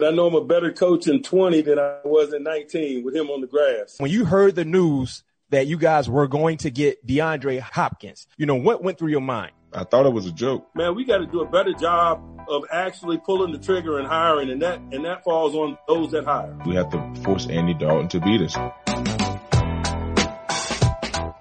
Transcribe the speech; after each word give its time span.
I 0.00 0.12
know 0.12 0.28
I'm 0.28 0.34
a 0.36 0.44
better 0.44 0.72
coach 0.72 1.08
in 1.08 1.24
20 1.24 1.62
than 1.62 1.76
I 1.80 1.96
was 2.04 2.32
in 2.32 2.44
19 2.44 3.04
with 3.04 3.16
him 3.16 3.30
on 3.30 3.40
the 3.40 3.48
grass. 3.48 3.96
When 3.98 4.12
you 4.12 4.24
heard 4.24 4.54
the 4.54 4.64
news 4.64 5.24
that 5.50 5.66
you 5.66 5.76
guys 5.76 6.08
were 6.08 6.28
going 6.28 6.58
to 6.58 6.70
get 6.70 7.04
DeAndre 7.04 7.58
Hopkins, 7.58 8.28
you 8.36 8.46
know, 8.46 8.54
what 8.54 8.80
went 8.80 8.96
through 8.96 9.08
your 9.08 9.20
mind? 9.20 9.50
I 9.72 9.82
thought 9.82 10.06
it 10.06 10.12
was 10.12 10.24
a 10.26 10.30
joke. 10.30 10.68
Man, 10.76 10.94
we 10.94 11.04
got 11.04 11.18
to 11.18 11.26
do 11.26 11.40
a 11.40 11.48
better 11.48 11.72
job 11.72 12.22
of 12.48 12.62
actually 12.70 13.18
pulling 13.18 13.50
the 13.50 13.58
trigger 13.58 13.98
and 13.98 14.06
hiring, 14.06 14.50
and 14.50 14.62
that 14.62 14.78
and 14.92 15.04
that 15.04 15.24
falls 15.24 15.56
on 15.56 15.76
those 15.88 16.12
that 16.12 16.24
hire. 16.24 16.56
We 16.64 16.76
have 16.76 16.90
to 16.90 17.22
force 17.24 17.48
Andy 17.48 17.74
Dalton 17.74 18.06
to 18.10 18.20
beat 18.20 18.40
us. 18.40 18.56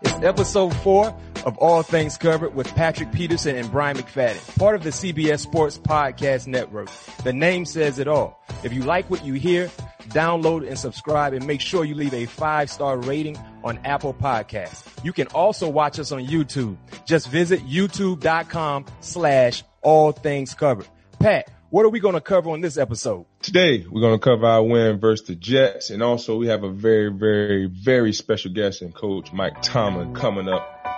It's 0.02 0.24
episode 0.24 0.76
four 0.78 1.16
of 1.48 1.58
All 1.60 1.82
Things 1.82 2.18
Covered 2.18 2.54
with 2.54 2.68
Patrick 2.76 3.14
Peterson 3.14 3.56
and 3.56 3.72
Bryant 3.72 3.98
McFadden, 3.98 4.60
part 4.60 4.76
of 4.76 4.84
the 4.84 4.90
CBS 4.90 5.40
Sports 5.40 5.78
Podcast 5.78 6.46
Network. 6.46 6.90
The 7.24 7.32
name 7.32 7.64
says 7.64 8.00
it 8.00 8.08
all. 8.10 8.44
If 8.64 8.74
you 8.74 8.84
like 8.84 9.10
what 9.10 9.24
you 9.24 9.34
hear, 9.36 9.72
download 10.10 10.68
and 10.68 10.78
subscribe 10.78 11.32
and 11.32 11.48
make 11.48 11.62
sure 11.62 11.86
you 11.86 11.96
leave 11.96 12.14
a 12.14 12.26
five 12.26 12.70
star 12.70 12.98
rating 12.98 13.38
on 13.64 13.80
Apple 13.86 14.14
Podcasts. 14.14 14.86
You 15.06 15.14
can 15.14 15.28
also 15.28 15.70
watch 15.70 16.00
us 16.00 16.12
on 16.12 16.26
YouTube. 16.26 16.76
Just 17.06 17.30
visit 17.30 17.66
youtube.com 17.66 18.86
slash 19.00 19.64
all 19.82 20.12
things 20.12 20.54
covered. 20.54 20.88
Pat, 21.18 21.50
what 21.70 21.86
are 21.86 21.90
we 21.90 22.02
going 22.02 22.16
to 22.16 22.22
cover 22.22 22.50
on 22.50 22.60
this 22.60 22.78
episode? 22.78 23.26
Today, 23.42 23.86
we're 23.90 24.02
going 24.02 24.20
to 24.20 24.24
cover 24.24 24.46
our 24.46 24.64
win 24.64 25.00
versus 25.00 25.26
the 25.28 25.36
Jets. 25.36 25.92
And 25.92 26.04
also 26.04 26.36
we 26.36 26.48
have 26.48 26.66
a 26.66 26.70
very, 26.70 27.10
very, 27.10 27.68
very 27.68 28.12
special 28.12 28.52
guest 28.52 28.82
and 28.82 28.94
coach 28.94 29.32
Mike 29.32 29.62
Tomlin 29.62 30.14
coming 30.14 30.50
up 30.50 30.97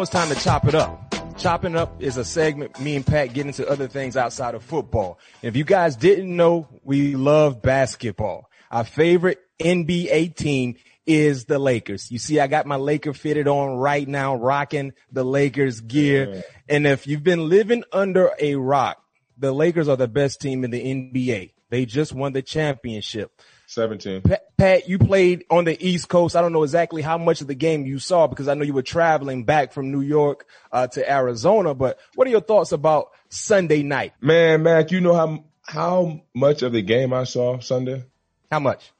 now 0.00 0.04
it's 0.04 0.10
time 0.10 0.34
to 0.34 0.42
chop 0.42 0.66
it 0.66 0.74
up. 0.74 1.14
Chopping 1.36 1.76
up 1.76 2.02
is 2.02 2.16
a 2.16 2.24
segment 2.24 2.80
me 2.80 2.96
and 2.96 3.06
Pat 3.06 3.34
get 3.34 3.44
into 3.44 3.68
other 3.68 3.86
things 3.86 4.16
outside 4.16 4.54
of 4.54 4.62
football. 4.62 5.18
If 5.42 5.56
you 5.56 5.64
guys 5.64 5.94
didn't 5.94 6.34
know, 6.34 6.68
we 6.82 7.16
love 7.16 7.60
basketball. 7.60 8.48
Our 8.70 8.84
favorite 8.84 9.40
NBA 9.58 10.36
team 10.36 10.76
is 11.04 11.44
the 11.44 11.58
Lakers. 11.58 12.10
You 12.10 12.18
see, 12.18 12.40
I 12.40 12.46
got 12.46 12.64
my 12.64 12.76
Laker 12.76 13.12
fitted 13.12 13.46
on 13.46 13.76
right 13.76 14.08
now, 14.08 14.36
rocking 14.36 14.94
the 15.12 15.24
Lakers 15.24 15.82
gear. 15.82 16.32
Yeah. 16.32 16.42
And 16.66 16.86
if 16.86 17.06
you've 17.06 17.24
been 17.24 17.50
living 17.50 17.84
under 17.92 18.30
a 18.40 18.54
rock, 18.54 19.04
the 19.36 19.52
Lakers 19.52 19.86
are 19.86 19.98
the 19.98 20.08
best 20.08 20.40
team 20.40 20.64
in 20.64 20.70
the 20.70 20.82
NBA. 20.82 21.52
They 21.68 21.84
just 21.84 22.14
won 22.14 22.32
the 22.32 22.40
championship. 22.40 23.32
17. 23.70 24.22
Pat, 24.22 24.56
Pat, 24.56 24.88
you 24.88 24.98
played 24.98 25.44
on 25.48 25.64
the 25.64 25.86
East 25.86 26.08
Coast. 26.08 26.34
I 26.34 26.42
don't 26.42 26.52
know 26.52 26.64
exactly 26.64 27.02
how 27.02 27.18
much 27.18 27.40
of 27.40 27.46
the 27.46 27.54
game 27.54 27.86
you 27.86 28.00
saw 28.00 28.26
because 28.26 28.48
I 28.48 28.54
know 28.54 28.64
you 28.64 28.74
were 28.74 28.82
traveling 28.82 29.44
back 29.44 29.72
from 29.72 29.92
New 29.92 30.00
York 30.00 30.46
uh, 30.72 30.88
to 30.88 31.08
Arizona. 31.08 31.72
But 31.72 31.98
what 32.16 32.26
are 32.26 32.30
your 32.30 32.40
thoughts 32.40 32.72
about 32.72 33.10
Sunday 33.28 33.84
night? 33.84 34.12
Man, 34.20 34.64
Mac, 34.64 34.90
you 34.90 35.00
know 35.00 35.14
how 35.14 35.44
how 35.62 36.22
much 36.34 36.62
of 36.62 36.72
the 36.72 36.82
game 36.82 37.12
I 37.12 37.22
saw 37.22 37.60
Sunday? 37.60 38.04
How 38.50 38.58
much? 38.58 38.90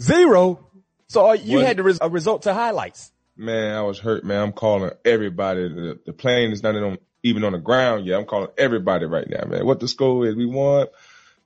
Zero. 0.00 0.70
So 1.08 1.32
you 1.32 1.58
what? 1.58 1.66
had 1.66 1.76
the 1.78 1.82
res- 1.82 1.98
a 2.00 2.08
result 2.08 2.42
to 2.42 2.54
highlights. 2.54 3.10
Man, 3.36 3.76
I 3.76 3.82
was 3.82 3.98
hurt, 3.98 4.24
man. 4.24 4.42
I'm 4.42 4.52
calling 4.52 4.92
everybody. 5.04 5.68
The, 5.68 5.98
the 6.06 6.12
plane 6.12 6.52
is 6.52 6.62
not 6.62 6.76
on, 6.76 6.98
even 7.24 7.42
on 7.42 7.52
the 7.52 7.58
ground 7.58 8.06
yet. 8.06 8.18
I'm 8.18 8.26
calling 8.26 8.48
everybody 8.56 9.06
right 9.06 9.28
now, 9.28 9.44
man. 9.44 9.66
What 9.66 9.80
the 9.80 9.88
score 9.88 10.24
is? 10.24 10.36
We 10.36 10.46
won 10.46 10.86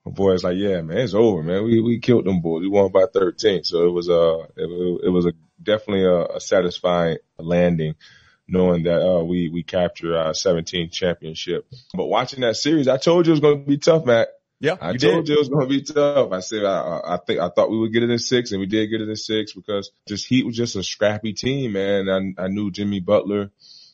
my 0.05 0.13
boy's 0.13 0.45
like, 0.45 0.57
yeah, 0.57 0.81
man, 0.81 0.99
it's 0.99 1.15
over, 1.15 1.43
man. 1.43 1.65
We 1.65 1.81
we 1.81 1.99
killed 1.99 2.25
them 2.25 2.41
boys. 2.41 2.63
We 2.63 2.69
won 2.69 2.91
by 2.91 3.07
13. 3.13 3.65
So 3.65 3.87
it 3.87 3.91
was 3.91 4.09
a 4.09 4.47
it, 4.57 5.01
it 5.05 5.11
was 5.11 5.27
a 5.27 5.33
definitely 5.63 6.05
a, 6.05 6.37
a, 6.37 6.41
satisfying 6.41 7.19
landing, 7.39 7.95
knowing 8.49 8.85
that 8.85 9.03
uh 9.03 9.23
we 9.23 9.51
we 9.51 9.63
captured 9.63 10.17
our 10.17 10.33
17th 10.33 10.93
championship. 10.93 11.67
But 11.95 12.07
watching 12.07 12.41
that 12.41 12.57
series, 12.57 12.89
I 12.89 12.97
told 12.97 13.27
you 13.27 13.33
it 13.33 13.35
was 13.35 13.41
going 13.41 13.61
to 13.61 13.69
be 13.69 13.79
tough, 13.79 14.05
Matt. 14.05 14.29
Yeah, 14.59 14.77
I 14.81 14.97
told 14.97 15.27
did. 15.27 15.29
you 15.29 15.35
it 15.35 15.39
was 15.39 15.49
going 15.49 15.69
to 15.69 15.75
be 15.75 15.83
tough. 15.83 16.33
I 16.33 16.41
said 16.41 16.65
I, 16.65 17.01
I 17.05 17.19
think 17.27 17.41
I 17.41 17.49
thought 17.49 17.71
we 17.71 17.79
would 17.79 17.93
get 17.93 18.03
it 18.03 18.11
in 18.11 18.19
six, 18.19 18.53
and 18.53 18.61
we 18.61 18.67
did 18.67 18.89
get 18.89 19.01
it 19.01 19.09
in 19.09 19.17
six 19.17 19.53
because 19.53 19.91
just 20.07 20.27
Heat 20.27 20.47
was 20.47 20.57
just 20.57 20.77
a 20.77 20.83
scrappy 20.83 21.35
team, 21.35 21.73
man. 21.73 22.09
I 22.09 22.45
I 22.45 22.49
knew 22.49 22.71
Jimmy 22.71 23.01
Butler, 23.01 23.51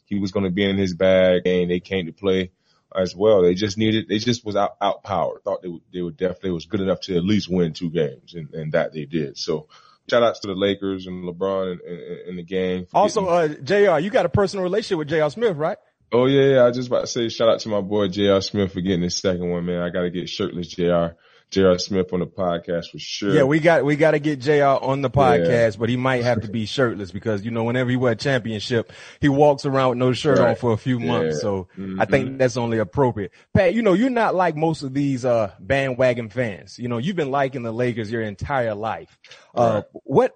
he 0.07 0.19
was 0.19 0.33
going 0.33 0.45
to 0.45 0.51
be 0.51 0.69
in 0.69 0.77
his 0.77 0.95
bag, 0.95 1.43
and 1.47 1.71
they 1.71 1.81
came 1.81 2.07
to 2.07 2.13
play 2.13 2.53
as 2.95 3.15
well. 3.15 3.43
They 3.43 3.55
just 3.55 3.79
needed, 3.79 4.09
they 4.09 4.19
just 4.19 4.45
was 4.45 4.57
out, 4.57 4.77
outpowered. 4.81 5.43
Thought 5.45 5.63
they 5.63 5.69
would, 5.69 5.83
they 5.93 6.03
would 6.03 6.17
definitely 6.17 6.53
was 6.53 6.67
good 6.67 6.81
enough 6.81 7.01
to 7.03 7.17
at 7.17 7.25
least 7.25 7.49
win 7.51 7.73
two 7.73 7.91
games 7.91 8.35
and, 8.35 8.53
and 8.55 8.73
that 8.73 8.93
they 8.93 9.05
did. 9.05 9.39
So 9.39 9.69
shout 10.11 10.23
outs 10.23 10.41
to 10.41 10.49
the 10.49 10.55
Lakers 10.55 11.07
and 11.07 11.25
LeBron 11.25 11.73
and, 11.73 11.81
and, 11.81 12.29
and 12.29 12.39
the 12.39 12.43
game. 12.43 12.87
Also, 12.95 13.27
uh, 13.27 13.49
JR, 13.49 13.99
you 13.99 14.11
got 14.11 14.27
a 14.27 14.31
personal 14.31 14.63
relationship 14.63 14.99
with 14.99 15.09
JR 15.09 15.29
Smith, 15.29 15.57
right? 15.57 15.79
Oh 16.13 16.27
yeah, 16.27 16.55
yeah. 16.55 16.65
I 16.65 16.71
just 16.71 16.89
about 16.89 17.01
to 17.01 17.07
say 17.07 17.29
shout 17.29 17.49
out 17.49 17.61
to 17.61 17.69
my 17.69 17.81
boy 17.81 18.09
JR 18.09 18.41
Smith 18.41 18.73
for 18.73 18.81
getting 18.81 19.03
his 19.03 19.17
second 19.17 19.51
one, 19.51 19.67
man. 19.67 19.83
I 19.83 19.91
got 19.91 20.03
to 20.03 20.11
get 20.11 20.29
shirtless 20.29 20.69
JR. 20.69 21.17
J.R. 21.51 21.79
Smith 21.79 22.13
on 22.13 22.21
the 22.21 22.27
podcast 22.27 22.91
for 22.91 22.99
sure. 22.99 23.33
Yeah, 23.33 23.45
we 23.45 23.61
got 23.61 23.85
we 23.85 23.97
got 23.97 24.13
to 24.13 24.19
get 24.19 24.41
J.R. 24.41 24.83
on 24.83 25.01
the 25.01 25.11
podcast, 25.11 25.73
yeah. 25.73 25.79
but 25.79 25.89
he 25.89 25.97
might 25.97 26.25
have 26.25 26.43
to 26.43 26.49
be 26.49 26.67
shirtless 26.67 27.13
because 27.13 27.45
you 27.45 27.51
know 27.53 27.65
whenever 27.65 27.89
he 27.89 27.97
won 27.97 28.13
a 28.13 28.17
championship, 28.17 28.93
he 29.21 29.29
walks 29.29 29.65
around 29.65 29.91
with 29.91 29.99
no 29.99 30.13
shirt 30.13 30.39
right. 30.39 30.51
on 30.51 30.57
for 30.57 30.73
a 30.73 30.77
few 30.77 30.99
months. 30.99 31.37
Yeah. 31.37 31.41
So 31.41 31.69
mm-hmm. 31.79 32.01
I 32.01 32.05
think 32.05 32.39
that's 32.39 32.57
only 32.57 32.79
appropriate. 32.79 33.33
Pat, 33.55 33.75
you 33.75 33.83
know 33.83 33.93
you're 33.93 34.11
not 34.11 34.35
like 34.35 34.57
most 34.57 34.83
of 34.83 34.93
these 34.93 35.25
uh 35.25 35.53
bandwagon 35.61 36.31
fans. 36.31 36.79
You 36.79 36.89
know 36.89 36.99
you've 36.99 37.17
been 37.17 37.31
liking 37.31 37.63
the 37.63 37.73
Lakers 37.73 38.11
your 38.11 38.23
entire 38.23 38.75
life. 38.75 39.17
Uh, 39.55 39.83
right. 39.83 40.03
what 40.03 40.35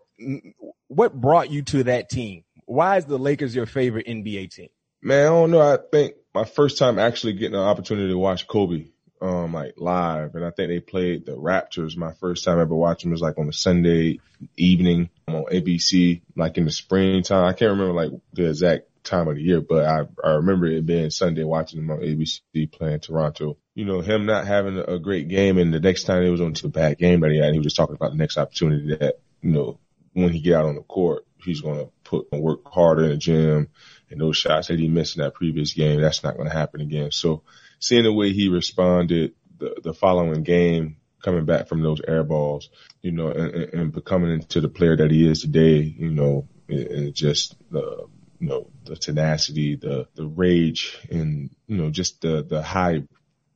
what 0.89 1.21
brought 1.21 1.51
you 1.51 1.63
to 1.63 1.85
that 1.85 2.09
team? 2.09 2.45
Why 2.67 2.99
is 2.99 3.05
the 3.05 3.19
Lakers 3.19 3.55
your 3.55 3.67
favorite 3.67 4.07
NBA 4.07 4.55
team? 4.55 4.69
Man, 5.03 5.27
I 5.27 5.29
don't 5.29 5.51
know. 5.51 5.61
I 5.61 5.79
think 5.91 6.15
my 6.35 6.45
first 6.45 6.79
time 6.79 6.99
actually 6.99 7.33
getting 7.33 7.57
an 7.57 7.63
opportunity 7.63 8.09
to 8.09 8.19
watch 8.19 8.47
Kobe 8.47 8.87
um 9.21 9.53
like 9.53 9.75
live 9.77 10.35
and 10.35 10.45
I 10.45 10.51
think 10.51 10.69
they 10.69 10.81
played 10.81 11.27
the 11.27 11.33
Raptors. 11.33 11.97
My 11.97 12.13
first 12.13 12.45
time 12.45 12.59
ever 12.59 12.75
watching 12.75 13.11
was 13.11 13.21
like 13.21 13.39
on 13.39 13.49
a 13.49 13.53
Sunday 13.53 14.21
evening 14.57 15.11
on 15.29 15.45
ABC, 15.45 16.23
like 16.37 16.57
in 16.59 16.65
the 16.65 16.71
springtime. 16.71 17.45
I 17.45 17.53
can't 17.53 17.73
remember 17.73 17.93
like 17.93 18.13
the 18.33 18.49
exact 18.49 18.87
time 19.05 19.29
of 19.29 19.37
the 19.37 19.43
year, 19.43 19.61
but 19.61 19.85
I 19.85 20.03
I 20.25 20.33
remember 20.35 20.67
it 20.67 20.87
being 20.87 21.11
Sunday 21.11 21.45
watching 21.45 21.81
them 21.81 21.91
on 21.91 22.01
ABC 22.01 22.71
playing 22.73 23.01
Toronto. 23.01 23.57
You 23.75 23.85
know, 23.85 24.01
him 24.01 24.27
not 24.27 24.47
having 24.47 24.79
a 24.79 24.99
great 24.99 25.29
game 25.29 25.59
and 25.59 25.73
the 25.73 25.81
next 25.81 26.05
time 26.05 26.23
it 26.23 26.31
was 26.31 26.41
on 26.41 26.55
to 26.55 26.67
a 26.67 26.71
bad 26.71 26.99
game 26.99 27.21
that 27.21 27.31
he 27.31 27.39
had, 27.39 27.53
he 27.53 27.59
was 27.59 27.67
just 27.67 27.77
talking 27.77 27.97
about 27.97 28.13
the 28.13 28.19
next 28.19 28.39
opportunity 28.39 28.97
that, 28.97 29.21
you 29.43 29.51
know, 29.51 29.79
when 30.13 30.31
he 30.31 30.41
get 30.41 30.57
out 30.57 30.67
on 30.67 30.75
the 30.75 30.83
court, 30.83 31.25
he's 31.45 31.61
gonna 31.61 31.87
put 32.05 32.31
work 32.33 32.61
harder 32.67 33.05
in 33.05 33.11
the 33.11 33.17
gym 33.17 33.69
and 34.11 34.21
those 34.21 34.37
shots 34.37 34.69
that 34.69 34.79
he 34.79 34.89
missed 34.89 35.17
in 35.17 35.23
that 35.23 35.35
previous 35.35 35.73
game, 35.73 36.01
that's 36.01 36.23
not 36.23 36.37
gonna 36.37 36.51
happen 36.53 36.81
again. 36.81 37.11
So 37.11 37.43
seeing 37.81 38.05
the 38.05 38.13
way 38.13 38.33
he 38.33 38.49
responded 38.49 39.35
the, 39.59 39.75
the 39.83 39.95
following 39.95 40.43
game, 40.43 40.97
coming 41.23 41.45
back 41.45 41.69
from 41.69 41.83
those 41.83 42.01
air 42.07 42.23
balls, 42.23 42.71
you 43.03 43.13
know, 43.13 43.29
and, 43.29 43.75
and 43.75 43.93
becoming 43.93 44.33
into 44.33 44.61
the 44.61 44.69
player 44.69 44.97
that 44.97 45.11
he 45.11 45.29
is 45.29 45.41
today, 45.41 45.79
you 45.79 46.11
know, 46.11 46.49
and 46.69 47.15
just 47.15 47.57
the, 47.71 48.07
you 48.39 48.49
know, 48.49 48.71
the 48.85 48.97
tenacity, 48.97 49.77
the, 49.77 50.07
the 50.15 50.27
rage 50.27 50.99
and, 51.11 51.51
you 51.67 51.77
know, 51.77 51.91
just 51.91 52.21
the, 52.21 52.43
the 52.43 52.63
high 52.63 53.03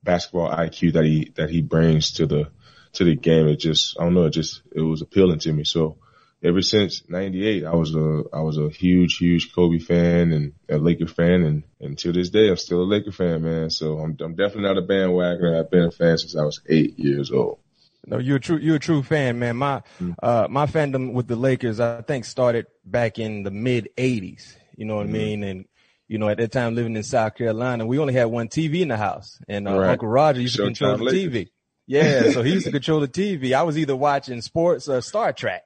basketball 0.02 0.50
IQ 0.50 0.94
that 0.94 1.04
he, 1.04 1.32
that 1.36 1.48
he 1.48 1.62
brings 1.62 2.12
to 2.12 2.26
the, 2.26 2.50
to 2.92 3.04
the 3.04 3.14
game. 3.16 3.48
It 3.48 3.56
just, 3.56 3.98
I 3.98 4.04
don't 4.04 4.14
know, 4.14 4.26
it 4.26 4.30
just, 4.30 4.62
it 4.74 4.82
was 4.82 5.00
appealing 5.00 5.38
to 5.40 5.52
me. 5.52 5.64
So, 5.64 5.96
ever 6.44 6.62
since 6.62 7.08
'98, 7.08 7.64
I 7.64 7.74
was 7.74 7.94
a 7.94 8.24
I 8.32 8.40
was 8.40 8.58
a 8.58 8.68
huge, 8.68 9.16
huge 9.16 9.52
Kobe 9.54 9.78
fan 9.78 10.32
and 10.32 10.52
a 10.68 10.78
Laker 10.78 11.06
fan, 11.06 11.42
and 11.42 11.62
and 11.80 11.98
to 11.98 12.12
this 12.12 12.30
day, 12.30 12.48
I'm 12.48 12.56
still 12.56 12.82
a 12.82 12.84
Laker 12.84 13.12
fan, 13.12 13.42
man. 13.42 13.70
So 13.70 13.98
I'm 13.98 14.16
I'm 14.20 14.34
definitely 14.34 14.64
not 14.64 14.78
a 14.78 14.82
bandwagoner. 14.82 15.58
I've 15.58 15.70
been 15.70 15.84
a 15.84 15.90
fan 15.90 16.18
since 16.18 16.36
I 16.36 16.44
was 16.44 16.60
eight 16.68 16.98
years 16.98 17.32
old. 17.32 17.58
No, 18.06 18.18
you're 18.18 18.36
a 18.36 18.40
true 18.40 18.58
you're 18.58 18.76
a 18.76 18.80
true 18.80 19.02
fan, 19.02 19.38
man. 19.38 19.56
My 19.56 19.82
mm-hmm. 20.00 20.12
uh 20.22 20.46
my 20.50 20.66
fandom 20.66 21.14
with 21.14 21.26
the 21.26 21.36
Lakers, 21.36 21.80
I 21.80 22.02
think, 22.02 22.26
started 22.26 22.66
back 22.84 23.18
in 23.18 23.42
the 23.42 23.50
mid 23.50 23.88
'80s. 23.96 24.54
You 24.76 24.84
know 24.84 24.96
what 24.96 25.06
mm-hmm. 25.06 25.14
I 25.14 25.18
mean? 25.18 25.42
And 25.42 25.64
you 26.06 26.18
know, 26.18 26.28
at 26.28 26.36
that 26.36 26.52
time 26.52 26.74
living 26.74 26.96
in 26.96 27.02
South 27.02 27.34
Carolina, 27.34 27.86
we 27.86 27.98
only 27.98 28.12
had 28.12 28.26
one 28.26 28.48
TV 28.48 28.80
in 28.80 28.88
the 28.88 28.98
house, 28.98 29.40
and 29.48 29.66
uh, 29.66 29.78
right. 29.78 29.90
Uncle 29.92 30.08
Roger 30.08 30.42
used 30.42 30.56
to 30.56 30.64
control 30.64 30.98
the 30.98 31.04
TV. 31.06 31.48
Yeah, 31.86 32.30
so 32.30 32.42
he 32.42 32.52
used 32.52 32.66
to 32.66 32.72
control 32.78 33.00
the 33.00 33.08
TV. 33.08 33.52
I 33.52 33.62
was 33.62 33.78
either 33.78 33.96
watching 33.96 34.40
sports 34.40 34.88
or 34.88 35.00
Star 35.00 35.32
Trek. 35.32 35.64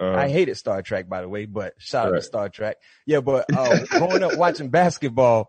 Uh, 0.00 0.12
I 0.12 0.28
hated 0.28 0.56
Star 0.56 0.82
Trek, 0.82 1.08
by 1.08 1.22
the 1.22 1.28
way, 1.28 1.46
but 1.46 1.74
shout 1.78 2.06
right. 2.06 2.16
out 2.16 2.20
to 2.20 2.22
Star 2.22 2.48
Trek. 2.48 2.78
Yeah, 3.06 3.20
but 3.20 3.46
uh, 3.54 3.84
growing 3.86 4.22
up 4.22 4.36
watching 4.36 4.68
basketball, 4.68 5.48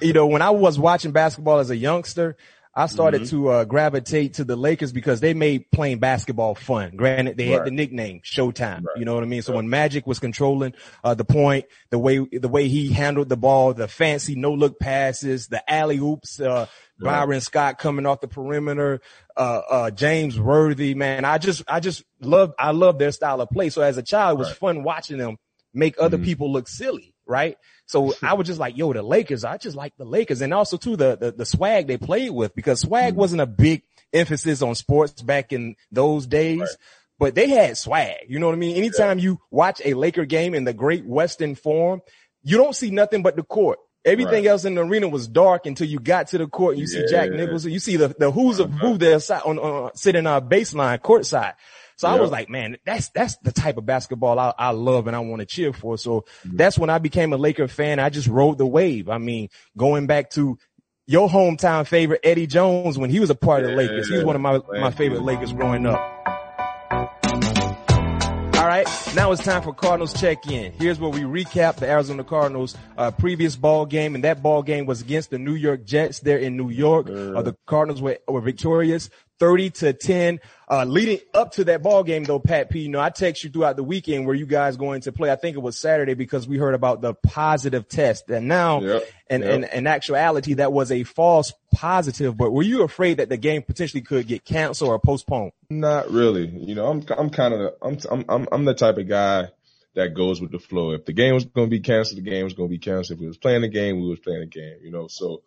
you 0.00 0.12
know, 0.12 0.26
when 0.26 0.42
I 0.42 0.50
was 0.50 0.78
watching 0.78 1.12
basketball 1.12 1.58
as 1.58 1.70
a 1.70 1.76
youngster, 1.76 2.36
I 2.76 2.86
started 2.86 3.22
mm-hmm. 3.22 3.44
to 3.44 3.48
uh, 3.48 3.64
gravitate 3.64 4.34
to 4.34 4.44
the 4.44 4.54
Lakers 4.54 4.92
because 4.92 5.20
they 5.20 5.32
made 5.32 5.70
playing 5.70 5.98
basketball 5.98 6.54
fun. 6.54 6.94
Granted, 6.94 7.38
they 7.38 7.48
right. 7.48 7.54
had 7.54 7.64
the 7.64 7.70
nickname 7.70 8.20
Showtime. 8.22 8.84
Right. 8.84 8.98
You 8.98 9.06
know 9.06 9.14
what 9.14 9.22
I 9.22 9.26
mean? 9.26 9.40
So 9.40 9.54
when 9.54 9.70
Magic 9.70 10.06
was 10.06 10.18
controlling 10.18 10.74
uh, 11.02 11.14
the 11.14 11.24
point, 11.24 11.64
the 11.88 11.98
way 11.98 12.18
the 12.30 12.48
way 12.48 12.68
he 12.68 12.92
handled 12.92 13.30
the 13.30 13.36
ball, 13.36 13.72
the 13.72 13.88
fancy 13.88 14.34
no 14.34 14.52
look 14.52 14.78
passes, 14.78 15.48
the 15.48 15.68
alley 15.72 15.96
oops, 15.96 16.38
uh, 16.38 16.66
Byron 16.98 17.40
Scott 17.40 17.78
coming 17.78 18.04
off 18.04 18.20
the 18.20 18.28
perimeter, 18.28 19.00
uh, 19.38 19.62
uh, 19.70 19.90
James 19.90 20.38
Worthy, 20.38 20.94
man, 20.94 21.24
I 21.24 21.38
just 21.38 21.62
I 21.66 21.80
just 21.80 22.04
love 22.20 22.52
I 22.58 22.72
love 22.72 22.98
their 22.98 23.12
style 23.12 23.40
of 23.40 23.48
play. 23.48 23.70
So 23.70 23.80
as 23.80 23.96
a 23.96 24.02
child, 24.02 24.36
it 24.36 24.40
was 24.40 24.48
right. 24.48 24.58
fun 24.58 24.82
watching 24.82 25.16
them 25.16 25.38
make 25.72 25.96
other 25.98 26.16
mm-hmm. 26.18 26.24
people 26.24 26.52
look 26.52 26.68
silly, 26.68 27.14
right? 27.26 27.56
So 27.86 28.14
I 28.22 28.34
was 28.34 28.46
just 28.46 28.60
like, 28.60 28.76
yo, 28.76 28.92
the 28.92 29.02
Lakers, 29.02 29.44
I 29.44 29.56
just 29.58 29.76
like 29.76 29.96
the 29.96 30.04
Lakers. 30.04 30.40
And 30.40 30.54
also 30.54 30.76
too, 30.76 30.96
the, 30.96 31.16
the, 31.16 31.32
the 31.32 31.46
swag 31.46 31.86
they 31.86 31.98
played 31.98 32.30
with 32.30 32.54
because 32.54 32.80
swag 32.80 33.12
mm-hmm. 33.12 33.20
wasn't 33.20 33.42
a 33.42 33.46
big 33.46 33.82
emphasis 34.12 34.62
on 34.62 34.74
sports 34.74 35.22
back 35.22 35.52
in 35.52 35.76
those 35.90 36.26
days. 36.26 36.60
Right. 36.60 36.68
But 37.18 37.34
they 37.34 37.48
had 37.48 37.78
swag. 37.78 38.26
You 38.28 38.38
know 38.38 38.46
what 38.46 38.54
I 38.54 38.58
mean? 38.58 38.76
Anytime 38.76 39.18
yeah. 39.18 39.24
you 39.24 39.40
watch 39.50 39.80
a 39.84 39.94
Laker 39.94 40.26
game 40.26 40.54
in 40.54 40.64
the 40.64 40.74
Great 40.74 41.06
Western 41.06 41.54
Forum, 41.54 42.02
you 42.42 42.58
don't 42.58 42.76
see 42.76 42.90
nothing 42.90 43.22
but 43.22 43.36
the 43.36 43.42
court. 43.42 43.78
Everything 44.04 44.44
right. 44.44 44.46
else 44.46 44.64
in 44.64 44.76
the 44.76 44.82
arena 44.82 45.08
was 45.08 45.26
dark 45.26 45.66
until 45.66 45.88
you 45.88 45.98
got 45.98 46.28
to 46.28 46.38
the 46.38 46.46
court 46.46 46.76
and 46.76 46.80
you 46.80 46.86
yeah. 46.88 47.06
see 47.06 47.12
Jack 47.12 47.30
Nicholson. 47.30 47.72
You 47.72 47.80
see 47.80 47.96
the, 47.96 48.14
the 48.16 48.30
who's 48.30 48.60
of 48.60 48.70
who 48.70 48.98
there 48.98 49.18
on, 49.44 49.58
on, 49.58 49.96
sitting 49.96 50.26
on 50.28 50.48
baseline 50.48 51.02
court 51.02 51.26
So 51.96 52.08
I 52.08 52.20
was 52.20 52.30
like, 52.30 52.50
man, 52.50 52.76
that's, 52.84 53.08
that's 53.08 53.36
the 53.38 53.52
type 53.52 53.78
of 53.78 53.86
basketball 53.86 54.38
I, 54.38 54.52
I 54.58 54.70
love 54.70 55.06
and 55.06 55.16
I 55.16 55.20
want 55.20 55.40
to 55.40 55.46
cheer 55.46 55.72
for. 55.72 55.96
So 55.96 56.20
mm-hmm. 56.20 56.56
that's 56.56 56.78
when 56.78 56.90
I 56.90 56.98
became 56.98 57.32
a 57.32 57.38
Laker 57.38 57.68
fan. 57.68 57.98
I 57.98 58.10
just 58.10 58.28
rode 58.28 58.58
the 58.58 58.66
wave. 58.66 59.08
I 59.08 59.16
mean, 59.16 59.48
going 59.78 60.06
back 60.06 60.30
to 60.30 60.58
your 61.06 61.28
hometown 61.28 61.86
favorite, 61.86 62.20
Eddie 62.22 62.46
Jones, 62.46 62.98
when 62.98 63.08
he 63.08 63.18
was 63.18 63.30
a 63.30 63.34
part 63.34 63.64
of 63.64 63.70
the 63.70 63.76
Lakers, 63.76 64.08
he 64.08 64.16
was 64.16 64.24
one 64.24 64.36
of 64.36 64.42
my, 64.42 64.60
my 64.78 64.90
favorite 64.90 65.22
Lakers 65.22 65.52
growing 65.52 65.86
up. 65.86 65.98
All 68.56 68.66
right, 68.66 68.88
now 69.14 69.30
it's 69.30 69.44
time 69.44 69.62
for 69.62 69.72
Cardinals 69.72 70.12
check 70.12 70.48
in. 70.48 70.72
Here's 70.72 70.98
where 70.98 71.10
we 71.10 71.20
recap 71.20 71.76
the 71.76 71.88
Arizona 71.88 72.24
Cardinals 72.24 72.76
uh, 72.98 73.12
previous 73.12 73.54
ball 73.54 73.86
game, 73.86 74.16
and 74.16 74.24
that 74.24 74.42
ball 74.42 74.64
game 74.64 74.86
was 74.86 75.00
against 75.02 75.30
the 75.30 75.38
New 75.38 75.54
York 75.54 75.84
Jets 75.84 76.18
there 76.18 76.38
in 76.38 76.56
New 76.56 76.70
York. 76.70 77.08
Uh, 77.08 77.42
the 77.42 77.56
Cardinals 77.66 78.02
were, 78.02 78.18
were 78.26 78.40
victorious, 78.40 79.08
30 79.38 79.70
to 79.70 79.92
10. 79.92 80.40
Uh, 80.68 80.84
leading 80.84 81.18
up 81.32 81.52
to 81.52 81.64
that 81.64 81.82
ball 81.82 82.02
game 82.02 82.24
though, 82.24 82.40
Pat 82.40 82.70
P, 82.70 82.80
you 82.80 82.88
know, 82.88 83.00
I 83.00 83.10
text 83.10 83.44
you 83.44 83.50
throughout 83.50 83.76
the 83.76 83.84
weekend 83.84 84.26
where 84.26 84.34
you 84.34 84.46
guys 84.46 84.76
going 84.76 85.02
to 85.02 85.12
play. 85.12 85.30
I 85.30 85.36
think 85.36 85.56
it 85.56 85.60
was 85.60 85.78
Saturday 85.78 86.14
because 86.14 86.48
we 86.48 86.58
heard 86.58 86.74
about 86.74 87.00
the 87.00 87.14
positive 87.14 87.88
test 87.88 88.28
and 88.30 88.48
now 88.48 88.80
yep, 88.80 89.04
and, 89.28 89.44
yep. 89.44 89.52
and 89.52 89.64
in 89.64 89.86
actuality, 89.86 90.54
that 90.54 90.72
was 90.72 90.90
a 90.90 91.04
false 91.04 91.52
positive, 91.72 92.36
but 92.36 92.50
were 92.50 92.62
you 92.62 92.82
afraid 92.82 93.18
that 93.18 93.28
the 93.28 93.36
game 93.36 93.62
potentially 93.62 94.00
could 94.00 94.26
get 94.26 94.44
canceled 94.44 94.90
or 94.90 94.98
postponed? 94.98 95.52
Not 95.70 96.10
really. 96.10 96.48
You 96.48 96.74
know, 96.74 96.86
I'm, 96.86 97.04
I'm 97.16 97.30
kind 97.30 97.54
of, 97.54 97.74
I'm, 97.82 98.24
I'm, 98.28 98.48
I'm 98.50 98.64
the 98.64 98.74
type 98.74 98.96
of 98.96 99.08
guy 99.08 99.48
that 99.94 100.14
goes 100.14 100.40
with 100.40 100.50
the 100.50 100.58
flow. 100.58 100.92
If 100.92 101.04
the 101.04 101.12
game 101.12 101.34
was 101.34 101.44
going 101.44 101.68
to 101.68 101.70
be 101.70 101.80
canceled, 101.80 102.18
the 102.18 102.28
game 102.28 102.44
was 102.44 102.54
going 102.54 102.68
to 102.68 102.74
be 102.74 102.78
canceled. 102.78 103.18
If 103.18 103.20
we 103.20 103.26
was 103.26 103.38
playing 103.38 103.62
the 103.62 103.68
game, 103.68 104.00
we 104.00 104.08
was 104.08 104.20
playing 104.20 104.40
the 104.40 104.46
game, 104.46 104.78
you 104.82 104.90
know, 104.90 105.06
so, 105.06 105.42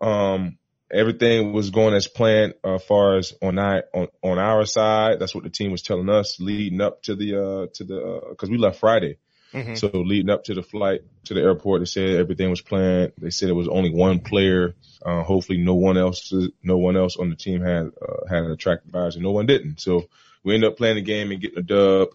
um, 0.00 0.58
everything 0.90 1.52
was 1.52 1.70
going 1.70 1.94
as 1.94 2.08
planned 2.08 2.54
uh, 2.64 2.74
as 2.74 2.84
far 2.84 3.16
as 3.16 3.34
on 3.42 3.58
our 3.58 3.84
on, 3.92 4.08
on 4.22 4.38
our 4.38 4.64
side. 4.64 5.18
That's 5.18 5.34
what 5.34 5.44
the 5.44 5.50
team 5.50 5.70
was 5.70 5.82
telling 5.82 6.08
us 6.08 6.38
leading 6.40 6.80
up 6.80 7.02
to 7.04 7.14
the 7.14 7.36
uh 7.36 7.66
to 7.74 7.84
the 7.84 8.20
because 8.30 8.48
uh, 8.48 8.52
we 8.52 8.58
left 8.58 8.80
Friday. 8.80 9.18
Mm-hmm. 9.52 9.74
So 9.76 9.88
leading 9.92 10.30
up 10.30 10.44
to 10.44 10.54
the 10.54 10.62
flight 10.62 11.02
to 11.26 11.34
the 11.34 11.40
airport, 11.40 11.80
they 11.80 11.86
said 11.86 12.16
everything 12.16 12.50
was 12.50 12.60
planned. 12.60 13.12
They 13.18 13.30
said 13.30 13.48
it 13.48 13.54
was 13.54 13.68
only 13.68 13.90
one 13.90 14.18
player. 14.18 14.74
Uh, 15.04 15.22
hopefully, 15.22 15.58
no 15.58 15.74
one 15.74 15.96
else, 15.96 16.32
no 16.62 16.78
one 16.78 16.96
else 16.96 17.16
on 17.16 17.30
the 17.30 17.36
team 17.36 17.60
had 17.62 17.92
uh, 18.02 18.26
had 18.28 18.42
an 18.42 18.50
attractive 18.50 18.90
virus, 18.90 19.14
and 19.14 19.22
no 19.22 19.30
one 19.30 19.46
didn't. 19.46 19.80
So 19.80 20.08
we 20.42 20.54
ended 20.54 20.70
up 20.70 20.76
playing 20.76 20.96
the 20.96 21.02
game 21.02 21.30
and 21.30 21.40
getting 21.40 21.58
a 21.58 21.62
dub 21.62 22.08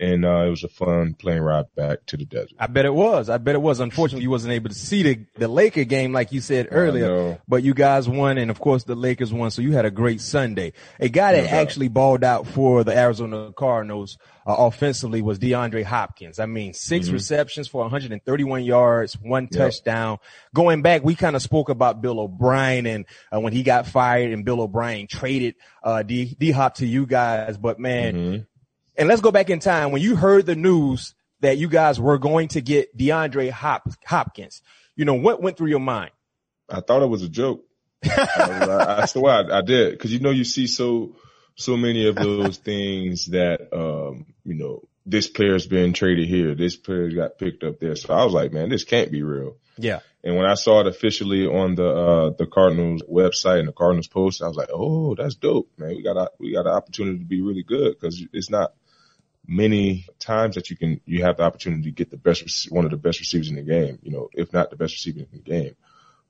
and 0.00 0.24
uh, 0.24 0.44
it 0.46 0.50
was 0.50 0.64
a 0.64 0.68
fun 0.68 1.14
plane 1.14 1.40
ride 1.40 1.66
back 1.76 2.04
to 2.06 2.16
the 2.16 2.24
desert. 2.24 2.56
I 2.58 2.66
bet 2.66 2.84
it 2.84 2.94
was. 2.94 3.28
I 3.28 3.38
bet 3.38 3.54
it 3.54 3.62
was. 3.62 3.80
Unfortunately, 3.80 4.22
you 4.22 4.30
wasn't 4.30 4.52
able 4.52 4.68
to 4.68 4.74
see 4.74 5.02
the 5.02 5.26
the 5.36 5.48
Laker 5.48 5.84
game 5.84 6.12
like 6.12 6.32
you 6.32 6.40
said 6.40 6.68
earlier, 6.70 7.40
but 7.46 7.62
you 7.62 7.74
guys 7.74 8.08
won, 8.08 8.38
and 8.38 8.50
of 8.50 8.58
course 8.58 8.84
the 8.84 8.94
Lakers 8.94 9.32
won, 9.32 9.50
so 9.50 9.62
you 9.62 9.72
had 9.72 9.84
a 9.84 9.90
great 9.90 10.20
Sunday. 10.20 10.72
A 10.98 11.08
guy 11.08 11.32
that 11.32 11.52
actually 11.52 11.88
balled 11.88 12.24
out 12.24 12.46
for 12.46 12.82
the 12.82 12.96
Arizona 12.96 13.52
Cardinals 13.52 14.18
uh, 14.46 14.54
offensively 14.58 15.22
was 15.22 15.38
DeAndre 15.38 15.84
Hopkins. 15.84 16.38
I 16.38 16.46
mean, 16.46 16.74
6 16.74 17.06
mm-hmm. 17.06 17.14
receptions 17.14 17.68
for 17.68 17.82
131 17.82 18.64
yards, 18.64 19.14
one 19.14 19.48
touchdown. 19.48 20.18
Going 20.52 20.82
back, 20.82 21.04
we 21.04 21.14
kind 21.14 21.36
of 21.36 21.42
spoke 21.42 21.68
about 21.68 22.02
Bill 22.02 22.20
O'Brien 22.20 22.86
and 22.86 23.06
uh, 23.32 23.40
when 23.40 23.52
he 23.52 23.62
got 23.62 23.86
fired, 23.86 24.32
and 24.32 24.44
Bill 24.44 24.60
O'Brien 24.60 25.06
traded 25.06 25.54
uh, 25.82 26.02
D 26.02 26.50
Hop 26.50 26.76
to 26.76 26.86
you 26.86 27.06
guys, 27.06 27.56
but 27.56 27.78
man. 27.78 28.14
Mm-hmm 28.14 28.42
and 28.96 29.08
let's 29.08 29.20
go 29.20 29.30
back 29.30 29.50
in 29.50 29.60
time 29.60 29.90
when 29.90 30.02
you 30.02 30.16
heard 30.16 30.46
the 30.46 30.54
news 30.54 31.14
that 31.40 31.58
you 31.58 31.68
guys 31.68 32.00
were 32.00 32.18
going 32.18 32.48
to 32.48 32.60
get 32.60 32.96
DeAndre 32.96 33.50
Hop- 33.50 33.88
Hopkins. 34.06 34.62
You 34.96 35.04
know, 35.04 35.14
what 35.14 35.42
went 35.42 35.56
through 35.56 35.68
your 35.68 35.80
mind? 35.80 36.10
I 36.68 36.80
thought 36.80 37.02
it 37.02 37.08
was 37.08 37.22
a 37.22 37.28
joke. 37.28 37.64
I, 38.04 38.96
I 39.00 39.06
swear 39.06 39.52
I, 39.52 39.58
I 39.58 39.62
did. 39.62 39.98
Cause 39.98 40.10
you 40.10 40.20
know, 40.20 40.30
you 40.30 40.44
see 40.44 40.66
so, 40.66 41.16
so 41.54 41.76
many 41.76 42.06
of 42.06 42.14
those 42.14 42.56
things 42.70 43.26
that, 43.26 43.68
um, 43.72 44.26
you 44.44 44.54
know, 44.54 44.88
this 45.06 45.28
player's 45.28 45.66
been 45.66 45.92
traded 45.92 46.28
here. 46.28 46.54
This 46.54 46.76
player 46.76 47.10
got 47.10 47.38
picked 47.38 47.62
up 47.62 47.78
there. 47.78 47.96
So 47.96 48.14
I 48.14 48.24
was 48.24 48.32
like, 48.32 48.52
man, 48.52 48.70
this 48.70 48.84
can't 48.84 49.12
be 49.12 49.22
real. 49.22 49.56
Yeah. 49.76 50.00
And 50.22 50.36
when 50.36 50.46
I 50.46 50.54
saw 50.54 50.80
it 50.80 50.86
officially 50.86 51.46
on 51.46 51.74
the, 51.74 51.88
uh, 51.88 52.30
the 52.38 52.46
Cardinals 52.46 53.02
website 53.02 53.58
and 53.58 53.68
the 53.68 53.72
Cardinals 53.72 54.06
post, 54.06 54.42
I 54.42 54.48
was 54.48 54.56
like, 54.56 54.70
oh, 54.72 55.14
that's 55.14 55.34
dope, 55.34 55.68
man. 55.76 55.90
We 55.90 56.02
got, 56.02 56.16
a, 56.16 56.30
we 56.38 56.54
got 56.54 56.66
an 56.66 56.72
opportunity 56.72 57.18
to 57.18 57.24
be 57.26 57.42
really 57.42 57.64
good 57.64 57.96
because 58.00 58.24
it's 58.32 58.48
not, 58.48 58.72
many 59.46 60.06
times 60.18 60.54
that 60.54 60.70
you 60.70 60.76
can 60.76 61.00
you 61.04 61.22
have 61.22 61.36
the 61.36 61.42
opportunity 61.42 61.82
to 61.84 61.90
get 61.90 62.10
the 62.10 62.16
best 62.16 62.70
one 62.70 62.84
of 62.84 62.90
the 62.90 62.96
best 62.96 63.20
receivers 63.20 63.50
in 63.50 63.56
the 63.56 63.62
game, 63.62 63.98
you 64.02 64.10
know, 64.10 64.28
if 64.32 64.52
not 64.52 64.70
the 64.70 64.76
best 64.76 64.94
receiver 64.94 65.20
in 65.20 65.28
the 65.32 65.38
game, 65.38 65.76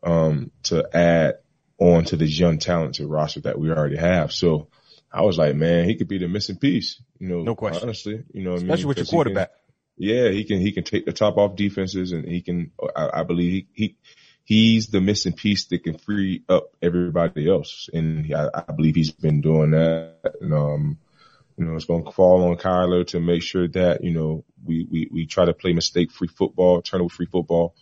um, 0.03 0.51
to 0.65 0.89
add 0.93 1.39
on 1.79 2.05
to 2.05 2.17
this 2.17 2.39
young 2.39 2.59
talented 2.59 3.07
roster 3.07 3.41
that 3.41 3.59
we 3.59 3.71
already 3.71 3.97
have. 3.97 4.33
So 4.33 4.69
I 5.13 5.23
was 5.23 5.39
like, 5.39 5.55
man, 5.55 5.85
he 5.89 5.97
could 5.97 6.09
be 6.09 6.19
the 6.19 6.29
missing 6.29 6.57
piece, 6.57 7.01
you 7.19 7.29
know, 7.29 7.43
no 7.43 7.55
question. 7.55 7.85
honestly, 7.85 8.25
you 8.33 8.43
know, 8.43 8.55
especially 8.55 8.73
I 8.73 8.77
mean? 8.77 8.89
with 8.89 8.97
your 8.99 9.07
quarterback. 9.07 9.51
He 9.97 10.09
can, 10.09 10.17
yeah, 10.17 10.31
he 10.31 10.45
can 10.45 10.61
he 10.61 10.73
can 10.73 10.85
take 10.85 11.07
the 11.07 11.13
top 11.13 11.37
off 11.37 11.57
defenses, 11.57 12.13
and 12.13 12.27
he 12.27 12.43
can. 12.43 12.73
I, 12.97 13.21
I 13.21 13.23
believe 13.23 13.67
he, 13.73 13.85
he 13.85 13.97
he's 14.45 14.89
the 14.89 15.01
missing 15.01 15.33
piece 15.33 15.67
that 15.67 15.83
can 15.85 15.99
free 15.99 16.43
up 16.49 16.75
everybody 16.83 17.49
else, 17.49 17.89
and 17.93 18.33
I, 18.35 18.49
I 18.69 18.73
believe 18.73 18.95
he's 18.95 19.13
been 19.13 19.41
doing 19.41 19.71
that. 19.71 20.35
And, 20.41 20.53
um, 20.53 20.99
you 21.57 21.65
know, 21.65 21.77
it's 21.77 21.85
going 21.85 22.05
to 22.05 22.11
fall 22.11 22.51
on 22.51 22.57
Kyler 22.57 23.07
to 23.09 23.21
make 23.21 23.43
sure 23.43 23.69
that, 23.69 24.03
you 24.03 24.13
know, 24.13 24.45
we, 24.65 24.87
we, 24.91 25.09
we 25.11 25.27
try 25.27 25.45
to 25.45 25.55
play 25.55 25.73
mistake 25.73 26.11
free 26.11 26.29
football, 26.29 26.83
turnover 26.83 27.15
free 27.15 27.27
football 27.27 27.75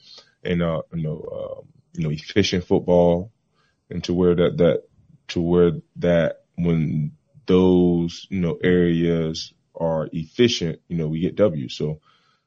and, 0.43 0.63
uh, 0.63 0.83
you 0.93 1.03
know, 1.03 1.59
um, 1.61 1.69
you 1.95 2.05
know, 2.05 2.11
efficient 2.11 2.65
football 2.65 3.33
and 3.91 4.05
to 4.05 4.15
where 4.15 4.35
that, 4.35 4.59
that, 4.59 4.83
to 5.29 5.41
where 5.41 5.73
that 5.97 6.45
when 6.57 7.13
those, 7.47 8.27
you 8.31 8.41
know, 8.41 8.59
areas 8.63 9.53
are 9.75 10.09
efficient, 10.13 10.81
you 10.89 10.97
know, 10.97 11.09
we 11.09 11.21
get 11.21 11.37
W. 11.37 11.69
So 11.69 12.01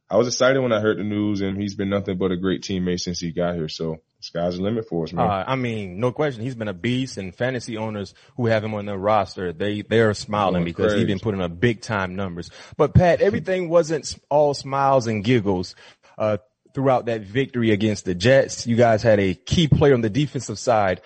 I 0.09 0.17
was 0.17 0.27
excited 0.27 0.59
when 0.59 0.73
I 0.73 0.79
heard 0.79 0.99
the 0.99 1.03
news 1.03 1.41
and 1.41 1.57
he's 1.57 1.75
been 1.75 1.89
nothing 1.89 2.17
but 2.17 2.31
a 2.31 2.37
great 2.37 2.61
teammate 2.61 2.99
since 2.99 3.19
he 3.19 3.31
got 3.31 3.55
here. 3.55 3.69
So 3.69 4.01
sky's 4.25 4.57
the 4.57 4.63
limit 4.63 4.87
for 4.87 5.03
us, 5.03 5.13
man. 5.13 5.29
Uh, 5.29 5.43
I 5.47 5.55
mean, 5.55 5.99
no 5.99 6.11
question. 6.11 6.43
He's 6.43 6.55
been 6.55 6.67
a 6.67 6.73
beast 6.73 7.17
and 7.17 7.33
fantasy 7.33 7.77
owners 7.77 8.13
who 8.37 8.47
have 8.47 8.63
him 8.63 8.73
on 8.73 8.85
their 8.85 8.97
roster, 8.97 9.53
they, 9.53 9.81
they're 9.81 10.13
smiling 10.13 10.63
oh, 10.63 10.65
because 10.65 10.93
he's 10.93 11.05
been 11.05 11.19
putting 11.19 11.41
up 11.41 11.59
big 11.59 11.81
time 11.81 12.15
numbers. 12.15 12.49
But 12.77 12.93
Pat, 12.93 13.21
everything 13.21 13.69
wasn't 13.69 14.13
all 14.29 14.53
smiles 14.53 15.07
and 15.07 15.23
giggles. 15.23 15.75
Uh, 16.17 16.37
throughout 16.73 17.05
that 17.05 17.21
victory 17.21 17.71
against 17.71 18.03
the 18.03 18.13
Jets, 18.13 18.67
you 18.67 18.75
guys 18.75 19.01
had 19.01 19.19
a 19.19 19.33
key 19.33 19.67
player 19.67 19.93
on 19.93 20.01
the 20.01 20.09
defensive 20.09 20.59
side 20.59 21.01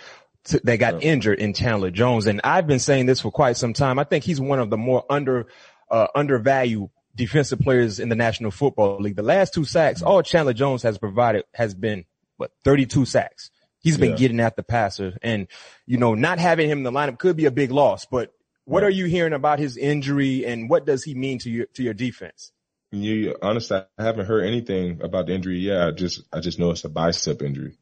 to, 0.45 0.59
that 0.63 0.77
got 0.77 1.01
yeah. 1.03 1.11
injured 1.11 1.39
in 1.39 1.53
Chandler 1.53 1.91
Jones. 1.91 2.25
And 2.25 2.41
I've 2.43 2.65
been 2.65 2.79
saying 2.79 3.05
this 3.05 3.21
for 3.21 3.31
quite 3.31 3.55
some 3.55 3.73
time. 3.73 3.99
I 3.99 4.03
think 4.03 4.23
he's 4.23 4.41
one 4.41 4.59
of 4.59 4.69
the 4.69 4.77
more 4.77 5.05
under, 5.09 5.45
uh, 5.91 6.07
undervalued 6.15 6.89
defensive 7.15 7.59
players 7.59 7.99
in 7.99 8.09
the 8.09 8.15
National 8.15 8.49
Football 8.49 8.99
League. 8.99 9.15
The 9.15 9.23
last 9.23 9.53
two 9.53 9.65
sacks, 9.65 10.01
all 10.01 10.23
Chandler 10.23 10.53
Jones 10.53 10.83
has 10.83 10.97
provided 10.97 11.43
has 11.53 11.75
been 11.75 12.05
what 12.39 12.51
32 12.63 13.05
sacks. 13.05 13.51
He's 13.81 13.97
been 13.97 14.11
yeah. 14.11 14.17
getting 14.17 14.39
at 14.39 14.55
the 14.55 14.63
passer 14.63 15.17
and, 15.21 15.47
you 15.85 15.97
know, 15.97 16.13
not 16.13 16.39
having 16.39 16.69
him 16.69 16.79
in 16.79 16.83
the 16.83 16.91
lineup 16.91 17.17
could 17.17 17.37
be 17.37 17.45
a 17.45 17.51
big 17.51 17.71
loss, 17.71 18.05
but 18.05 18.33
what 18.65 18.83
are 18.83 18.89
you 18.89 19.05
hearing 19.05 19.33
about 19.33 19.57
his 19.57 19.77
injury 19.77 20.45
and 20.45 20.69
what 20.69 20.85
does 20.85 21.03
he 21.03 21.15
mean 21.15 21.39
to 21.39 21.49
your, 21.49 21.65
to 21.75 21.83
your 21.83 21.93
defense? 21.93 22.51
You 22.91 23.35
honestly, 23.41 23.81
I 23.97 24.03
haven't 24.03 24.25
heard 24.25 24.45
anything 24.45 25.01
about 25.01 25.27
the 25.27 25.33
injury. 25.33 25.59
Yeah, 25.59 25.87
I 25.87 25.91
just, 25.91 26.23
I 26.33 26.39
just 26.39 26.59
know 26.59 26.71
it's 26.71 26.83
a 26.83 26.89
bicep 26.89 27.41
injury. 27.41 27.77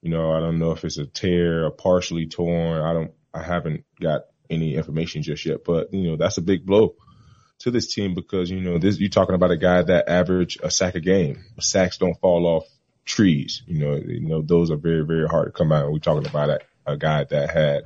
You 0.00 0.10
know, 0.10 0.32
I 0.32 0.40
don't 0.40 0.58
know 0.58 0.72
if 0.72 0.84
it's 0.84 0.98
a 0.98 1.06
tear 1.06 1.66
or 1.66 1.70
partially 1.70 2.26
torn. 2.26 2.80
I 2.80 2.92
don't, 2.92 3.12
I 3.32 3.42
haven't 3.42 3.84
got 4.00 4.22
any 4.48 4.76
information 4.76 5.22
just 5.22 5.44
yet, 5.44 5.64
but 5.64 5.92
you 5.92 6.10
know, 6.10 6.16
that's 6.16 6.38
a 6.38 6.42
big 6.42 6.64
blow 6.64 6.94
to 7.60 7.70
this 7.70 7.92
team 7.92 8.14
because, 8.14 8.50
you 8.50 8.60
know, 8.60 8.78
this, 8.78 8.98
you're 8.98 9.08
talking 9.08 9.34
about 9.34 9.50
a 9.50 9.56
guy 9.56 9.82
that 9.82 10.08
averaged 10.08 10.60
a 10.62 10.70
sack 10.70 10.94
a 10.94 11.00
game. 11.00 11.44
Sacks 11.60 11.98
don't 11.98 12.20
fall 12.20 12.46
off 12.46 12.64
trees. 13.04 13.62
You 13.66 13.78
know, 13.78 13.94
you 13.96 14.28
know, 14.28 14.42
those 14.42 14.70
are 14.70 14.76
very, 14.76 15.04
very 15.04 15.26
hard 15.26 15.46
to 15.46 15.52
come 15.52 15.72
out. 15.72 15.92
We're 15.92 15.98
talking 15.98 16.26
about 16.26 16.50
a, 16.50 16.60
a 16.86 16.96
guy 16.96 17.24
that 17.24 17.50
had 17.50 17.84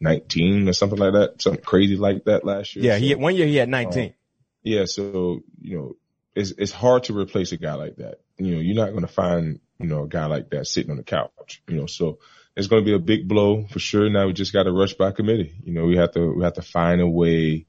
19 0.00 0.68
or 0.68 0.72
something 0.72 0.98
like 0.98 1.12
that, 1.12 1.42
something 1.42 1.62
crazy 1.62 1.96
like 1.96 2.24
that 2.24 2.44
last 2.44 2.76
year. 2.76 2.84
Yeah, 2.84 2.94
so, 2.94 3.00
he 3.00 3.08
had, 3.10 3.18
one 3.18 3.36
year 3.36 3.46
he 3.46 3.56
had 3.56 3.68
19. 3.68 4.04
Um, 4.04 4.14
yeah, 4.62 4.84
so 4.84 5.40
you 5.60 5.76
know, 5.76 5.96
it's 6.34 6.52
it's 6.52 6.72
hard 6.72 7.04
to 7.04 7.18
replace 7.18 7.52
a 7.52 7.56
guy 7.56 7.74
like 7.74 7.96
that. 7.96 8.20
You 8.36 8.54
know, 8.54 8.60
you're 8.60 8.76
not 8.76 8.90
going 8.90 9.06
to 9.06 9.12
find 9.12 9.60
you 9.78 9.86
know 9.86 10.04
a 10.04 10.08
guy 10.08 10.26
like 10.26 10.50
that 10.50 10.66
sitting 10.66 10.90
on 10.90 10.96
the 10.96 11.02
couch. 11.02 11.62
You 11.66 11.76
know, 11.76 11.86
so 11.86 12.18
it's 12.56 12.66
going 12.66 12.82
to 12.82 12.86
be 12.86 12.94
a 12.94 12.98
big 12.98 13.26
blow 13.28 13.66
for 13.66 13.78
sure. 13.78 14.08
Now 14.10 14.26
we 14.26 14.32
just 14.32 14.52
got 14.52 14.64
to 14.64 14.72
rush 14.72 14.94
by 14.94 15.12
committee. 15.12 15.54
You 15.64 15.72
know, 15.72 15.86
we 15.86 15.96
have 15.96 16.12
to 16.12 16.34
we 16.34 16.44
have 16.44 16.54
to 16.54 16.62
find 16.62 17.00
a 17.00 17.08
way 17.08 17.66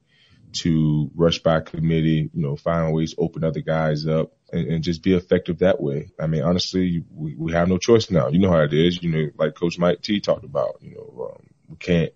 to 0.52 1.10
rush 1.14 1.40
by 1.40 1.60
committee. 1.60 2.30
You 2.32 2.42
know, 2.42 2.56
find 2.56 2.92
ways 2.92 3.14
to 3.14 3.20
open 3.20 3.44
other 3.44 3.60
guys 3.60 4.06
up 4.06 4.32
and, 4.52 4.66
and 4.68 4.84
just 4.84 5.02
be 5.02 5.14
effective 5.14 5.58
that 5.58 5.80
way. 5.80 6.10
I 6.18 6.26
mean, 6.26 6.42
honestly, 6.42 7.04
we, 7.10 7.34
we 7.36 7.52
have 7.52 7.68
no 7.68 7.78
choice 7.78 8.10
now. 8.10 8.28
You 8.28 8.38
know 8.38 8.50
how 8.50 8.62
it 8.62 8.72
is. 8.72 9.02
You 9.02 9.10
know, 9.10 9.30
like 9.36 9.54
Coach 9.54 9.78
Mike 9.78 10.02
T 10.02 10.20
talked 10.20 10.44
about. 10.44 10.76
You 10.80 10.94
know, 10.94 11.32
um, 11.32 11.46
we 11.68 11.76
can't 11.76 12.12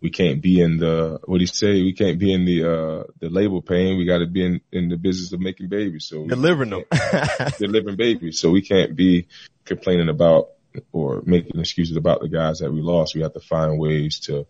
we 0.00 0.10
can't 0.10 0.40
be 0.40 0.60
in 0.60 0.78
the 0.78 1.20
what 1.24 1.38
do 1.38 1.42
you 1.42 1.46
say? 1.46 1.82
We 1.82 1.92
can't 1.92 2.18
be 2.18 2.32
in 2.32 2.44
the 2.44 2.64
uh 2.64 3.04
the 3.20 3.28
label 3.28 3.62
pain. 3.62 3.98
We 3.98 4.06
got 4.06 4.18
to 4.18 4.26
be 4.26 4.44
in 4.44 4.60
in 4.72 4.88
the 4.88 4.96
business 4.96 5.32
of 5.32 5.40
making 5.40 5.68
babies. 5.68 6.06
So 6.06 6.26
delivering 6.26 6.70
them, 6.70 6.84
delivering 7.58 7.96
babies. 7.96 8.38
So 8.38 8.50
we 8.50 8.62
can't 8.62 8.96
be 8.96 9.28
complaining 9.64 10.08
about 10.08 10.48
or 10.92 11.22
making 11.24 11.58
excuses 11.60 11.96
about 11.96 12.20
the 12.20 12.28
guys 12.28 12.58
that 12.60 12.72
we 12.72 12.80
lost. 12.80 13.14
We 13.14 13.22
have 13.22 13.34
to 13.34 13.40
find 13.40 13.78
ways 13.78 14.20
to 14.20 14.46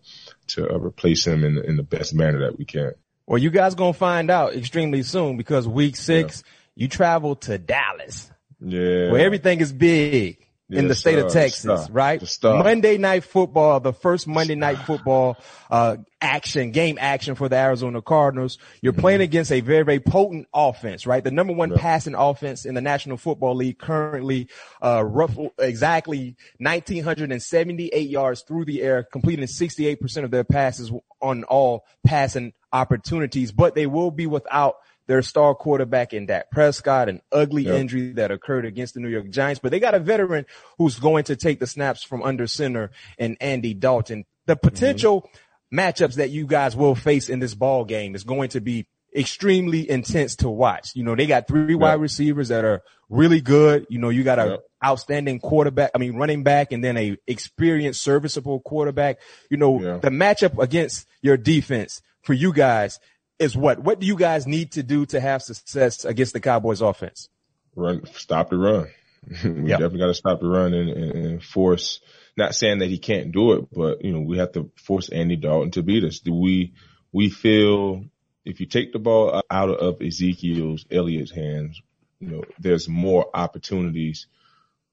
to 0.49 0.69
uh, 0.69 0.77
replace 0.77 1.25
them 1.25 1.43
in 1.43 1.57
in 1.57 1.77
the 1.77 1.83
best 1.83 2.13
manner 2.13 2.41
that 2.41 2.57
we 2.57 2.65
can. 2.65 2.93
Well, 3.31 3.37
you 3.37 3.49
guys 3.49 3.75
gonna 3.75 3.93
find 3.93 4.29
out 4.29 4.55
extremely 4.55 5.03
soon 5.03 5.37
because 5.37 5.65
week 5.65 5.95
six 5.95 6.43
yeah. 6.45 6.83
you 6.83 6.87
travel 6.89 7.37
to 7.37 7.57
Dallas. 7.57 8.29
Yeah, 8.59 9.09
where 9.09 9.21
everything 9.21 9.61
is 9.61 9.71
big 9.71 10.45
in 10.69 10.89
the 10.89 10.95
state 10.95 11.17
of 11.17 11.31
Texas, 11.31 11.89
right? 11.91 12.21
Monday 12.43 12.97
night 12.97 13.23
football, 13.23 13.79
the 13.79 13.93
first 13.93 14.27
Monday 14.27 14.55
night 14.55 14.79
football 14.79 15.37
uh, 15.69 15.95
action, 16.19 16.71
game 16.71 16.97
action 16.99 17.35
for 17.35 17.47
the 17.47 17.55
Arizona 17.55 18.01
Cardinals. 18.01 18.57
You're 18.81 18.91
mm-hmm. 18.91 18.99
playing 18.99 19.21
against 19.21 19.53
a 19.53 19.61
very, 19.61 19.85
very 19.85 20.01
potent 20.01 20.47
offense, 20.53 21.07
right? 21.07 21.23
The 21.23 21.31
number 21.31 21.53
one 21.53 21.73
passing 21.73 22.15
offense 22.15 22.65
in 22.65 22.75
the 22.75 22.81
National 22.81 23.15
Football 23.15 23.55
League 23.55 23.79
currently, 23.79 24.49
uh, 24.83 25.05
rough, 25.05 25.37
exactly 25.57 26.35
1978 26.57 28.09
yards 28.09 28.41
through 28.41 28.65
the 28.65 28.81
air, 28.81 29.03
completing 29.03 29.45
68% 29.45 30.25
of 30.25 30.31
their 30.31 30.43
passes 30.43 30.91
on 31.21 31.45
all 31.45 31.85
passing 32.05 32.51
opportunities, 32.73 33.51
but 33.51 33.75
they 33.75 33.87
will 33.87 34.11
be 34.11 34.27
without 34.27 34.75
their 35.07 35.21
star 35.21 35.55
quarterback 35.55 36.13
in 36.13 36.25
Dak 36.25 36.51
Prescott, 36.51 37.09
an 37.09 37.21
ugly 37.31 37.63
yep. 37.63 37.75
injury 37.75 38.13
that 38.13 38.31
occurred 38.31 38.65
against 38.65 38.93
the 38.93 38.99
New 38.99 39.09
York 39.09 39.29
Giants, 39.29 39.59
but 39.59 39.71
they 39.71 39.79
got 39.79 39.95
a 39.95 39.99
veteran 39.99 40.45
who's 40.77 40.99
going 40.99 41.25
to 41.25 41.35
take 41.35 41.59
the 41.59 41.67
snaps 41.67 42.03
from 42.03 42.23
under 42.23 42.47
center 42.47 42.91
and 43.17 43.35
Andy 43.41 43.73
Dalton. 43.73 44.25
The 44.45 44.55
potential 44.55 45.23
mm-hmm. 45.23 45.79
matchups 45.79 46.15
that 46.15 46.29
you 46.29 46.45
guys 46.47 46.75
will 46.75 46.95
face 46.95 47.29
in 47.29 47.39
this 47.39 47.55
ball 47.55 47.83
game 47.83 48.15
is 48.15 48.23
going 48.23 48.49
to 48.49 48.61
be 48.61 48.87
extremely 49.15 49.89
intense 49.89 50.37
to 50.37 50.49
watch. 50.49 50.95
You 50.95 51.03
know, 51.03 51.15
they 51.15 51.27
got 51.27 51.47
three 51.47 51.73
yep. 51.73 51.79
wide 51.79 52.01
receivers 52.01 52.49
that 52.49 52.65
are 52.65 52.81
really 53.09 53.41
good. 53.41 53.85
You 53.89 53.99
know, 53.99 54.09
you 54.09 54.23
got 54.23 54.39
a 54.39 54.49
yep. 54.51 54.59
outstanding 54.83 55.39
quarterback, 55.39 55.91
I 55.93 55.97
mean, 55.97 56.15
running 56.15 56.43
back 56.43 56.71
and 56.71 56.83
then 56.83 56.97
a 56.97 57.17
experienced 57.27 58.01
serviceable 58.01 58.61
quarterback. 58.61 59.19
You 59.49 59.57
know, 59.57 59.81
yeah. 59.81 59.97
the 59.97 60.09
matchup 60.09 60.61
against 60.61 61.07
your 61.21 61.37
defense 61.37 62.01
for 62.21 62.33
you 62.33 62.53
guys 62.53 62.99
is 63.39 63.55
what? 63.55 63.79
What 63.79 63.99
do 63.99 64.07
you 64.07 64.15
guys 64.15 64.47
need 64.47 64.73
to 64.73 64.83
do 64.83 65.05
to 65.07 65.19
have 65.19 65.41
success 65.41 66.05
against 66.05 66.33
the 66.33 66.39
Cowboys 66.39 66.81
offense? 66.81 67.29
Run, 67.75 68.05
stop 68.13 68.49
the 68.49 68.57
run. 68.57 68.87
we 69.43 69.69
yep. 69.69 69.79
definitely 69.79 69.99
got 69.99 70.07
to 70.07 70.13
stop 70.13 70.39
the 70.39 70.47
run 70.47 70.73
and, 70.73 70.89
and, 70.89 71.11
and, 71.11 71.43
force, 71.43 71.99
not 72.35 72.55
saying 72.55 72.79
that 72.79 72.89
he 72.89 72.97
can't 72.97 73.31
do 73.31 73.53
it, 73.53 73.67
but 73.71 74.03
you 74.03 74.11
know, 74.11 74.21
we 74.21 74.39
have 74.39 74.51
to 74.53 74.71
force 74.75 75.09
Andy 75.09 75.35
Dalton 75.35 75.71
to 75.71 75.83
beat 75.83 76.03
us. 76.03 76.19
Do 76.19 76.33
we, 76.33 76.73
we 77.11 77.29
feel 77.29 78.05
if 78.45 78.59
you 78.59 78.65
take 78.65 78.93
the 78.93 78.99
ball 78.99 79.41
out 79.49 79.69
of 79.69 80.01
Ezekiel's 80.01 80.85
Elliott's 80.91 81.31
hands, 81.31 81.81
you 82.19 82.27
know, 82.27 82.43
there's 82.59 82.87
more 82.87 83.29
opportunities 83.33 84.27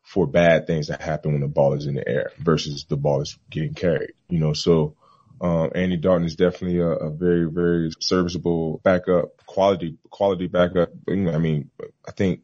for 0.02 0.26
bad 0.26 0.66
things 0.66 0.86
to 0.86 0.94
happen 0.94 1.32
when 1.32 1.40
the 1.42 1.48
ball 1.48 1.74
is 1.74 1.86
in 1.86 1.94
the 1.94 2.08
air 2.08 2.32
versus 2.38 2.86
the 2.88 2.96
ball 2.96 3.20
is 3.20 3.38
getting 3.50 3.74
carried, 3.74 4.12
you 4.28 4.38
know, 4.38 4.52
so, 4.52 4.96
um, 5.40 5.70
Andy 5.74 5.96
Dalton 5.96 6.24
is 6.24 6.34
definitely 6.34 6.80
a, 6.80 6.88
a, 6.88 7.10
very, 7.10 7.48
very 7.48 7.92
serviceable 8.00 8.80
backup, 8.82 9.36
quality, 9.46 9.96
quality 10.10 10.48
backup. 10.48 10.90
I 11.08 11.12
mean, 11.12 11.70
I 12.06 12.10
think 12.10 12.40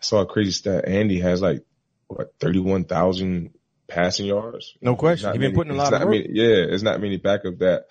I 0.00 0.04
saw 0.04 0.22
a 0.22 0.26
crazy 0.26 0.52
stat. 0.52 0.88
Andy 0.88 1.20
has 1.20 1.42
like 1.42 1.64
what 2.08 2.32
thirty 2.40 2.58
one 2.58 2.84
thousand 2.84 3.50
passing 3.86 4.26
yards. 4.26 4.74
No 4.80 4.96
question. 4.96 5.32
He's 5.32 5.40
been 5.40 5.54
putting 5.54 5.74
a 5.74 5.76
lot 5.76 5.92
of 5.92 6.00
work. 6.00 6.10
Many, 6.10 6.28
yeah, 6.30 6.64
it's 6.68 6.82
not 6.82 7.00
many 7.00 7.18
backup 7.18 7.58
that. 7.58 7.88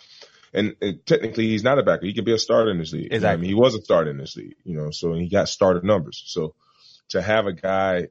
And, 0.53 0.75
and, 0.81 1.05
technically, 1.05 1.47
he's 1.47 1.63
not 1.63 1.79
a 1.79 1.83
backup. 1.83 2.03
He 2.03 2.13
can 2.13 2.25
be 2.25 2.33
a 2.33 2.39
starter 2.39 2.71
in 2.71 2.79
this 2.79 2.93
league. 2.93 3.13
Exactly. 3.13 3.29
I 3.29 3.37
mean, 3.37 3.49
he 3.49 3.55
was 3.55 3.75
a 3.75 3.81
starter 3.81 4.09
in 4.09 4.17
this 4.17 4.35
league, 4.35 4.55
you 4.63 4.75
know, 4.75 4.91
so 4.91 5.13
he 5.13 5.29
got 5.29 5.49
starter 5.49 5.81
numbers. 5.81 6.23
So 6.25 6.55
to 7.09 7.21
have 7.21 7.45
a 7.45 7.53
guy, 7.53 8.07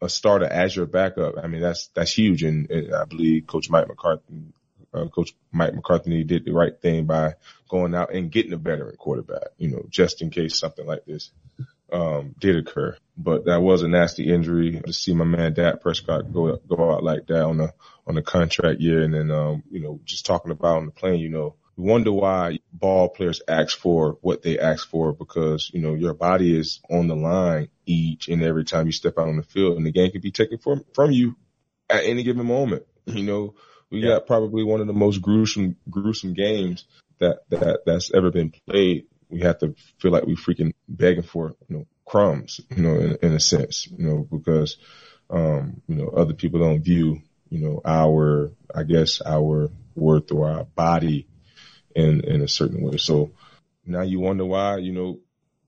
a 0.00 0.08
starter 0.08 0.46
as 0.46 0.74
your 0.74 0.86
backup, 0.86 1.34
I 1.42 1.46
mean, 1.46 1.60
that's, 1.60 1.88
that's 1.94 2.12
huge. 2.12 2.42
And, 2.42 2.70
and 2.70 2.94
I 2.94 3.04
believe 3.04 3.46
Coach 3.46 3.70
Mike 3.70 3.88
McCarthy 3.88 4.54
uh, 4.94 5.08
Coach 5.08 5.34
Mike 5.52 5.74
McCarthy 5.74 6.24
did 6.24 6.44
the 6.44 6.52
right 6.52 6.80
thing 6.80 7.06
by 7.06 7.34
going 7.68 7.94
out 7.94 8.14
and 8.14 8.30
getting 8.30 8.52
a 8.52 8.56
veteran 8.56 8.96
quarterback, 8.96 9.48
you 9.58 9.68
know, 9.68 9.84
just 9.88 10.22
in 10.22 10.30
case 10.30 10.58
something 10.58 10.86
like 10.86 11.04
this 11.04 11.32
um, 11.92 12.34
did 12.38 12.56
occur. 12.56 12.96
But 13.16 13.46
that 13.46 13.60
was 13.60 13.82
a 13.82 13.88
nasty 13.88 14.32
injury 14.32 14.80
to 14.84 14.92
see 14.92 15.14
my 15.14 15.24
man 15.24 15.54
Dak 15.54 15.80
Prescott 15.80 16.32
go 16.32 16.56
go 16.68 16.92
out 16.92 17.02
like 17.02 17.26
that 17.26 17.44
on 17.44 17.60
a 17.60 17.72
on 18.06 18.16
a 18.16 18.22
contract 18.22 18.80
year, 18.80 19.02
and 19.02 19.14
then 19.14 19.30
um, 19.30 19.62
you 19.70 19.80
know, 19.80 20.00
just 20.04 20.26
talking 20.26 20.52
about 20.52 20.78
on 20.78 20.86
the 20.86 20.92
plane, 20.92 21.20
you 21.20 21.28
know, 21.28 21.56
you 21.76 21.84
wonder 21.84 22.12
why 22.12 22.58
ball 22.72 23.08
players 23.08 23.42
ask 23.48 23.76
for 23.76 24.18
what 24.20 24.42
they 24.42 24.58
ask 24.58 24.88
for 24.88 25.12
because 25.12 25.70
you 25.72 25.80
know 25.80 25.94
your 25.94 26.14
body 26.14 26.58
is 26.58 26.80
on 26.90 27.08
the 27.08 27.16
line 27.16 27.68
each 27.86 28.28
and 28.28 28.42
every 28.42 28.64
time 28.64 28.86
you 28.86 28.92
step 28.92 29.18
out 29.18 29.28
on 29.28 29.36
the 29.36 29.42
field, 29.42 29.76
and 29.76 29.86
the 29.86 29.92
game 29.92 30.10
can 30.10 30.20
be 30.20 30.30
taken 30.30 30.58
from 30.58 30.84
from 30.94 31.10
you 31.10 31.36
at 31.88 32.04
any 32.04 32.22
given 32.22 32.46
moment. 32.46 32.84
You 33.06 33.22
know, 33.22 33.54
we 33.90 34.00
yeah. 34.00 34.14
got 34.14 34.26
probably 34.26 34.64
one 34.64 34.80
of 34.80 34.86
the 34.86 34.92
most 34.92 35.20
gruesome, 35.20 35.76
gruesome 35.88 36.34
games 36.34 36.84
that, 37.18 37.40
that, 37.50 37.80
that's 37.86 38.12
ever 38.12 38.30
been 38.30 38.52
played. 38.66 39.06
We 39.28 39.40
have 39.40 39.58
to 39.58 39.74
feel 39.98 40.10
like 40.10 40.24
we 40.24 40.36
freaking 40.36 40.72
begging 40.88 41.22
for, 41.22 41.54
you 41.68 41.76
know, 41.76 41.86
crumbs, 42.04 42.60
you 42.74 42.82
know, 42.82 42.94
in, 42.94 43.16
in 43.22 43.32
a 43.32 43.40
sense, 43.40 43.86
you 43.86 44.06
know, 44.06 44.26
because, 44.30 44.76
um, 45.30 45.80
you 45.86 45.96
know, 45.96 46.08
other 46.08 46.34
people 46.34 46.60
don't 46.60 46.82
view, 46.82 47.20
you 47.50 47.60
know, 47.60 47.80
our, 47.84 48.52
I 48.74 48.82
guess 48.84 49.20
our 49.20 49.70
worth 49.94 50.32
or 50.32 50.50
our 50.50 50.64
body 50.64 51.28
in, 51.94 52.20
in 52.22 52.42
a 52.42 52.48
certain 52.48 52.82
way. 52.82 52.96
So 52.96 53.32
now 53.86 54.02
you 54.02 54.20
wonder 54.20 54.44
why, 54.44 54.78
you 54.78 54.92
know, 54.92 55.20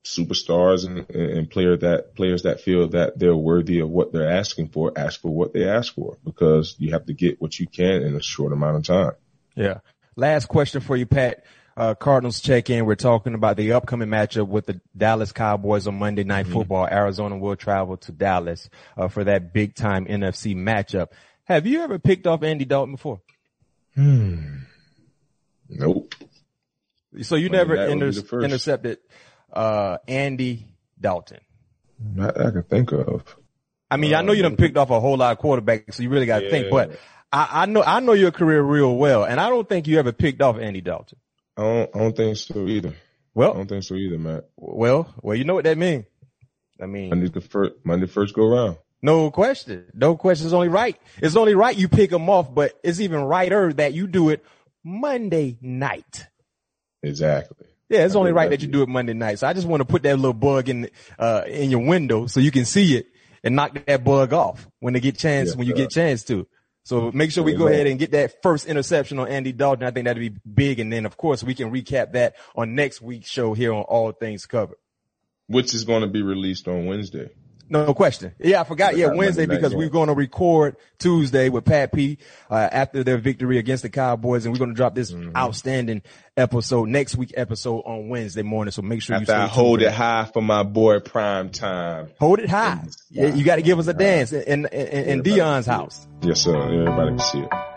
superstars 0.05 0.87
and, 0.87 1.11
and 1.11 1.51
player 1.51 1.77
that 1.77 2.15
players 2.15 2.43
that 2.43 2.61
feel 2.61 2.89
that 2.89 3.19
they're 3.19 3.37
worthy 3.37 3.81
of 3.81 3.91
what 3.91 4.13
they're 4.13 4.31
asking 4.31 4.69
for 4.69 4.93
ask 4.97 5.21
for 5.21 5.35
what 5.35 5.53
they 5.53 5.69
ask 5.69 5.95
for 5.95 6.17
because 6.25 6.77
you 6.79 6.93
have 6.93 7.07
to 7.07 7.13
get 7.13 7.41
what 7.41 7.59
you 7.59 7.67
can 7.67 8.03
in 8.03 8.15
a 8.15 8.23
short 8.23 8.53
amount 8.53 8.77
of 8.77 8.85
time. 8.85 9.13
Yeah. 9.57 9.81
Last 10.15 10.47
question 10.47 10.81
for 10.81 10.97
you, 10.97 11.07
Pat. 11.07 11.45
Uh, 11.77 11.95
Cardinals 11.95 12.41
check 12.41 12.71
in. 12.71 12.87
We're 12.87 12.95
talking 12.95 13.35
about 13.35 13.59
the 13.59 13.73
upcoming 13.73 14.09
matchup 14.09 14.49
with 14.49 14.65
the 14.65 14.81
Dallas 14.97 15.33
Cowboys 15.33 15.87
on 15.87 15.99
Monday 15.99 16.25
Night 16.25 16.47
mm-hmm. 16.47 16.55
Football. 16.55 16.87
Arizona 16.87 17.37
will 17.37 17.57
travel 17.57 17.99
to 17.99 18.13
Dallas 18.13 18.71
uh, 18.97 19.09
for 19.09 19.25
that 19.25 19.53
big 19.53 19.75
time 19.75 20.07
NFC 20.07 20.57
matchup. 20.57 21.09
Have 21.45 21.67
you 21.67 21.83
ever 21.83 21.99
picked 21.99 22.27
off 22.27 22.43
Andy 22.43 22.65
Dalton 22.65 22.95
before? 22.95 23.21
Hmm. 23.95 24.61
Nope. 25.69 26.15
So 27.23 27.37
you 27.37 27.49
never 27.49 27.77
inter- 27.77 28.13
intercepted 28.43 28.99
uh, 29.53 29.99
Andy 30.07 30.67
Dalton? 31.01 31.41
Not 31.99 32.41
I 32.41 32.51
can 32.51 32.63
think 32.63 32.93
of. 32.93 33.37
I 33.91 33.97
mean, 33.97 34.15
I 34.15 34.23
know 34.23 34.33
you 34.33 34.43
done 34.43 34.57
picked 34.57 34.77
off 34.77 34.91
a 34.91 35.01
whole 35.01 35.17
lot 35.17 35.37
of 35.37 35.43
quarterbacks, 35.43 35.95
so 35.95 36.03
you 36.03 36.11
really 36.11 36.27
got 36.27 36.41
to 36.41 36.45
yeah. 36.47 36.51
think. 36.51 36.71
But 36.71 36.99
I, 37.33 37.63
I, 37.63 37.67
know 37.67 37.83
I 37.83 38.01
know 38.01 38.13
your 38.13 38.33
career 38.33 38.63
real 38.63 38.97
well, 38.97 39.25
and 39.25 39.41
I 39.41 39.49
don't 39.49 39.69
think 39.69 39.87
you 39.87 39.99
ever 39.99 40.13
picked 40.13 40.43
off 40.43 40.59
Andy 40.59 40.81
Dalton. 40.81 41.19
I 41.57 41.63
don't. 41.63 41.97
I 41.97 41.99
don't 41.99 42.17
think 42.17 42.37
so 42.37 42.67
either. 42.67 42.95
Well, 43.35 43.53
I 43.53 43.57
don't 43.57 43.69
think 43.69 43.85
so 43.85 43.95
either, 43.95 44.19
Matt. 44.19 44.45
Well, 44.57 45.15
well, 45.23 45.37
you 45.37 45.45
know 45.45 45.55
what 45.55 45.65
that 45.65 45.79
means. 45.79 46.05
I 46.81 46.87
mean, 46.87 47.11
Monday 47.11 47.29
the 47.29 47.41
first 47.41 47.75
Monday 47.85 48.07
first 48.07 48.35
go 48.35 48.47
round. 48.47 48.77
No 49.03 49.31
question. 49.31 49.87
No 49.95 50.17
question. 50.17 50.47
It's 50.47 50.55
only 50.55 50.69
right. 50.69 50.99
It's 51.19 51.37
only 51.37 51.55
right 51.55 51.77
you 51.77 51.89
pick 51.89 52.11
them 52.11 52.29
off, 52.29 52.53
but 52.53 52.79
it's 52.83 53.01
even 53.01 53.21
righter 53.21 53.73
that 53.75 53.95
you 53.95 54.07
do 54.07 54.31
it 54.31 54.45
Monday 54.83 55.59
night. 55.61 56.27
Exactly. 57.07 57.67
Yeah, 57.89 58.05
it's 58.05 58.17
only 58.17 58.33
right 58.33 58.51
that 58.51 58.63
you 58.63 58.69
do 58.69 58.83
it 58.83 58.89
Monday 58.89 59.13
night. 59.13 59.39
So 59.39 59.47
I 59.47 59.53
just 59.53 59.67
want 59.67 59.81
to 59.81 59.85
put 59.85 60.03
that 60.03 60.17
little 60.17 60.33
bug 60.33 60.69
in 60.69 60.91
uh 61.19 61.43
in 61.47 61.71
your 61.71 61.87
window 61.87 62.27
so 62.27 62.41
you 62.41 62.51
can 62.51 62.65
see 62.65 62.97
it 62.97 63.07
and 63.45 63.55
knock 63.55 63.79
that 63.87 64.03
bug 64.03 64.33
off 64.33 64.67
when 64.81 64.95
they 64.95 65.01
get 65.01 65.17
chance 65.17 65.51
yeah, 65.51 65.57
when 65.57 65.69
you 65.69 65.75
get 65.75 65.91
chance 65.91 66.25
to. 66.25 66.49
So 66.83 67.11
make 67.13 67.33
sure 67.33 67.43
we 67.43 67.55
go 67.55 67.67
ahead 67.69 67.87
and 67.87 67.99
get 67.99 68.13
that 68.13 68.43
first 68.43 68.67
interception 68.67 69.19
on 69.19 69.29
Andy 69.29 69.53
Dalton. 69.53 69.87
I 69.87 69.91
think 69.91 70.07
that'd 70.07 70.21
be 70.21 70.39
big. 70.49 70.79
And 70.81 70.93
then 70.93 71.07
of 71.07 71.17
course 71.17 71.43
we 71.43 71.55
can 71.55 71.73
recap 71.73 72.13
that 72.13 72.37
on 72.55 72.75
next 72.75 73.01
week's 73.01 73.29
show 73.29 73.55
here 73.55 73.73
on 73.73 73.83
All 73.83 74.13
Things 74.13 74.47
Covered. 74.47 74.79
Which 75.49 75.75
is 75.75 75.85
going 75.85 76.03
to 76.03 76.09
be 76.09 76.23
released 76.23 76.67
on 76.67 76.87
Wednesday. 76.87 77.31
No 77.69 77.95
question. 77.95 78.33
Yeah, 78.39 78.61
I 78.61 78.65
forgot. 78.65 78.97
Yeah, 78.97 79.09
Wednesday 79.09 79.47
because 79.47 79.75
we're 79.75 79.89
going 79.89 80.09
to 80.09 80.15
record 80.15 80.77
Tuesday 80.99 81.49
with 81.49 81.65
Pat 81.65 81.93
P 81.93 82.19
uh, 82.51 82.55
after 82.55 83.03
their 83.03 83.19
victory 83.19 83.59
against 83.59 83.83
the 83.83 83.89
Cowboys, 83.89 84.45
and 84.45 84.53
we're 84.55 84.59
going 84.59 84.71
to 84.71 84.77
drop 84.77 84.95
this 84.95 85.11
mm-hmm. 85.11 85.37
outstanding 85.37 86.03
episode 86.37 86.89
next 86.89 87.17
week 87.17 87.33
episode 87.37 87.81
on 87.81 88.09
Wednesday 88.09 88.43
morning. 88.43 88.71
So 88.71 88.83
make 88.83 89.03
sure 89.03 89.17
after 89.17 89.33
you 89.33 89.39
I 89.39 89.47
hold 89.47 89.83
it 89.83 89.93
high 89.93 90.25
for 90.33 90.43
my 90.43 90.63
boy 90.63 91.01
Prime 91.01 91.51
Time. 91.51 92.11
Hold 92.21 92.39
it 92.39 92.49
high. 92.49 92.85
Yeah, 93.11 93.35
you 93.35 93.45
got 93.45 93.57
to 93.57 93.63
give 93.63 93.79
us 93.79 93.89
a 93.89 93.95
dance 93.95 94.33
in 94.33 94.43
in, 94.43 94.67
in, 94.67 95.05
in 95.09 95.23
Deion's 95.23 95.67
house. 95.67 96.07
Yes, 96.23 96.43
sir. 96.43 96.57
Everybody 96.57 97.11
can 97.11 97.19
see 97.19 97.41
it. 97.41 97.76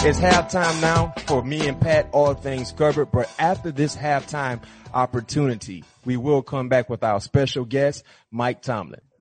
It's 0.00 0.20
halftime 0.20 0.80
now 0.80 1.12
for 1.26 1.42
me 1.42 1.66
and 1.66 1.78
Pat, 1.78 2.08
all 2.12 2.32
things 2.32 2.70
covered. 2.72 3.10
But 3.10 3.28
after 3.38 3.72
this 3.72 3.96
halftime 3.96 4.62
opportunity, 4.94 5.82
we 6.04 6.16
will 6.16 6.40
come 6.40 6.68
back 6.68 6.88
with 6.88 7.02
our 7.02 7.20
special 7.20 7.64
guest, 7.64 8.04
Mike 8.30 8.62
Tomlin. 8.62 9.00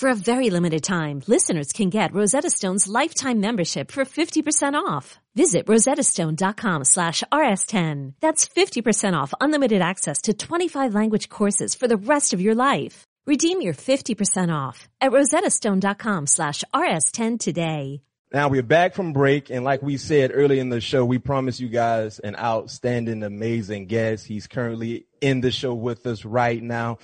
For 0.00 0.08
a 0.08 0.14
very 0.14 0.48
limited 0.48 0.82
time, 0.82 1.20
listeners 1.26 1.74
can 1.74 1.90
get 1.90 2.14
Rosetta 2.14 2.48
Stone's 2.48 2.88
lifetime 2.88 3.38
membership 3.38 3.90
for 3.92 4.06
50% 4.06 4.72
off. 4.72 5.20
Visit 5.34 5.66
rosettastone.com 5.66 6.84
slash 6.84 7.22
rs10. 7.30 8.14
That's 8.18 8.48
50% 8.48 9.12
off 9.12 9.34
unlimited 9.42 9.82
access 9.82 10.22
to 10.22 10.32
25 10.32 10.94
language 10.94 11.28
courses 11.28 11.74
for 11.74 11.86
the 11.86 11.98
rest 11.98 12.32
of 12.32 12.40
your 12.40 12.54
life. 12.54 13.04
Redeem 13.26 13.60
your 13.60 13.74
50% 13.74 14.50
off 14.50 14.88
at 15.02 15.12
rosettastone.com 15.12 16.26
slash 16.26 16.64
rs10 16.72 17.38
today. 17.38 18.00
Now 18.32 18.48
we're 18.48 18.62
back 18.62 18.94
from 18.94 19.12
break, 19.12 19.50
and 19.50 19.64
like 19.64 19.82
we 19.82 19.98
said 19.98 20.30
early 20.32 20.60
in 20.60 20.70
the 20.70 20.80
show, 20.80 21.04
we 21.04 21.18
promised 21.18 21.60
you 21.60 21.68
guys 21.68 22.20
an 22.20 22.36
outstanding, 22.36 23.22
amazing 23.22 23.86
guest. 23.86 24.24
He's 24.24 24.46
currently 24.46 25.04
in 25.20 25.42
the 25.42 25.50
show 25.50 25.74
with 25.74 26.06
us 26.06 26.24
right 26.24 26.62
now. 26.62 26.98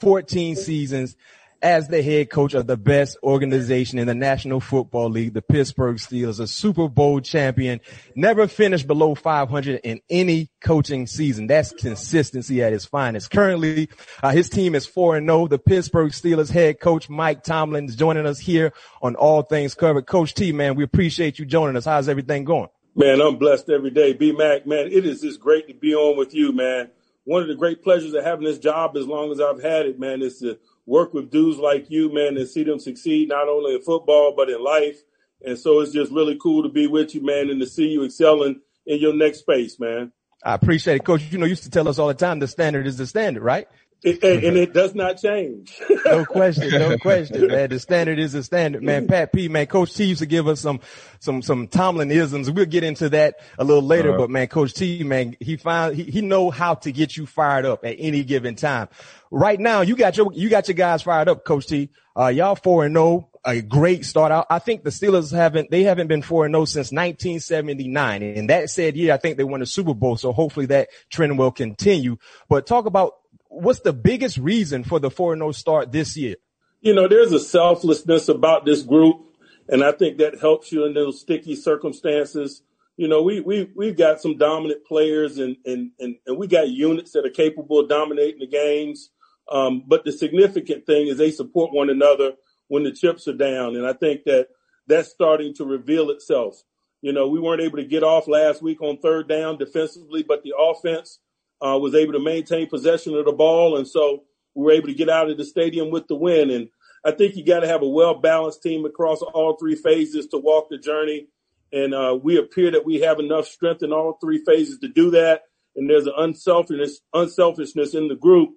14 0.00 0.56
seasons 0.56 1.16
as 1.62 1.86
the 1.86 2.02
head 2.02 2.28
coach 2.28 2.54
of 2.54 2.66
the 2.66 2.76
best 2.76 3.16
organization 3.22 3.98
in 3.98 4.08
the 4.08 4.14
National 4.14 4.58
Football 4.58 5.10
League, 5.10 5.32
the 5.32 5.42
Pittsburgh 5.42 5.96
Steelers, 5.96 6.40
a 6.40 6.46
Super 6.46 6.88
Bowl 6.88 7.20
champion, 7.20 7.80
never 8.16 8.48
finished 8.48 8.88
below 8.88 9.14
500 9.14 9.80
in 9.84 10.00
any 10.10 10.50
coaching 10.60 11.06
season. 11.06 11.46
That's 11.46 11.72
consistency 11.72 12.62
at 12.62 12.72
its 12.72 12.84
finest. 12.84 13.30
Currently, 13.30 13.88
uh, 14.22 14.30
his 14.30 14.50
team 14.50 14.74
is 14.74 14.86
4 14.86 15.18
and 15.18 15.28
0. 15.28 15.46
The 15.46 15.58
Pittsburgh 15.58 16.10
Steelers 16.10 16.50
head 16.50 16.80
coach 16.80 17.08
Mike 17.08 17.44
Tomlin 17.44 17.86
is 17.86 17.96
joining 17.96 18.26
us 18.26 18.40
here 18.40 18.72
on 19.00 19.14
All 19.14 19.42
Things 19.42 19.74
Covered. 19.74 20.06
Coach 20.06 20.34
T, 20.34 20.52
man, 20.52 20.74
we 20.74 20.82
appreciate 20.82 21.38
you 21.38 21.46
joining 21.46 21.76
us. 21.76 21.84
How's 21.84 22.08
everything 22.08 22.44
going? 22.44 22.68
Man, 22.94 23.20
I'm 23.22 23.36
blessed 23.36 23.70
every 23.70 23.90
day. 23.90 24.12
B 24.12 24.32
Mac, 24.32 24.66
man, 24.66 24.88
it 24.88 25.06
is 25.06 25.22
just 25.22 25.40
great 25.40 25.68
to 25.68 25.74
be 25.74 25.94
on 25.94 26.18
with 26.18 26.34
you, 26.34 26.52
man. 26.52 26.90
One 27.24 27.40
of 27.40 27.48
the 27.48 27.54
great 27.54 27.82
pleasures 27.82 28.12
of 28.14 28.24
having 28.24 28.44
this 28.44 28.58
job 28.58 28.96
as 28.96 29.06
long 29.06 29.30
as 29.30 29.40
I've 29.40 29.62
had 29.62 29.86
it, 29.86 29.98
man, 29.98 30.22
is 30.22 30.40
to 30.40 30.58
work 30.86 31.14
with 31.14 31.30
dudes 31.30 31.58
like 31.58 31.90
you, 31.90 32.12
man, 32.12 32.36
and 32.36 32.48
see 32.48 32.64
them 32.64 32.78
succeed 32.78 33.28
not 33.28 33.48
only 33.48 33.74
in 33.74 33.82
football 33.82 34.34
but 34.36 34.50
in 34.50 34.62
life. 34.62 35.00
And 35.44 35.58
so 35.58 35.80
it's 35.80 35.92
just 35.92 36.12
really 36.12 36.38
cool 36.40 36.62
to 36.62 36.68
be 36.68 36.86
with 36.86 37.14
you, 37.14 37.24
man, 37.24 37.50
and 37.50 37.60
to 37.60 37.66
see 37.66 37.88
you 37.88 38.04
excelling 38.04 38.60
in 38.86 38.98
your 39.00 39.14
next 39.14 39.40
space, 39.40 39.78
man. 39.78 40.12
I 40.44 40.54
appreciate 40.54 40.96
it, 40.96 41.04
Coach. 41.04 41.22
You 41.30 41.38
know, 41.38 41.46
you 41.46 41.50
used 41.50 41.64
to 41.64 41.70
tell 41.70 41.88
us 41.88 41.98
all 41.98 42.08
the 42.08 42.14
time 42.14 42.38
the 42.38 42.48
standard 42.48 42.86
is 42.86 42.96
the 42.96 43.06
standard, 43.06 43.42
right? 43.42 43.68
It, 44.02 44.22
and, 44.24 44.42
and, 44.42 44.56
it 44.56 44.72
does 44.72 44.96
not 44.96 45.18
change. 45.18 45.78
no 46.06 46.24
question, 46.24 46.70
no 46.70 46.98
question, 46.98 47.46
man. 47.46 47.70
The 47.70 47.78
standard 47.78 48.18
is 48.18 48.32
the 48.32 48.42
standard, 48.42 48.82
man. 48.82 49.06
Pat 49.06 49.32
P, 49.32 49.46
man. 49.48 49.66
Coach 49.66 49.94
T 49.94 50.06
used 50.06 50.18
to 50.18 50.26
give 50.26 50.48
us 50.48 50.60
some, 50.60 50.80
some, 51.20 51.40
some 51.40 51.68
Tomlinisms. 51.68 52.52
We'll 52.52 52.66
get 52.66 52.82
into 52.82 53.08
that 53.10 53.36
a 53.58 53.64
little 53.64 53.82
later, 53.82 54.10
uh-huh. 54.10 54.18
but 54.18 54.30
man, 54.30 54.48
Coach 54.48 54.74
T, 54.74 55.04
man, 55.04 55.36
he 55.38 55.56
found, 55.56 55.94
he, 55.94 56.02
he 56.02 56.20
know 56.20 56.50
how 56.50 56.74
to 56.74 56.90
get 56.90 57.16
you 57.16 57.26
fired 57.26 57.64
up 57.64 57.84
at 57.84 57.94
any 57.98 58.24
given 58.24 58.56
time. 58.56 58.88
Right 59.30 59.60
now, 59.60 59.82
you 59.82 59.94
got 59.94 60.16
your, 60.16 60.32
you 60.32 60.48
got 60.48 60.66
your 60.66 60.74
guys 60.74 61.02
fired 61.02 61.28
up, 61.28 61.44
Coach 61.44 61.68
T. 61.68 61.90
Uh, 62.18 62.26
y'all 62.26 62.56
four 62.56 62.84
and 62.84 62.94
no, 62.94 63.02
oh, 63.04 63.28
a 63.44 63.62
great 63.62 64.04
start 64.04 64.32
out. 64.32 64.46
I 64.50 64.58
think 64.58 64.82
the 64.82 64.90
Steelers 64.90 65.32
haven't, 65.32 65.70
they 65.70 65.84
haven't 65.84 66.08
been 66.08 66.22
four 66.22 66.44
and 66.44 66.52
no 66.52 66.62
oh 66.62 66.64
since 66.64 66.90
1979. 66.92 68.22
And 68.22 68.50
that 68.50 68.68
said 68.68 68.96
yeah, 68.96 69.14
I 69.14 69.16
think 69.16 69.36
they 69.36 69.44
won 69.44 69.60
the 69.60 69.66
Super 69.66 69.94
Bowl. 69.94 70.16
So 70.16 70.32
hopefully 70.32 70.66
that 70.66 70.88
trend 71.08 71.38
will 71.38 71.52
continue. 71.52 72.18
But 72.48 72.66
talk 72.66 72.86
about 72.86 73.14
what's 73.52 73.80
the 73.80 73.92
biggest 73.92 74.38
reason 74.38 74.84
for 74.84 74.98
the 74.98 75.10
4-0 75.10 75.54
start 75.54 75.92
this 75.92 76.16
year? 76.16 76.36
You 76.80 76.94
know, 76.94 77.06
there's 77.06 77.32
a 77.32 77.38
selflessness 77.38 78.28
about 78.28 78.64
this 78.64 78.82
group, 78.82 79.20
and 79.68 79.84
I 79.84 79.92
think 79.92 80.18
that 80.18 80.40
helps 80.40 80.72
you 80.72 80.84
in 80.84 80.94
those 80.94 81.20
sticky 81.20 81.54
circumstances. 81.54 82.62
You 82.96 83.08
know, 83.08 83.22
we 83.22 83.40
we 83.40 83.70
we've 83.76 83.96
got 83.96 84.20
some 84.20 84.36
dominant 84.36 84.84
players, 84.84 85.38
and 85.38 85.56
and 85.64 85.92
and, 86.00 86.16
and 86.26 86.36
we 86.36 86.48
got 86.48 86.68
units 86.68 87.12
that 87.12 87.24
are 87.24 87.30
capable 87.30 87.78
of 87.78 87.88
dominating 87.88 88.40
the 88.40 88.48
games. 88.48 89.10
Um, 89.50 89.84
but 89.86 90.04
the 90.04 90.12
significant 90.12 90.86
thing 90.86 91.06
is 91.06 91.18
they 91.18 91.30
support 91.30 91.72
one 91.72 91.90
another 91.90 92.32
when 92.68 92.82
the 92.82 92.92
chips 92.92 93.28
are 93.28 93.32
down, 93.32 93.76
and 93.76 93.86
I 93.86 93.92
think 93.92 94.24
that 94.24 94.48
that's 94.88 95.08
starting 95.08 95.54
to 95.54 95.64
reveal 95.64 96.10
itself. 96.10 96.62
You 97.00 97.12
know, 97.12 97.28
we 97.28 97.38
weren't 97.38 97.62
able 97.62 97.78
to 97.78 97.84
get 97.84 98.02
off 98.02 98.28
last 98.28 98.60
week 98.60 98.82
on 98.82 98.98
third 98.98 99.28
down 99.28 99.56
defensively, 99.56 100.22
but 100.22 100.42
the 100.42 100.54
offense 100.58 101.20
uh, 101.64 101.78
was 101.78 101.94
able 101.94 102.12
to 102.12 102.18
maintain 102.18 102.68
possession 102.68 103.14
of 103.14 103.24
the 103.24 103.32
ball. 103.32 103.76
And 103.76 103.86
so 103.86 104.24
we 104.54 104.64
were 104.64 104.72
able 104.72 104.88
to 104.88 104.94
get 104.94 105.08
out 105.08 105.30
of 105.30 105.36
the 105.36 105.44
stadium 105.44 105.90
with 105.90 106.08
the 106.08 106.16
win. 106.16 106.50
And 106.50 106.68
I 107.04 107.12
think 107.12 107.36
you 107.36 107.44
got 107.44 107.60
to 107.60 107.68
have 107.68 107.82
a 107.82 107.88
well 107.88 108.14
balanced 108.14 108.62
team 108.62 108.84
across 108.84 109.22
all 109.22 109.56
three 109.56 109.76
phases 109.76 110.26
to 110.28 110.38
walk 110.38 110.68
the 110.70 110.78
journey. 110.78 111.28
And 111.72 111.94
uh, 111.94 112.18
we 112.22 112.36
appear 112.36 112.70
that 112.72 112.84
we 112.84 113.00
have 113.00 113.18
enough 113.18 113.46
strength 113.46 113.82
in 113.82 113.92
all 113.92 114.18
three 114.20 114.44
phases 114.44 114.78
to 114.80 114.88
do 114.88 115.10
that. 115.12 115.42
And 115.74 115.88
there's 115.88 116.06
an 116.06 116.12
unselfishness, 116.16 117.00
unselfishness 117.14 117.94
in 117.94 118.08
the 118.08 118.14
group 118.14 118.50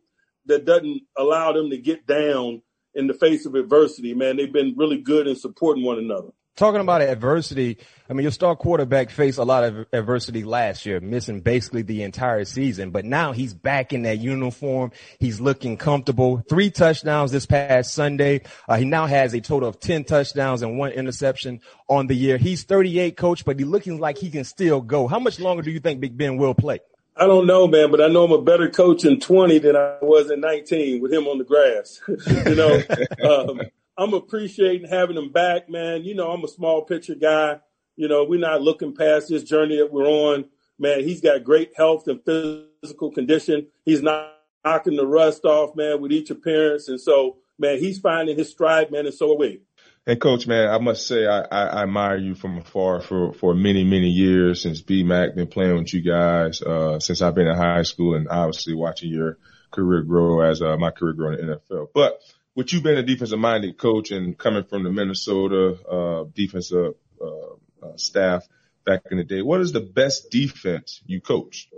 that 0.48 0.65
doesn't 0.65 1.02
allow 1.18 1.54
them 1.54 1.70
to 1.70 1.78
get 1.78 2.06
down 2.06 2.62
in 2.94 3.08
the 3.08 3.13
face 3.13 3.46
of 3.46 3.56
adversity. 3.56 4.13
Man, 4.13 4.38
they've 4.38 4.52
been 4.52 4.76
really 4.78 4.98
good 4.98 5.28
in 5.28 5.36
supporting 5.36 5.84
one 5.84 5.98
another. 5.98 6.30
Talking 6.56 6.82
about 6.82 7.02
adversity, 7.02 7.78
I 8.10 8.13
mean, 8.13 8.24
your 8.24 8.32
star 8.32 8.56
quarterback 8.56 9.10
faced 9.10 9.38
a 9.38 9.44
lot 9.44 9.63
of 9.63 9.88
adversity 9.91 10.44
last 10.44 10.86
year, 10.86 11.00
missing 11.00 11.41
basically 11.41 11.82
the 11.82 12.04
entire 12.04 12.46
season, 12.46 12.91
but 12.91 13.06
now 13.06 13.32
he's 13.32 13.54
back 13.54 13.94
in 13.94 14.04
that 14.04 14.20
uniform. 14.20 14.91
He's 15.20 15.41
looking 15.41 15.78
comfortable. 15.78 16.44
Three 16.48 16.70
touchdowns 16.70 17.32
this 17.32 17.46
past 17.46 17.94
Sunday. 17.94 18.41
Uh, 18.68 18.78
he 18.78 18.86
now 18.86 19.06
has 19.06 19.34
a 19.34 19.41
total 19.41 19.68
of 19.68 19.80
10 19.80 20.06
touchdowns 20.06 20.62
and 20.62 20.78
one 20.78 20.91
interception 20.91 21.62
on 21.88 22.08
the 22.08 22.15
year. 22.15 22.38
He's 22.38 22.63
38 22.63 23.18
coach, 23.18 23.44
but 23.44 23.60
he's 23.60 23.68
looking 23.68 24.00
like 24.00 24.18
he 24.18 24.30
can 24.30 24.44
still 24.44 24.82
go. 24.82 25.08
How 25.08 25.20
much 25.20 25.39
longer 25.39 25.63
do 25.63 25.72
you 25.72 25.80
think 25.80 26.00
Big 26.00 26.18
Ben 26.18 26.38
will 26.38 26.54
play? 26.54 26.80
I 27.18 27.28
don't 27.28 27.48
know, 27.48 27.65
man, 27.65 27.91
but 27.91 28.02
I 28.02 28.08
know 28.08 28.26
I'm 28.26 28.32
a 28.34 28.41
better 28.41 28.70
coach 28.70 29.06
in 29.06 29.22
20 29.22 29.60
than 29.60 29.76
I 29.78 29.96
was 30.02 30.30
in 30.30 30.41
19 30.41 31.02
with 31.02 31.13
him 31.13 31.28
on 31.28 31.38
the 31.38 31.46
grass. 31.46 32.02
you 32.46 32.56
know, 32.56 32.82
um, 33.24 33.62
I'm 33.97 34.13
appreciating 34.13 34.89
having 34.89 35.17
him 35.17 35.31
back, 35.31 35.69
man. 35.69 36.03
You 36.03 36.15
know, 36.15 36.31
I'm 36.31 36.43
a 36.43 36.49
small 36.49 36.84
picture 36.84 37.15
guy. 37.15 37.60
You 37.95 38.08
know, 38.08 38.25
we're 38.25 38.39
not 38.39 38.62
looking 38.62 38.93
past 38.93 39.29
this 39.29 39.43
journey 39.43 39.77
that 39.77 39.91
we're 39.91 40.08
on. 40.08 40.45
Man, 40.77 41.01
he's 41.01 41.21
got 41.21 41.45
great 41.45 41.71
health 41.77 42.08
and 42.08 42.19
physical 42.25 43.12
condition. 43.12 43.67
He's 43.86 44.01
not 44.01 44.34
knocking 44.65 44.97
the 44.97 45.08
rust 45.08 45.45
off, 45.45 45.75
man, 45.75 46.01
with 46.01 46.12
each 46.12 46.29
appearance. 46.29 46.89
And 46.89 46.99
so, 46.99 47.38
man, 47.58 47.79
he's 47.79 47.99
finding 47.99 48.38
his 48.38 48.51
stride, 48.51 48.91
man, 48.91 49.05
and 49.05 49.15
so 49.15 49.31
are 49.31 49.38
we. 49.38 49.62
And 50.08 50.19
coach, 50.19 50.45
man, 50.45 50.69
I 50.69 50.77
must 50.77 51.08
say 51.08 51.25
I, 51.25 51.41
I, 51.41 51.65
I 51.67 51.84
admire 51.84 52.17
you 52.17 52.36
from 52.36 52.58
afar 52.58 53.01
for, 53.01 53.34
for 53.34 53.55
many, 53.55 53.84
many 53.84 54.10
years 54.10 54.62
since 54.62 54.81
BMAC 54.81 55.36
been 55.36 55.47
playing 55.47 55.77
with 55.77 55.93
you 55.93 56.01
guys, 56.01 56.62
uh, 56.62 56.99
since 56.99 57.21
I've 57.21 57.34
been 57.34 57.47
in 57.47 57.55
high 57.55 57.84
school 57.84 58.15
and 58.15 58.27
obviously 58.27 58.75
watching 58.75 59.10
your 59.10 59.38
career 59.71 60.03
grow 60.03 60.41
as 60.41 60.62
uh, 60.62 60.77
my 60.77 60.91
career 60.91 61.13
grow 61.13 61.34
in 61.34 61.47
the 61.47 61.55
NFL. 61.55 61.88
But 61.93 62.21
with 62.56 62.72
you 62.72 62.82
being 62.82 62.98
a 62.98 63.04
defensive 63.04 63.38
minded 63.38 63.78
coach 63.78 64.12
and 64.12 64.38
coming 64.38 64.63
from 64.63 64.84
the 64.84 64.91
Minnesota 64.91 65.78
uh, 65.88 66.26
defensive 66.34 66.96
uh, 67.22 67.86
uh, 67.86 67.98
staff 67.98 68.48
back 68.86 69.02
in 69.12 69.18
the 69.18 69.24
day, 69.24 69.41
what 69.41 69.62
is 69.62 69.74
the 69.74 69.82
best 69.82 70.32
defense 70.32 71.02
you 71.06 71.20
coached? 71.20 71.74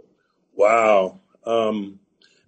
Wow, 0.53 1.19
um, 1.45 1.99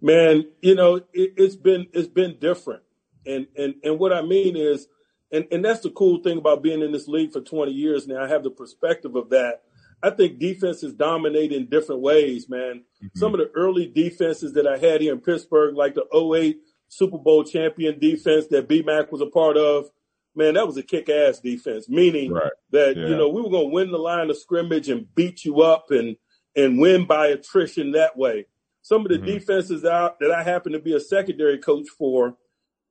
man, 0.02 0.46
you 0.62 0.76
know 0.76 0.98
it, 1.14 1.34
it's 1.38 1.56
been 1.56 1.88
it's 1.94 2.08
been 2.08 2.38
different, 2.40 2.84
and 3.26 3.48
and 3.58 3.76
and 3.84 4.00
what 4.00 4.14
I 4.14 4.22
mean 4.22 4.56
is, 4.56 4.88
and 5.32 5.48
and 5.52 5.66
that's 5.66 5.82
the 5.82 5.92
cool 5.92 6.22
thing 6.22 6.38
about 6.38 6.64
being 6.64 6.82
in 6.82 6.92
this 6.92 7.08
league 7.08 7.32
for 7.32 7.42
20 7.42 7.72
years 7.72 8.08
now. 8.08 8.24
I 8.24 8.28
have 8.28 8.44
the 8.44 8.52
perspective 8.52 9.16
of 9.16 9.30
that. 9.30 9.64
I 10.02 10.12
think 10.12 10.40
defenses 10.40 10.94
dominate 10.94 11.52
in 11.52 11.66
different 11.66 12.02
ways, 12.02 12.48
man. 12.48 12.84
Mm-hmm. 13.04 13.20
Some 13.20 13.34
of 13.34 13.40
the 13.40 13.52
early 13.54 13.86
defenses 13.86 14.54
that 14.54 14.66
I 14.66 14.78
had 14.78 15.02
here 15.02 15.14
in 15.14 15.20
Pittsburgh, 15.20 15.76
like 15.76 15.94
the 15.94 16.06
08 16.16 16.58
Super 16.90 17.18
Bowl 17.18 17.44
champion 17.44 17.98
defense 18.00 18.48
that 18.48 18.68
B 18.68 18.82
Mac 18.82 19.12
was 19.12 19.22
a 19.22 19.28
part 19.28 19.56
of, 19.58 19.90
man, 20.36 20.56
that 20.56 20.68
was 20.68 20.78
a 20.78 20.84
kick 20.84 21.08
ass 21.08 21.40
defense, 21.40 21.88
meaning 21.88 22.34
right. 22.34 22.52
that, 22.72 22.98
yeah. 22.98 23.08
you 23.08 23.16
know, 23.16 23.30
we 23.30 23.42
were 23.42 23.50
going 23.50 23.70
to 23.70 23.74
win 23.74 23.92
the 23.92 23.98
line 23.98 24.30
of 24.30 24.38
scrimmage 24.38 24.90
and 24.90 25.14
beat 25.16 25.46
you 25.46 25.62
up 25.62 25.92
and, 25.92 26.18
and 26.56 26.80
win 26.80 27.06
by 27.06 27.28
attrition 27.28 27.92
that 27.94 28.18
way. 28.18 28.46
Some 28.82 29.02
of 29.02 29.10
the 29.10 29.18
mm-hmm. 29.18 29.26
defenses 29.26 29.84
that 29.84 29.94
I, 29.94 30.12
that 30.20 30.32
I 30.32 30.44
happen 30.44 30.72
to 30.74 30.80
be 30.80 30.96
a 30.96 31.00
secondary 31.00 31.60
coach 31.60 31.88
for 31.98 32.36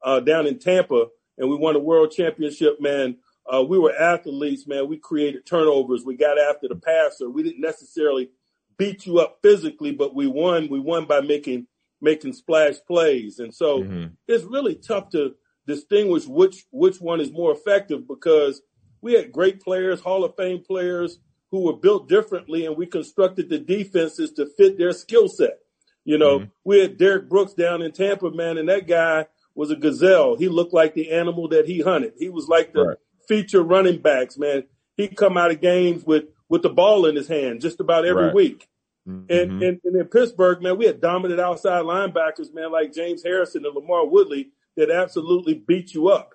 uh, 0.03 0.21
down 0.21 0.47
in 0.47 0.59
Tampa, 0.59 1.07
and 1.37 1.51
we 1.51 1.57
won 1.57 1.77
a 1.77 1.81
world 1.81 2.13
championship, 2.13 2.81
man. 2.81 3.17
Uh, 3.53 3.63
we 3.63 3.79
were 3.79 3.95
athletes, 3.95 4.67
man. 4.67 4.89
We 4.89 4.99
created 4.99 5.47
turnovers. 5.47 6.05
We 6.05 6.17
got 6.17 6.39
after 6.39 6.69
the 6.69 6.77
passer. 6.77 7.31
We 7.31 7.43
didn't 7.43 7.63
necessarily 7.63 8.31
beat 8.77 9.07
you 9.07 9.19
up 9.19 9.39
physically, 9.43 9.91
but 9.91 10.15
we 10.15 10.27
won. 10.27 10.69
We 10.69 10.79
won 10.79 11.07
by 11.07 11.23
making 11.23 11.67
making 12.01 12.33
splash 12.33 12.77
plays. 12.87 13.39
And 13.39 13.55
so 13.55 13.83
mm-hmm. 13.83 14.07
it's 14.27 14.45
really 14.45 14.75
tough 14.75 15.11
to 15.11 15.35
distinguish 15.67 16.27
which 16.27 16.65
which 16.71 17.01
one 17.01 17.21
is 17.21 17.31
more 17.31 17.53
effective 17.53 18.09
because 18.09 18.63
we 19.01 19.13
had 19.13 19.33
great 19.33 19.61
players, 19.61 20.01
Hall 20.01 20.25
of 20.25 20.35
Fame 20.37 20.63
players 20.65 21.19
who 21.51 21.61
were 21.61 21.77
built 21.77 22.09
differently 22.09 22.67
and 22.67 22.77
we 22.77 22.87
constructed 22.87 23.49
the 23.49 23.59
defenses 23.59 24.33
to 24.33 24.47
fit 24.57 24.79
their 24.79 24.93
skill 24.93 25.29
set. 25.29 25.59
You 26.05 26.19
know, 26.19 26.41
mm-hmm. 26.41 26.51
we 26.65 26.81
had 26.81 26.97
Derrick 26.97 27.29
Brooks 27.29 27.53
down 27.53 27.83
in 27.83 27.93
Tampa, 27.93 28.31
man, 28.31 28.59
and 28.59 28.69
that 28.69 28.87
guy 28.87 29.27
was 29.55 29.71
a 29.71 29.77
gazelle. 29.77 30.37
He 30.37 30.49
looked 30.49 30.73
like 30.73 30.95
the 30.95 31.11
animal 31.11 31.49
that 31.49 31.67
he 31.67 31.81
hunted. 31.81 32.15
He 32.19 32.29
was 32.29 32.49
like 32.49 32.73
the 32.73 32.85
right. 32.85 32.97
feature 33.27 33.63
running 33.63 34.01
backs, 34.01 34.39
man. 34.39 34.65
He 34.97 35.09
come 35.09 35.37
out 35.37 35.51
of 35.51 35.61
games 35.61 36.05
with 36.05 36.25
with 36.49 36.63
the 36.63 36.71
ball 36.71 37.05
in 37.07 37.15
his 37.15 37.29
hand 37.29 37.61
just 37.61 37.81
about 37.81 38.07
every 38.07 38.27
right. 38.27 38.35
week. 38.35 38.69
Mm-hmm. 39.09 39.33
And, 39.33 39.63
and, 39.63 39.81
and 39.85 39.97
in 39.97 40.07
Pittsburgh, 40.07 40.63
man, 40.63 40.77
we 40.77 40.87
had 40.87 41.01
dominant 41.01 41.41
outside 41.41 41.85
linebackers, 41.85 42.53
man, 42.53 42.71
like 42.71 42.93
James 42.93 43.23
Harrison 43.23 43.65
and 43.65 43.75
LaMarr 43.75 44.11
Woodley 44.11 44.51
that 44.77 44.91
absolutely 44.91 45.55
beat 45.55 45.95
you 45.95 46.09
up. 46.09 46.35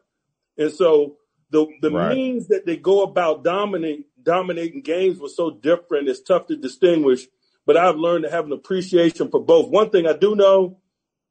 And 0.58 0.72
so 0.72 1.18
the 1.52 1.68
the 1.82 1.92
right. 1.92 2.16
means 2.16 2.48
that 2.48 2.66
they 2.66 2.78
go 2.78 3.04
about 3.04 3.44
dominating 3.44 4.06
dominating 4.22 4.82
games 4.82 5.20
was 5.20 5.36
so 5.36 5.52
different. 5.52 6.10
It's 6.10 6.22
tough 6.22 6.48
to 6.48 6.56
distinguish. 6.56 7.28
But 7.66 7.78
I've 7.78 7.96
learned 7.96 8.26
to 8.26 8.32
have 8.32 8.46
an 8.46 8.52
appreciation 8.52 9.30
for 9.30 9.44
both. 9.44 9.70
One 9.70 9.90
thing 9.90 10.06
I 10.06 10.14
do 10.14 10.36
know, 10.36 10.80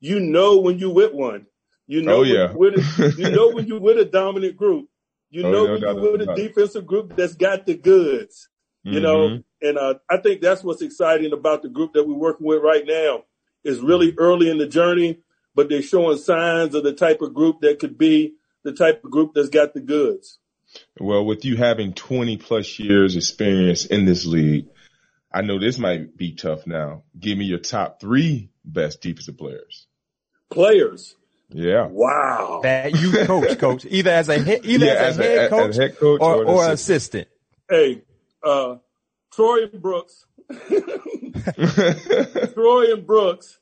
you 0.00 0.18
know 0.18 0.60
when 0.60 0.78
you 0.78 0.90
with 0.90 1.12
one. 1.12 1.46
You 1.86 2.02
know 2.02 2.18
oh, 2.18 2.22
yeah. 2.22 2.52
when, 2.52 2.74
a, 2.78 3.08
you 3.18 3.30
know 3.30 3.50
when 3.50 3.66
you 3.66 3.78
with 3.80 3.98
a 3.98 4.04
dominant 4.04 4.56
group. 4.56 4.88
You 5.28 5.46
oh, 5.46 5.50
know 5.50 5.66
no, 5.66 5.72
when 5.72 5.80
you're 5.80 6.12
with 6.12 6.28
a 6.28 6.34
defensive 6.34 6.86
group 6.86 7.16
that's 7.16 7.34
got 7.34 7.66
the 7.66 7.74
goods. 7.74 8.48
You 8.84 8.94
mm-hmm. 8.94 9.02
know, 9.02 9.42
and 9.60 9.78
uh, 9.78 9.94
I 10.10 10.16
think 10.16 10.40
that's 10.40 10.64
what's 10.64 10.82
exciting 10.82 11.32
about 11.32 11.62
the 11.62 11.68
group 11.68 11.92
that 11.92 12.06
we're 12.06 12.14
working 12.14 12.46
with 12.46 12.62
right 12.62 12.84
now. 12.86 13.24
Is 13.64 13.78
really 13.78 14.12
early 14.18 14.50
in 14.50 14.58
the 14.58 14.66
journey, 14.66 15.20
but 15.54 15.68
they're 15.68 15.82
showing 15.82 16.18
signs 16.18 16.74
of 16.74 16.82
the 16.82 16.92
type 16.92 17.20
of 17.22 17.32
group 17.32 17.60
that 17.60 17.78
could 17.78 17.96
be 17.96 18.34
the 18.64 18.72
type 18.72 19.04
of 19.04 19.10
group 19.10 19.34
that's 19.34 19.50
got 19.50 19.72
the 19.72 19.80
goods. 19.80 20.38
Well, 20.98 21.24
with 21.24 21.44
you 21.44 21.56
having 21.56 21.92
20 21.92 22.38
plus 22.38 22.78
years 22.78 23.14
experience 23.14 23.86
in 23.86 24.04
this 24.04 24.26
league, 24.26 24.66
I 25.32 25.42
know 25.42 25.58
this 25.58 25.78
might 25.78 26.16
be 26.16 26.34
tough 26.34 26.66
now. 26.66 27.04
Give 27.18 27.38
me 27.38 27.44
your 27.44 27.58
top 27.58 28.00
three 28.00 28.50
best 28.64 29.00
defensive 29.00 29.38
players. 29.38 29.86
Players. 30.50 31.16
Yeah. 31.50 31.86
Wow. 31.90 32.60
That 32.62 32.98
you 32.98 33.12
coach, 33.26 33.58
coach, 33.58 33.86
either 33.88 34.10
as 34.10 34.28
a 34.28 34.38
head, 34.38 34.60
either 34.64 34.86
yeah, 34.86 34.92
as, 34.92 35.18
as, 35.18 35.18
a 35.18 35.22
head 35.22 35.50
coach, 35.50 35.68
as 35.70 35.78
a 35.78 35.82
head 35.82 35.98
coach 35.98 36.20
or, 36.20 36.34
or, 36.34 36.44
or 36.44 36.70
assistant. 36.70 37.28
assistant. 37.28 37.28
Hey, 37.68 38.02
uh, 38.44 38.76
Troy 39.32 39.64
and 39.64 39.82
Brooks, 39.82 40.26
Troy 42.54 42.92
and 42.92 43.06
Brooks, 43.06 43.58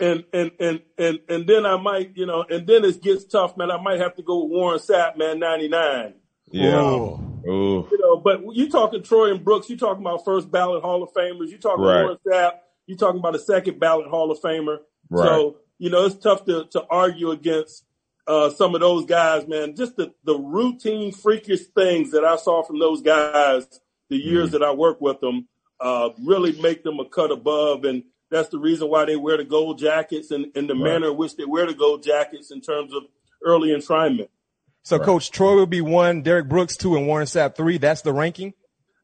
and 0.00 0.24
and 0.32 0.50
and 0.60 0.80
and 0.98 1.20
and 1.28 1.46
then 1.46 1.66
I 1.66 1.76
might, 1.76 2.16
you 2.16 2.26
know, 2.26 2.44
and 2.48 2.66
then 2.66 2.84
it 2.84 3.02
gets 3.02 3.24
tough, 3.24 3.56
man. 3.56 3.70
I 3.70 3.80
might 3.80 4.00
have 4.00 4.16
to 4.16 4.22
go 4.22 4.44
with 4.44 4.52
Warren 4.52 4.78
Sapp, 4.78 5.16
man, 5.16 5.38
ninety 5.38 5.68
nine. 5.68 6.14
Yeah. 6.50 6.76
Oh. 6.76 7.20
You 7.46 7.98
know, 8.00 8.16
but 8.16 8.42
you 8.54 8.70
talking 8.70 9.02
Troy 9.02 9.30
and 9.30 9.44
Brooks, 9.44 9.68
you 9.68 9.76
talking 9.76 10.02
about 10.02 10.24
first 10.24 10.50
ballot 10.50 10.82
Hall 10.82 11.02
of 11.02 11.12
Famers, 11.12 11.48
you 11.50 11.58
talking 11.58 11.84
right. 11.84 12.02
Warren 12.02 12.18
Sapp, 12.26 12.52
you 12.86 12.96
talking 12.96 13.20
about 13.20 13.34
a 13.34 13.38
second 13.38 13.78
ballot 13.78 14.08
Hall 14.08 14.30
of 14.30 14.40
Famer. 14.40 14.78
Right. 15.10 15.26
So, 15.26 15.56
you 15.78 15.90
know, 15.90 16.06
it's 16.06 16.16
tough 16.16 16.46
to 16.46 16.64
to 16.70 16.84
argue 16.88 17.32
against 17.32 17.84
uh, 18.26 18.50
some 18.50 18.74
of 18.74 18.80
those 18.80 19.04
guys, 19.04 19.46
man. 19.46 19.76
Just 19.76 19.96
the, 19.96 20.14
the 20.24 20.38
routine 20.38 21.12
freakish 21.12 21.66
things 21.74 22.12
that 22.12 22.24
I 22.24 22.36
saw 22.36 22.62
from 22.62 22.78
those 22.78 23.02
guys 23.02 23.66
the 24.10 24.16
years 24.16 24.50
mm-hmm. 24.50 24.58
that 24.58 24.62
I 24.62 24.72
work 24.72 25.00
with 25.00 25.20
them 25.20 25.48
uh, 25.80 26.10
really 26.22 26.52
make 26.60 26.82
them 26.82 27.00
a 27.00 27.04
cut 27.04 27.30
above. 27.30 27.84
And 27.84 28.04
that's 28.30 28.48
the 28.48 28.58
reason 28.58 28.88
why 28.88 29.04
they 29.04 29.16
wear 29.16 29.36
the 29.36 29.44
gold 29.44 29.78
jackets 29.78 30.30
and, 30.30 30.46
and 30.54 30.68
the 30.68 30.74
right. 30.74 30.84
manner 30.84 31.10
in 31.10 31.16
which 31.16 31.36
they 31.36 31.44
wear 31.44 31.66
the 31.66 31.74
gold 31.74 32.02
jackets 32.02 32.50
in 32.50 32.60
terms 32.60 32.92
of 32.92 33.04
early 33.44 33.70
enshrinement. 33.70 34.28
So, 34.82 34.98
right. 34.98 35.06
Coach 35.06 35.30
Troy 35.30 35.54
will 35.54 35.66
be 35.66 35.80
one, 35.80 36.22
Derrick 36.22 36.48
Brooks 36.48 36.76
two, 36.76 36.96
and 36.96 37.06
Warren 37.06 37.26
Sapp 37.26 37.56
three. 37.56 37.78
That's 37.78 38.02
the 38.02 38.12
ranking. 38.12 38.52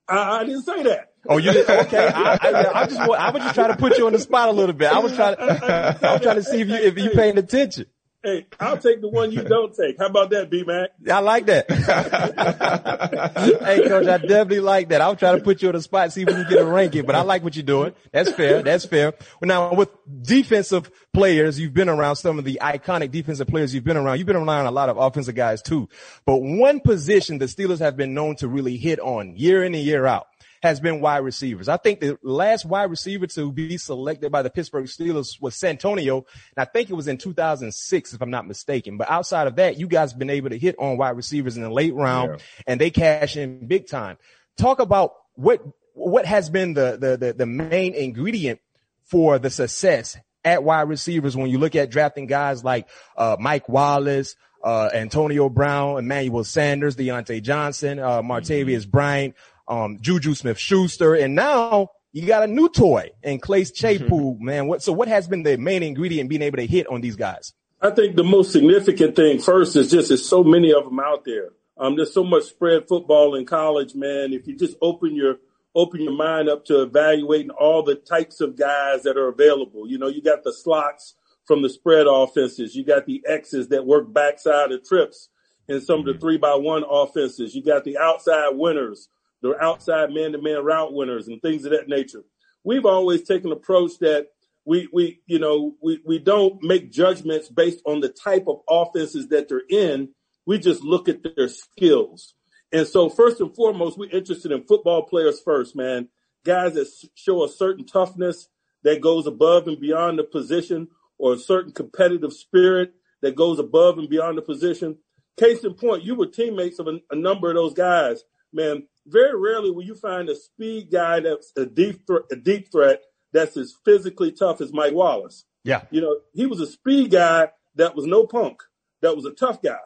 I, 0.08 0.40
I 0.40 0.44
didn't 0.44 0.62
say 0.62 0.82
that. 0.82 1.12
Oh, 1.28 1.38
you 1.38 1.52
did? 1.52 1.68
Okay. 1.68 2.06
I, 2.06 2.32
I, 2.32 2.82
I, 2.82 2.86
just, 2.86 3.00
I 3.00 3.30
was 3.30 3.42
just 3.42 3.54
trying 3.54 3.70
to 3.70 3.76
put 3.76 3.98
you 3.98 4.06
on 4.06 4.12
the 4.12 4.18
spot 4.18 4.48
a 4.48 4.52
little 4.52 4.74
bit. 4.74 4.90
I 4.90 4.98
was 4.98 5.14
trying, 5.14 5.36
to, 5.36 5.42
I, 6.02 6.12
was 6.12 6.22
trying 6.22 6.36
to 6.36 6.42
see 6.42 6.60
if 6.60 6.68
you 6.68 6.74
if 6.74 6.98
you 6.98 7.10
paying 7.10 7.38
attention. 7.38 7.86
Hey, 8.22 8.46
I'll 8.58 8.76
take 8.76 9.00
the 9.00 9.08
one 9.08 9.32
you 9.32 9.42
don't 9.42 9.74
take. 9.74 9.96
How 9.98 10.04
about 10.06 10.28
that, 10.30 10.50
B 10.50 10.62
Mac? 10.62 10.90
I 11.10 11.20
like 11.20 11.46
that. 11.46 11.70
hey, 13.64 13.88
coach, 13.88 14.06
I 14.06 14.18
definitely 14.18 14.60
like 14.60 14.90
that. 14.90 15.00
I'll 15.00 15.16
try 15.16 15.32
to 15.32 15.42
put 15.42 15.62
you 15.62 15.68
on 15.68 15.74
the 15.74 15.80
spot, 15.80 16.12
see 16.12 16.22
if 16.22 16.28
we 16.28 16.34
can 16.34 16.46
get 16.50 16.58
a 16.58 16.66
ranking, 16.66 17.06
but 17.06 17.14
I 17.14 17.22
like 17.22 17.42
what 17.42 17.56
you're 17.56 17.62
doing. 17.62 17.94
That's 18.12 18.30
fair. 18.30 18.62
That's 18.62 18.84
fair. 18.84 19.14
Well, 19.40 19.48
now 19.48 19.72
with 19.74 19.88
defensive 20.20 20.90
players, 21.14 21.58
you've 21.58 21.72
been 21.72 21.88
around 21.88 22.16
some 22.16 22.38
of 22.38 22.44
the 22.44 22.58
iconic 22.60 23.10
defensive 23.10 23.48
players 23.48 23.74
you've 23.74 23.84
been 23.84 23.96
around. 23.96 24.18
You've 24.18 24.26
been 24.26 24.36
around 24.36 24.66
a 24.66 24.70
lot 24.70 24.90
of 24.90 24.98
offensive 24.98 25.34
guys 25.34 25.62
too. 25.62 25.88
But 26.26 26.42
one 26.42 26.80
position 26.80 27.38
the 27.38 27.46
Steelers 27.46 27.78
have 27.78 27.96
been 27.96 28.12
known 28.12 28.36
to 28.36 28.48
really 28.48 28.76
hit 28.76 29.00
on 29.00 29.34
year 29.36 29.64
in 29.64 29.74
and 29.74 29.82
year 29.82 30.04
out 30.04 30.26
has 30.62 30.78
been 30.78 31.00
wide 31.00 31.18
receivers. 31.18 31.68
I 31.68 31.76
think 31.78 32.00
the 32.00 32.18
last 32.22 32.64
wide 32.66 32.90
receiver 32.90 33.26
to 33.28 33.50
be 33.50 33.78
selected 33.78 34.30
by 34.30 34.42
the 34.42 34.50
Pittsburgh 34.50 34.86
Steelers 34.86 35.40
was 35.40 35.56
Santonio. 35.56 36.18
And 36.56 36.58
I 36.58 36.64
think 36.66 36.90
it 36.90 36.94
was 36.94 37.08
in 37.08 37.16
2006, 37.18 38.12
if 38.12 38.20
I'm 38.20 38.30
not 38.30 38.46
mistaken. 38.46 38.98
But 38.98 39.10
outside 39.10 39.46
of 39.46 39.56
that, 39.56 39.78
you 39.78 39.86
guys 39.86 40.12
have 40.12 40.18
been 40.18 40.30
able 40.30 40.50
to 40.50 40.58
hit 40.58 40.76
on 40.78 40.98
wide 40.98 41.16
receivers 41.16 41.56
in 41.56 41.62
the 41.62 41.70
late 41.70 41.94
round 41.94 42.32
yeah. 42.32 42.62
and 42.66 42.80
they 42.80 42.90
cash 42.90 43.36
in 43.36 43.66
big 43.66 43.86
time. 43.86 44.18
Talk 44.58 44.80
about 44.80 45.14
what, 45.34 45.62
what 45.94 46.26
has 46.26 46.50
been 46.50 46.74
the, 46.74 46.98
the, 47.00 47.16
the, 47.16 47.32
the 47.32 47.46
main 47.46 47.94
ingredient 47.94 48.60
for 49.04 49.38
the 49.38 49.50
success 49.50 50.18
at 50.44 50.62
wide 50.62 50.88
receivers 50.88 51.36
when 51.36 51.50
you 51.50 51.58
look 51.58 51.74
at 51.74 51.90
drafting 51.90 52.26
guys 52.26 52.62
like 52.62 52.88
uh, 53.16 53.36
Mike 53.40 53.68
Wallace, 53.68 54.36
uh, 54.62 54.90
Antonio 54.92 55.48
Brown, 55.48 55.98
Emmanuel 55.98 56.44
Sanders, 56.44 56.96
Diontae 56.96 57.42
Johnson, 57.42 57.98
uh, 57.98 58.22
Martavis 58.22 58.82
mm-hmm. 58.82 58.90
Bryant, 58.90 59.34
um, 59.70 59.98
Juju 60.00 60.34
Smith 60.34 60.58
Schuster, 60.58 61.14
and 61.14 61.34
now 61.34 61.88
you 62.12 62.26
got 62.26 62.42
a 62.42 62.46
new 62.46 62.68
toy 62.68 63.10
in 63.22 63.38
Claypool, 63.38 63.70
mm-hmm. 63.78 64.44
man. 64.44 64.66
What, 64.66 64.82
so 64.82 64.92
what 64.92 65.08
has 65.08 65.28
been 65.28 65.42
the 65.42 65.56
main 65.56 65.82
ingredient 65.82 66.22
in 66.22 66.28
being 66.28 66.42
able 66.42 66.58
to 66.58 66.66
hit 66.66 66.86
on 66.88 67.00
these 67.00 67.16
guys? 67.16 67.54
I 67.80 67.90
think 67.90 68.16
the 68.16 68.24
most 68.24 68.52
significant 68.52 69.16
thing 69.16 69.38
first 69.38 69.74
is 69.76 69.90
just 69.90 70.08
there's 70.08 70.28
so 70.28 70.44
many 70.44 70.72
of 70.74 70.84
them 70.84 71.00
out 71.00 71.24
there. 71.24 71.50
Um, 71.78 71.96
there's 71.96 72.12
so 72.12 72.24
much 72.24 72.44
spread 72.44 72.86
football 72.86 73.34
in 73.36 73.46
college, 73.46 73.94
man. 73.94 74.34
If 74.34 74.46
you 74.46 74.54
just 74.54 74.76
open 74.82 75.14
your 75.14 75.38
open 75.74 76.02
your 76.02 76.12
mind 76.12 76.48
up 76.48 76.64
to 76.66 76.82
evaluating 76.82 77.50
all 77.50 77.82
the 77.82 77.94
types 77.94 78.40
of 78.40 78.56
guys 78.56 79.04
that 79.04 79.16
are 79.16 79.28
available. 79.28 79.88
You 79.88 79.98
know, 79.98 80.08
you 80.08 80.22
got 80.22 80.42
the 80.42 80.52
slots 80.52 81.14
from 81.46 81.62
the 81.62 81.70
spread 81.70 82.06
offenses. 82.08 82.74
You 82.74 82.84
got 82.84 83.06
the 83.06 83.22
X's 83.26 83.68
that 83.68 83.86
work 83.86 84.12
backside 84.12 84.72
of 84.72 84.84
trips 84.84 85.28
in 85.68 85.80
some 85.80 86.00
of 86.00 86.06
the 86.06 86.12
mm-hmm. 86.12 86.20
three 86.20 86.38
by 86.38 86.54
one 86.54 86.84
offenses. 86.88 87.54
You 87.54 87.62
got 87.62 87.84
the 87.84 87.98
outside 87.98 88.50
winners, 88.52 89.08
the 89.42 89.56
outside 89.62 90.12
man 90.12 90.32
to 90.32 90.42
man 90.42 90.64
route 90.64 90.92
winners 90.92 91.28
and 91.28 91.40
things 91.40 91.64
of 91.64 91.72
that 91.72 91.88
nature. 91.88 92.22
We've 92.64 92.86
always 92.86 93.22
taken 93.22 93.52
approach 93.52 93.98
that 94.00 94.26
we, 94.64 94.88
we, 94.92 95.20
you 95.26 95.38
know, 95.38 95.74
we, 95.82 96.00
we 96.04 96.18
don't 96.18 96.62
make 96.62 96.92
judgments 96.92 97.48
based 97.48 97.80
on 97.86 98.00
the 98.00 98.08
type 98.08 98.44
of 98.46 98.60
offenses 98.68 99.28
that 99.28 99.48
they're 99.48 99.62
in. 99.68 100.10
We 100.46 100.58
just 100.58 100.82
look 100.82 101.08
at 101.08 101.22
their 101.22 101.48
skills. 101.48 102.34
And 102.72 102.86
so 102.86 103.08
first 103.08 103.40
and 103.40 103.54
foremost, 103.54 103.98
we're 103.98 104.10
interested 104.10 104.52
in 104.52 104.64
football 104.64 105.02
players 105.02 105.40
first, 105.40 105.74
man. 105.74 106.08
Guys 106.44 106.74
that 106.74 106.88
show 107.14 107.44
a 107.44 107.48
certain 107.48 107.86
toughness 107.86 108.48
that 108.84 109.00
goes 109.00 109.26
above 109.26 109.66
and 109.66 109.80
beyond 109.80 110.18
the 110.18 110.24
position 110.24 110.88
or 111.18 111.34
a 111.34 111.38
certain 111.38 111.72
competitive 111.72 112.32
spirit 112.32 112.92
that 113.22 113.36
goes 113.36 113.58
above 113.58 113.98
and 113.98 114.08
beyond 114.08 114.38
the 114.38 114.42
position. 114.42 114.96
Case 115.38 115.64
in 115.64 115.74
point, 115.74 116.04
you 116.04 116.14
were 116.14 116.26
teammates 116.26 116.78
of 116.78 116.86
a, 116.86 116.98
a 117.10 117.16
number 117.16 117.48
of 117.48 117.56
those 117.56 117.74
guys, 117.74 118.24
man. 118.52 118.86
Very 119.10 119.38
rarely 119.38 119.70
will 119.70 119.84
you 119.84 119.94
find 119.94 120.28
a 120.28 120.36
speed 120.36 120.90
guy 120.90 121.20
that's 121.20 121.52
a 121.56 121.66
deep, 121.66 122.06
th- 122.06 122.20
a 122.30 122.36
deep 122.36 122.70
threat 122.70 123.02
that's 123.32 123.56
as 123.56 123.74
physically 123.84 124.32
tough 124.32 124.60
as 124.60 124.72
Mike 124.72 124.94
Wallace. 124.94 125.44
Yeah. 125.64 125.82
You 125.90 126.00
know, 126.00 126.16
he 126.32 126.46
was 126.46 126.60
a 126.60 126.66
speed 126.66 127.10
guy 127.10 127.48
that 127.76 127.94
was 127.94 128.06
no 128.06 128.26
punk, 128.26 128.62
that 129.02 129.14
was 129.14 129.24
a 129.24 129.32
tough 129.32 129.62
guy 129.62 129.78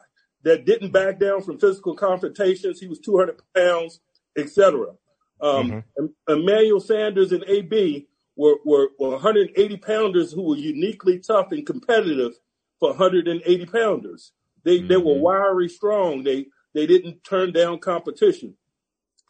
that 0.42 0.64
didn't 0.64 0.92
back 0.92 1.18
down 1.18 1.42
from 1.42 1.58
physical 1.58 1.94
confrontations. 1.94 2.80
He 2.80 2.86
was 2.86 3.00
200 3.00 3.40
pounds, 3.54 4.00
etc. 4.36 4.92
Um, 5.40 5.82
mm-hmm. 5.98 6.06
Emmanuel 6.28 6.80
Sanders 6.80 7.32
and 7.32 7.44
AB 7.46 8.06
were, 8.36 8.56
were, 8.64 8.88
were 8.98 9.10
180 9.10 9.76
pounders 9.78 10.32
who 10.32 10.42
were 10.42 10.56
uniquely 10.56 11.18
tough 11.18 11.50
and 11.52 11.66
competitive 11.66 12.32
for 12.78 12.90
180 12.90 13.66
pounders. 13.66 14.32
They, 14.64 14.78
mm-hmm. 14.78 14.88
they 14.88 14.96
were 14.96 15.14
mm-hmm. 15.14 15.22
wiry, 15.22 15.68
strong. 15.68 16.22
They, 16.22 16.46
they 16.74 16.86
didn't 16.86 17.24
turn 17.24 17.52
down 17.52 17.78
competition. 17.78 18.56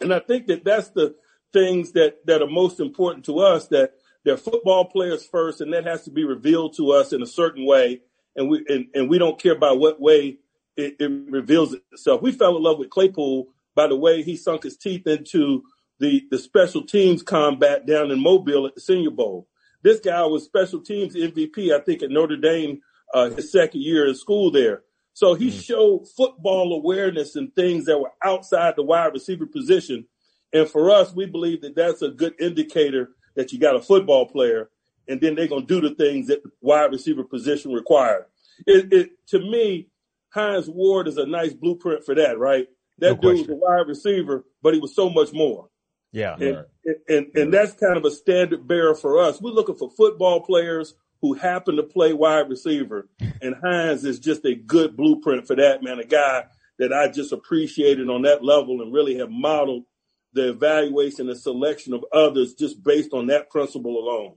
And 0.01 0.13
I 0.13 0.19
think 0.19 0.47
that 0.49 0.65
that's 0.65 0.89
the 0.91 1.15
things 1.53 1.93
that, 1.93 2.27
that 2.27 2.43
are 2.43 2.49
most 2.49 2.81
important 2.81 3.25
to 3.27 3.39
us 3.39 3.69
that 3.69 3.93
they're 4.25 4.37
football 4.37 4.87
players 4.87 5.27
first, 5.27 5.61
and 5.61 5.73
that 5.73 5.87
has 5.87 6.03
to 6.05 6.11
be 6.11 6.25
revealed 6.25 6.77
to 6.77 6.93
us 6.93 7.13
in 7.13 7.23
a 7.23 7.27
certain 7.27 7.67
way. 7.67 8.01
And 8.37 8.49
we, 8.49 8.65
and, 8.69 8.87
and 8.95 9.09
we 9.09 9.19
don't 9.19 9.41
care 9.41 9.55
about 9.55 9.79
what 9.79 10.01
way 10.01 10.39
it, 10.77 10.97
it 10.99 11.11
reveals 11.31 11.75
itself. 11.93 12.23
We 12.23 12.33
fell 12.33 12.57
in 12.57 12.63
love 12.63 12.79
with 12.79 12.91
Claypool 12.91 13.49
by 13.75 13.87
the 13.87 13.97
way 13.97 14.23
he 14.23 14.37
sunk 14.37 14.63
his 14.63 14.77
teeth 14.77 15.07
into 15.07 15.63
the, 15.99 16.25
the 16.31 16.39
special 16.39 16.83
teams 16.83 17.23
combat 17.23 17.87
down 17.87 18.11
in 18.11 18.21
Mobile 18.21 18.67
at 18.67 18.75
the 18.75 18.81
Senior 18.81 19.11
Bowl. 19.11 19.49
This 19.83 20.01
guy 20.01 20.25
was 20.25 20.45
special 20.45 20.81
teams 20.81 21.15
MVP, 21.15 21.73
I 21.73 21.83
think, 21.85 22.03
at 22.03 22.11
Notre 22.11 22.37
Dame, 22.37 22.81
uh, 23.13 23.31
his 23.31 23.53
second 23.53 23.83
year 23.83 24.09
in 24.09 24.15
school 24.15 24.51
there. 24.51 24.83
So 25.15 25.35
he 25.35 25.49
mm-hmm. 25.49 25.61
showed 25.61 26.09
football 26.17 26.75
awareness 26.75 27.37
and 27.37 27.55
things 27.55 27.87
that 27.87 27.99
were 27.99 28.13
outside 28.23 28.75
the 28.77 28.83
wide 28.83 29.13
receiver 29.13 29.47
position. 29.47 30.07
And 30.53 30.69
for 30.69 30.91
us, 30.91 31.15
we 31.15 31.27
believe 31.27 31.63
that 31.63 31.77
that's 31.77 32.03
a 32.03 32.11
good 32.11 32.35
indicator 32.41 33.11
that 33.37 33.53
you 33.53 33.59
got 33.59 33.77
a 33.77 33.81
football 33.81 34.27
player, 34.27 34.71
and 35.09 35.21
then 35.21 35.35
they're 35.35 35.49
going 35.49 35.67
to 35.67 35.81
do 35.81 35.89
the 35.89 35.95
things 35.95 36.29
that 36.29 36.43
the 36.43 36.51
wide 36.61 36.93
receiver 36.93 37.25
position 37.25 37.73
requires. 37.73 38.25
It, 38.67 38.93
it, 38.93 39.11
to 39.29 39.39
me, 39.39 39.89
Hines 40.31 40.69
Ward 40.69 41.09
is 41.09 41.17
a 41.17 41.27
nice 41.27 41.53
blueprint 41.53 42.05
for 42.05 42.15
that, 42.15 42.39
right? 42.39 42.69
That 42.99 43.23
no 43.23 43.35
dude 43.35 43.49
was 43.49 43.51
a 43.51 43.55
wide 43.55 43.89
receiver, 43.89 44.45
but 44.63 44.75
he 44.75 44.81
was 44.81 44.95
so 44.95 45.11
much 45.11 45.33
more. 45.33 45.69
Yeah. 46.13 46.35
And, 46.35 46.57
right. 46.57 46.65
and, 46.85 46.97
and, 47.09 47.27
and 47.37 47.55
that's 47.55 47.73
kind 47.73 47.97
of 47.97 48.05
a 48.05 48.11
standard 48.11 48.67
bearer 48.69 48.95
for 48.95 49.21
us. 49.21 49.41
We're 49.41 49.51
looking 49.51 49.75
for 49.75 49.91
football 49.91 50.41
players 50.41 50.95
who 51.25 51.33
happened 51.33 51.79
to 51.79 51.83
play 51.83 52.13
wide 52.13 52.51
receiver. 52.51 53.09
And 53.41 53.55
Hines 53.65 54.05
is 54.05 54.19
just 54.19 54.45
a 54.45 54.55
good 54.55 54.95
blueprint 54.95 55.47
for 55.47 55.57
that, 55.57 55.83
man. 55.83 55.99
A 55.99 56.05
guy 56.05 56.45
that 56.79 56.93
I 56.93 57.09
just 57.09 57.33
appreciated 57.33 58.11
on 58.11 58.23
that 58.23 58.45
level 58.45 58.83
and 58.83 58.93
really 58.93 59.17
have 59.17 59.31
modeled 59.31 59.85
the 60.35 60.51
evaluation 60.51 61.31
and 61.31 61.41
selection 61.41 61.95
of 61.95 62.05
others 62.13 62.53
just 62.53 62.85
based 62.85 63.15
on 63.15 63.29
that 63.29 63.49
principle 63.49 63.99
alone. 63.99 64.35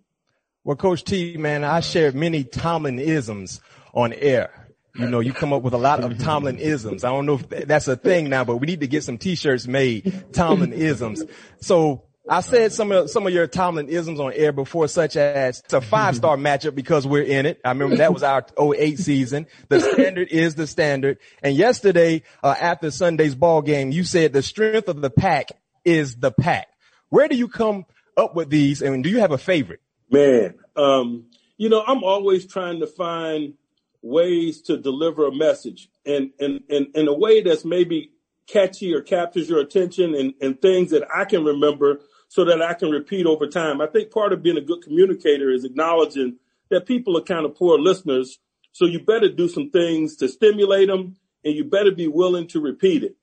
Well, 0.64 0.78
Coach 0.78 1.04
T, 1.04 1.36
man, 1.36 1.66
I 1.66 1.82
share 1.82 2.14
many 2.14 2.46
Tomlin 2.46 3.00
isms 3.00 3.60
on 3.94 4.14
air. 4.14 4.70
You 4.96 5.10
know, 5.10 5.20
you 5.20 5.34
come 5.34 5.52
up 5.52 5.64
with 5.64 5.74
a 5.74 5.78
lot 5.78 6.02
of 6.02 6.18
Tomlin 6.20 6.58
isms. 6.58 7.04
I 7.04 7.10
don't 7.10 7.26
know 7.26 7.34
if 7.34 7.50
that's 7.68 7.90
a 7.90 7.98
thing 7.98 8.30
now, 8.30 8.46
but 8.46 8.58
we 8.58 8.68
need 8.68 8.80
to 8.80 8.88
get 8.88 9.04
some 9.04 9.18
t-shirts 9.18 9.68
made, 9.68 10.24
Tomlin 10.32 10.72
isms. 10.72 11.26
So 11.60 12.07
I 12.30 12.42
said 12.42 12.74
some 12.74 12.92
of 12.92 13.10
some 13.10 13.26
of 13.26 13.34
your 13.34 13.48
Tomlin 13.48 13.90
isms 13.90 14.20
on 14.20 14.34
air 14.34 14.52
before, 14.52 14.88
such 14.88 15.16
as 15.16 15.60
it's 15.60 15.74
a 15.74 15.82
five 15.82 16.16
star 16.16 16.36
matchup 16.38 16.76
because 16.76 17.08
we're 17.08 17.24
in 17.24 17.46
it. 17.46 17.62
I 17.64 17.70
remember 17.70 17.98
that 17.98 18.14
was 18.14 18.24
our 18.24 18.46
08 18.60 19.00
season. 19.00 19.48
The 19.70 19.80
standard 19.94 20.28
is 20.30 20.56
the 20.56 20.68
standard. 20.68 21.20
And 21.42 21.56
yesterday, 21.56 22.24
uh, 22.44 22.56
after 22.60 22.92
Sunday's 22.92 23.36
ball 23.36 23.62
game, 23.62 23.92
you 23.92 24.04
said 24.04 24.34
the 24.34 24.42
strength 24.42 24.88
of 24.88 25.02
the 25.02 25.10
pack 25.10 25.52
is 25.86 26.18
the 26.18 26.32
pack. 26.32 26.68
Where 27.10 27.28
do 27.28 27.38
you 27.38 27.48
come 27.48 27.86
up 28.18 28.36
with 28.36 28.50
these, 28.50 28.82
and 28.82 29.04
do 29.04 29.10
you 29.10 29.20
have 29.20 29.32
a 29.32 29.38
favorite? 29.38 29.80
Man, 30.10 30.56
um, 30.76 31.26
you 31.58 31.70
know, 31.70 31.84
I'm 31.86 32.04
always 32.04 32.46
trying 32.46 32.80
to 32.82 32.88
find 32.88 33.54
ways 34.02 34.62
to 34.62 34.78
deliver 34.78 35.28
a 35.28 35.36
message 35.36 35.90
and 36.06 36.32
and 36.40 36.62
and 36.70 36.88
in 36.96 37.08
a 37.08 37.14
way 37.14 37.42
that's 37.42 37.66
maybe 37.66 38.12
catchy 38.48 38.94
or 38.94 39.02
captures 39.02 39.50
your 39.50 39.60
attention 39.60 40.16
and, 40.16 40.34
and 40.42 40.62
things 40.62 40.92
that 40.92 41.04
I 41.14 41.26
can 41.26 41.44
remember 41.44 42.00
so 42.30 42.46
that 42.46 42.62
I 42.62 42.74
can 42.74 42.90
repeat 42.90 43.26
over 43.26 43.48
time. 43.48 43.82
I 43.82 43.88
think 43.88 44.12
part 44.12 44.34
of 44.34 44.44
being 44.44 44.58
a 44.58 44.62
good 44.62 44.84
communicator 44.84 45.50
is 45.50 45.64
acknowledging 45.64 46.38
that 46.70 46.86
people 46.86 47.18
are 47.18 47.22
kind 47.22 47.46
of 47.46 47.56
poor 47.56 47.80
listeners. 47.80 48.40
So 48.74 48.86
you 48.86 49.00
better 49.00 49.30
do 49.30 49.48
some 49.48 49.70
things 49.70 50.18
to 50.18 50.28
stimulate 50.28 50.88
them 50.88 51.16
and 51.44 51.56
you 51.56 51.64
better 51.64 51.92
be 51.92 52.08
willing 52.08 52.48
to 52.50 52.60
repeat 52.60 53.04
it. 53.04 53.16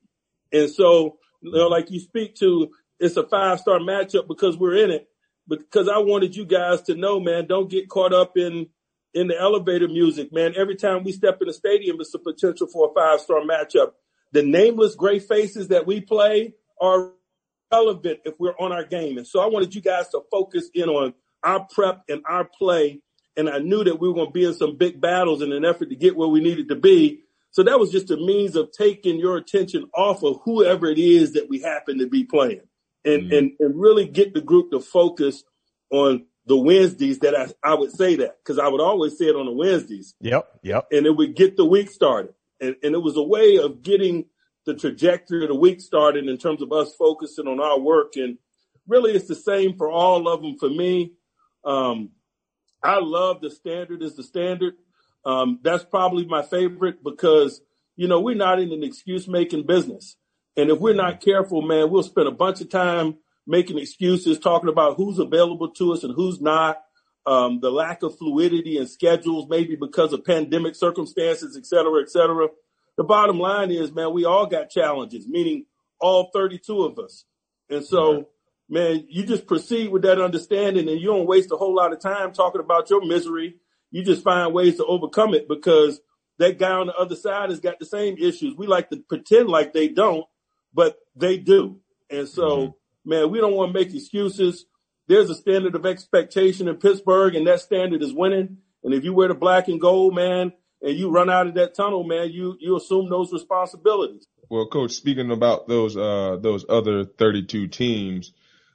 And 0.51 0.69
so, 0.69 1.17
you 1.41 1.51
know, 1.51 1.67
like 1.67 1.91
you 1.91 1.99
speak 1.99 2.35
to, 2.35 2.71
it's 2.99 3.17
a 3.17 3.27
five 3.27 3.59
star 3.59 3.79
matchup 3.79 4.27
because 4.27 4.57
we're 4.57 4.83
in 4.83 4.91
it. 4.91 5.07
Because 5.47 5.87
I 5.87 5.99
wanted 5.99 6.35
you 6.35 6.45
guys 6.45 6.81
to 6.83 6.95
know, 6.95 7.19
man, 7.19 7.45
don't 7.45 7.69
get 7.69 7.87
caught 7.87 8.13
up 8.13 8.35
in 8.35 8.67
in 9.13 9.27
the 9.27 9.39
elevator 9.39 9.87
music, 9.87 10.33
man. 10.33 10.53
Every 10.57 10.75
time 10.75 11.03
we 11.03 11.13
step 11.13 11.37
in 11.39 11.47
the 11.47 11.53
stadium, 11.53 11.97
it's 11.99 12.13
a 12.13 12.19
potential 12.19 12.67
for 12.67 12.89
a 12.89 12.93
five 12.93 13.21
star 13.21 13.41
matchup. 13.41 13.91
The 14.31 14.43
nameless 14.43 14.95
gray 14.95 15.19
faces 15.19 15.69
that 15.69 15.85
we 15.85 16.01
play 16.01 16.55
are 16.81 17.11
relevant 17.75 18.19
if 18.25 18.33
we're 18.39 18.55
on 18.59 18.71
our 18.71 18.85
game. 18.85 19.17
And 19.17 19.27
so 19.27 19.39
I 19.39 19.47
wanted 19.47 19.75
you 19.75 19.81
guys 19.81 20.07
to 20.09 20.21
focus 20.31 20.69
in 20.73 20.89
on 20.89 21.13
our 21.43 21.67
prep 21.73 22.03
and 22.09 22.21
our 22.27 22.45
play. 22.45 23.01
And 23.37 23.49
I 23.49 23.59
knew 23.59 23.83
that 23.83 23.99
we 23.99 24.07
were 24.07 24.13
going 24.13 24.27
to 24.27 24.33
be 24.33 24.45
in 24.45 24.53
some 24.53 24.77
big 24.77 25.01
battles 25.01 25.41
in 25.41 25.51
an 25.51 25.65
effort 25.65 25.89
to 25.89 25.95
get 25.95 26.15
where 26.15 26.27
we 26.27 26.39
needed 26.39 26.69
to 26.69 26.75
be. 26.75 27.21
So 27.51 27.63
that 27.63 27.79
was 27.79 27.91
just 27.91 28.11
a 28.11 28.17
means 28.17 28.55
of 28.55 28.71
taking 28.71 29.17
your 29.17 29.37
attention 29.37 29.89
off 29.95 30.23
of 30.23 30.39
whoever 30.43 30.87
it 30.87 30.99
is 30.99 31.33
that 31.33 31.49
we 31.49 31.61
happen 31.61 31.99
to 31.99 32.07
be 32.07 32.25
playing 32.25 32.61
and, 33.03 33.23
mm-hmm. 33.23 33.33
and, 33.33 33.51
and 33.59 33.79
really 33.79 34.07
get 34.07 34.33
the 34.33 34.41
group 34.41 34.71
to 34.71 34.79
focus 34.79 35.43
on 35.89 36.25
the 36.45 36.57
Wednesdays 36.57 37.19
that 37.19 37.35
I, 37.35 37.71
I 37.71 37.75
would 37.75 37.91
say 37.91 38.17
that 38.17 38.37
because 38.43 38.59
I 38.59 38.67
would 38.67 38.81
always 38.81 39.17
say 39.17 39.25
it 39.25 39.35
on 39.35 39.45
the 39.45 39.51
Wednesdays. 39.51 40.15
Yep. 40.21 40.47
Yep. 40.63 40.87
And 40.91 41.05
it 41.05 41.15
would 41.15 41.35
get 41.35 41.57
the 41.57 41.65
week 41.65 41.89
started. 41.89 42.33
And, 42.61 42.75
and 42.83 42.93
it 42.93 43.01
was 43.01 43.17
a 43.17 43.23
way 43.23 43.57
of 43.57 43.81
getting 43.81 44.25
the 44.65 44.73
trajectory 44.73 45.43
of 45.43 45.49
the 45.49 45.55
week 45.55 45.79
started 45.81 46.27
in 46.27 46.37
terms 46.37 46.61
of 46.61 46.71
us 46.71 46.95
focusing 46.95 47.47
on 47.47 47.59
our 47.59 47.79
work. 47.79 48.15
And 48.15 48.37
really 48.87 49.11
it's 49.13 49.27
the 49.27 49.35
same 49.35 49.77
for 49.77 49.89
all 49.89 50.27
of 50.27 50.41
them 50.41 50.57
for 50.57 50.69
me. 50.69 51.13
Um, 51.63 52.09
I 52.83 52.99
love 52.99 53.41
the 53.41 53.49
standard 53.49 54.03
is 54.03 54.15
the 54.15 54.23
standard. 54.23 54.75
Um, 55.25 55.59
that's 55.63 55.83
probably 55.83 56.25
my 56.25 56.43
favorite 56.43 57.03
because, 57.03 57.61
you 57.95 58.07
know, 58.07 58.19
we're 58.19 58.35
not 58.35 58.59
in 58.59 58.71
an 58.71 58.83
excuse 58.83 59.27
making 59.27 59.65
business. 59.65 60.17
And 60.55 60.69
if 60.69 60.79
we're 60.79 60.93
not 60.93 61.21
careful, 61.21 61.61
man, 61.61 61.89
we'll 61.89 62.03
spend 62.03 62.27
a 62.27 62.31
bunch 62.31 62.61
of 62.61 62.69
time 62.69 63.15
making 63.47 63.77
excuses, 63.77 64.39
talking 64.39 64.69
about 64.69 64.97
who's 64.97 65.19
available 65.19 65.71
to 65.71 65.93
us 65.93 66.03
and 66.03 66.13
who's 66.15 66.39
not, 66.41 66.81
um, 67.25 67.59
the 67.59 67.71
lack 67.71 68.03
of 68.03 68.17
fluidity 68.17 68.77
in 68.77 68.87
schedules, 68.87 69.47
maybe 69.49 69.75
because 69.75 70.13
of 70.13 70.23
pandemic 70.23 70.75
circumstances, 70.75 71.57
et 71.57 71.65
cetera, 71.65 72.01
et 72.01 72.09
cetera. 72.09 72.47
The 72.97 73.03
bottom 73.03 73.39
line 73.39 73.71
is, 73.71 73.91
man, 73.91 74.13
we 74.13 74.25
all 74.25 74.45
got 74.45 74.69
challenges, 74.69 75.27
meaning 75.27 75.65
all 75.99 76.29
32 76.33 76.83
of 76.83 76.99
us. 76.99 77.25
And 77.69 77.83
so 77.83 78.27
man, 78.69 79.05
you 79.09 79.25
just 79.25 79.47
proceed 79.47 79.91
with 79.91 80.03
that 80.03 80.21
understanding 80.21 80.89
and 80.89 80.99
you 80.99 81.07
don't 81.07 81.27
waste 81.27 81.51
a 81.51 81.57
whole 81.57 81.75
lot 81.75 81.93
of 81.93 81.99
time 81.99 82.33
talking 82.33 82.61
about 82.61 82.89
your 82.89 83.05
misery. 83.05 83.55
You 83.91 84.03
just 84.03 84.23
find 84.23 84.53
ways 84.53 84.77
to 84.77 84.85
overcome 84.85 85.33
it 85.33 85.47
because 85.47 86.01
that 86.39 86.57
guy 86.57 86.71
on 86.71 86.87
the 86.87 86.95
other 86.95 87.15
side 87.15 87.49
has 87.49 87.59
got 87.59 87.79
the 87.79 87.85
same 87.85 88.17
issues. 88.17 88.55
We 88.57 88.67
like 88.67 88.89
to 88.89 88.97
pretend 88.97 89.49
like 89.49 89.73
they 89.73 89.87
don't, 89.87 90.25
but 90.73 90.97
they 91.15 91.37
do. 91.37 91.79
And 92.09 92.27
so, 92.27 92.43
mm-hmm. 92.43 93.09
man, 93.09 93.31
we 93.31 93.39
don't 93.39 93.55
want 93.55 93.73
to 93.73 93.79
make 93.79 93.93
excuses. 93.93 94.65
There's 95.07 95.29
a 95.29 95.35
standard 95.35 95.75
of 95.75 95.85
expectation 95.85 96.67
in 96.67 96.77
Pittsburgh 96.77 97.35
and 97.35 97.47
that 97.47 97.61
standard 97.61 98.01
is 98.01 98.13
winning. 98.13 98.57
And 98.83 98.93
if 98.93 99.03
you 99.03 99.13
wear 99.13 99.27
the 99.27 99.35
black 99.35 99.67
and 99.67 99.79
gold, 99.79 100.15
man, 100.15 100.53
and 100.85 100.97
you 100.97 101.09
run 101.09 101.29
out 101.31 101.47
of 101.47 101.55
that 101.55 101.73
tunnel, 101.73 102.03
man, 102.03 102.29
you, 102.31 102.55
you 102.59 102.77
assume 102.77 103.09
those 103.09 103.33
responsibilities. 103.33 104.27
Well, 104.49 104.67
coach, 104.67 104.91
speaking 104.91 105.31
about 105.31 105.67
those, 105.67 105.97
uh, 105.97 106.37
those 106.39 106.63
other 106.69 107.05
32 107.05 107.67
teams, 107.67 108.31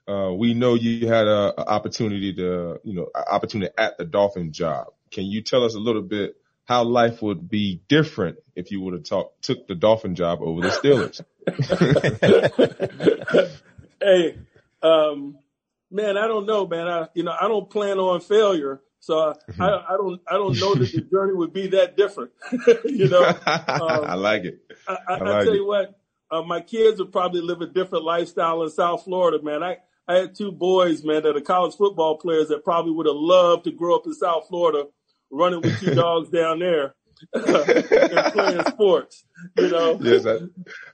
uh, 0.09 0.33
we 0.37 0.53
know 0.53 0.75
you 0.75 1.07
had 1.07 1.29
a, 1.29 1.55
a, 1.57 1.69
opportunity 1.69 2.35
to, 2.35 2.81
you 2.83 2.95
know, 2.95 3.07
opportunity 3.15 3.73
at 3.79 3.97
the 3.97 4.05
Dolphin 4.05 4.53
job. 4.53 4.89
Can 5.13 5.27
you 5.27 5.41
tell 5.41 5.65
us 5.65 5.75
a 5.75 5.79
little 5.79 6.03
bit 6.03 6.35
how 6.65 6.83
life 6.83 7.23
would 7.23 7.49
be 7.49 7.81
different 7.87 8.39
if 8.57 8.73
you 8.73 8.81
would 8.81 8.95
have 8.95 9.05
talk, 9.05 9.41
took 9.41 9.69
the 9.69 9.77
Dolphin 9.77 10.17
job 10.17 10.41
over 10.43 10.63
the 10.63 10.69
Steelers? 10.69 11.23
hey, 14.01 14.37
um, 14.83 15.39
man, 15.93 16.17
I 16.17 16.27
don't 16.27 16.47
know, 16.47 16.67
man. 16.67 16.89
I, 16.89 17.07
you 17.15 17.23
know, 17.23 17.37
I 17.41 17.47
don't 17.47 17.71
plan 17.71 17.99
on 17.99 18.21
failure. 18.21 18.81
So 19.01 19.35
I, 19.59 19.65
I, 19.65 19.97
don't, 19.97 20.21
I 20.29 20.35
don't 20.35 20.59
know 20.61 20.75
that 20.75 20.93
the 20.93 21.01
journey 21.11 21.33
would 21.33 21.55
be 21.55 21.69
that 21.69 21.97
different. 21.97 22.33
you 22.85 23.09
know, 23.09 23.25
um, 23.27 23.35
I 23.47 24.15
like 24.15 24.45
it. 24.45 24.61
I, 24.87 24.93
I, 24.93 25.15
I, 25.15 25.19
like 25.19 25.45
tell 25.45 25.55
you 25.55 25.67
what, 25.67 25.99
uh, 26.31 26.43
my 26.43 26.61
kids 26.61 27.01
would 27.01 27.11
probably 27.11 27.41
live 27.41 27.63
a 27.63 27.67
different 27.67 28.05
lifestyle 28.05 28.63
in 28.63 28.71
South 28.71 29.05
Florida, 29.05 29.43
man. 29.43 29.63
I, 29.63 29.79
I 30.07 30.19
had 30.19 30.35
two 30.35 30.53
boys, 30.53 31.03
man, 31.03 31.23
that 31.23 31.37
are 31.37 31.41
college 31.41 31.75
football 31.77 32.19
players 32.19 32.49
that 32.49 32.63
probably 32.63 32.93
would 32.93 33.07
have 33.07 33.17
loved 33.17 33.65
to 33.65 33.73
grow 33.73 33.97
up 33.97 34.07
in 34.07 34.13
South 34.15 34.49
Florida, 34.49 34.87
running 35.31 35.63
with 35.63 35.81
two 35.81 35.95
dogs 35.95 36.29
down 36.29 36.59
there 36.59 36.95
and 37.33 38.33
playing 38.33 38.65
sports. 38.67 39.25
You 39.57 39.69
know, 39.69 39.99
yes, 40.01 40.27
I, 40.27 40.39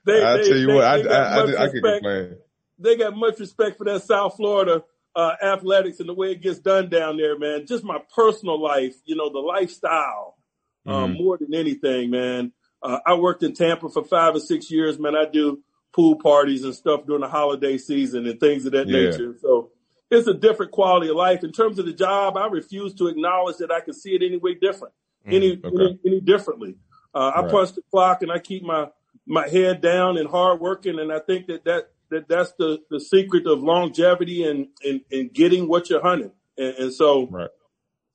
they, 0.05 0.23
I 0.23 0.37
tell 0.37 0.57
you 0.57 0.67
they, 0.67 0.73
what, 0.73 0.83
I, 0.83 1.01
I, 1.01 1.17
I, 1.17 1.63
I, 1.65 1.69
can 1.69 1.81
complain. 1.81 2.35
They 2.79 2.95
got 2.95 3.17
much 3.17 3.39
respect 3.39 3.77
for 3.77 3.83
that 3.85 4.03
South 4.03 4.35
Florida 4.37 4.83
uh, 5.17 5.35
athletics 5.43 5.99
and 5.99 6.07
the 6.07 6.13
way 6.13 6.31
it 6.31 6.41
gets 6.41 6.59
done 6.59 6.89
down 6.89 7.17
there, 7.17 7.37
man. 7.37 7.65
Just 7.65 7.83
my 7.83 7.99
personal 8.15 8.61
life, 8.61 8.95
you 9.03 9.15
know, 9.15 9.31
the 9.31 9.39
lifestyle, 9.39 10.37
um, 10.85 11.13
mm-hmm. 11.13 11.23
more 11.23 11.37
than 11.37 11.55
anything, 11.55 12.11
man. 12.11 12.53
Uh, 12.83 12.99
I 13.03 13.15
worked 13.15 13.41
in 13.41 13.55
Tampa 13.55 13.89
for 13.89 14.03
five 14.03 14.35
or 14.35 14.39
six 14.39 14.69
years, 14.69 14.99
man. 14.99 15.15
I 15.15 15.25
do 15.25 15.63
pool 15.91 16.17
parties 16.17 16.63
and 16.63 16.75
stuff 16.75 17.07
during 17.07 17.21
the 17.21 17.27
holiday 17.27 17.79
season 17.79 18.27
and 18.27 18.39
things 18.39 18.67
of 18.67 18.73
that 18.73 18.87
yeah. 18.87 19.09
nature. 19.09 19.35
So 19.41 19.71
it's 20.11 20.27
a 20.27 20.35
different 20.35 20.71
quality 20.71 21.09
of 21.09 21.15
life. 21.15 21.43
In 21.43 21.51
terms 21.51 21.79
of 21.79 21.87
the 21.87 21.93
job, 21.93 22.37
I 22.37 22.45
refuse 22.45 22.93
to 22.95 23.07
acknowledge 23.07 23.57
that 23.57 23.71
I 23.71 23.79
can 23.79 23.95
see 23.95 24.13
it 24.13 24.21
any 24.21 24.37
way 24.37 24.53
different, 24.53 24.93
mm, 25.27 25.33
any, 25.33 25.59
okay. 25.63 25.67
any, 25.67 25.99
any 26.05 26.21
differently. 26.21 26.75
Uh, 27.15 27.31
I 27.35 27.41
right. 27.41 27.51
punch 27.51 27.73
the 27.73 27.81
clock 27.89 28.21
and 28.21 28.31
I 28.31 28.37
keep 28.37 28.63
my 28.63 28.89
my 29.25 29.47
head 29.47 29.81
down 29.81 30.17
and 30.17 30.29
hard 30.29 30.61
working, 30.61 30.99
and 30.99 31.11
I 31.11 31.19
think 31.19 31.47
that 31.47 31.65
that, 31.65 31.89
that 32.09 32.27
that's 32.27 32.53
the 32.57 32.79
the 32.89 32.99
secret 32.99 33.47
of 33.47 33.61
longevity 33.61 34.43
and 34.43 34.67
and, 34.85 35.01
and 35.11 35.33
getting 35.33 35.67
what 35.67 35.89
you're 35.89 36.01
hunting. 36.01 36.31
And, 36.57 36.75
and 36.75 36.93
so, 36.93 37.27
right. 37.27 37.49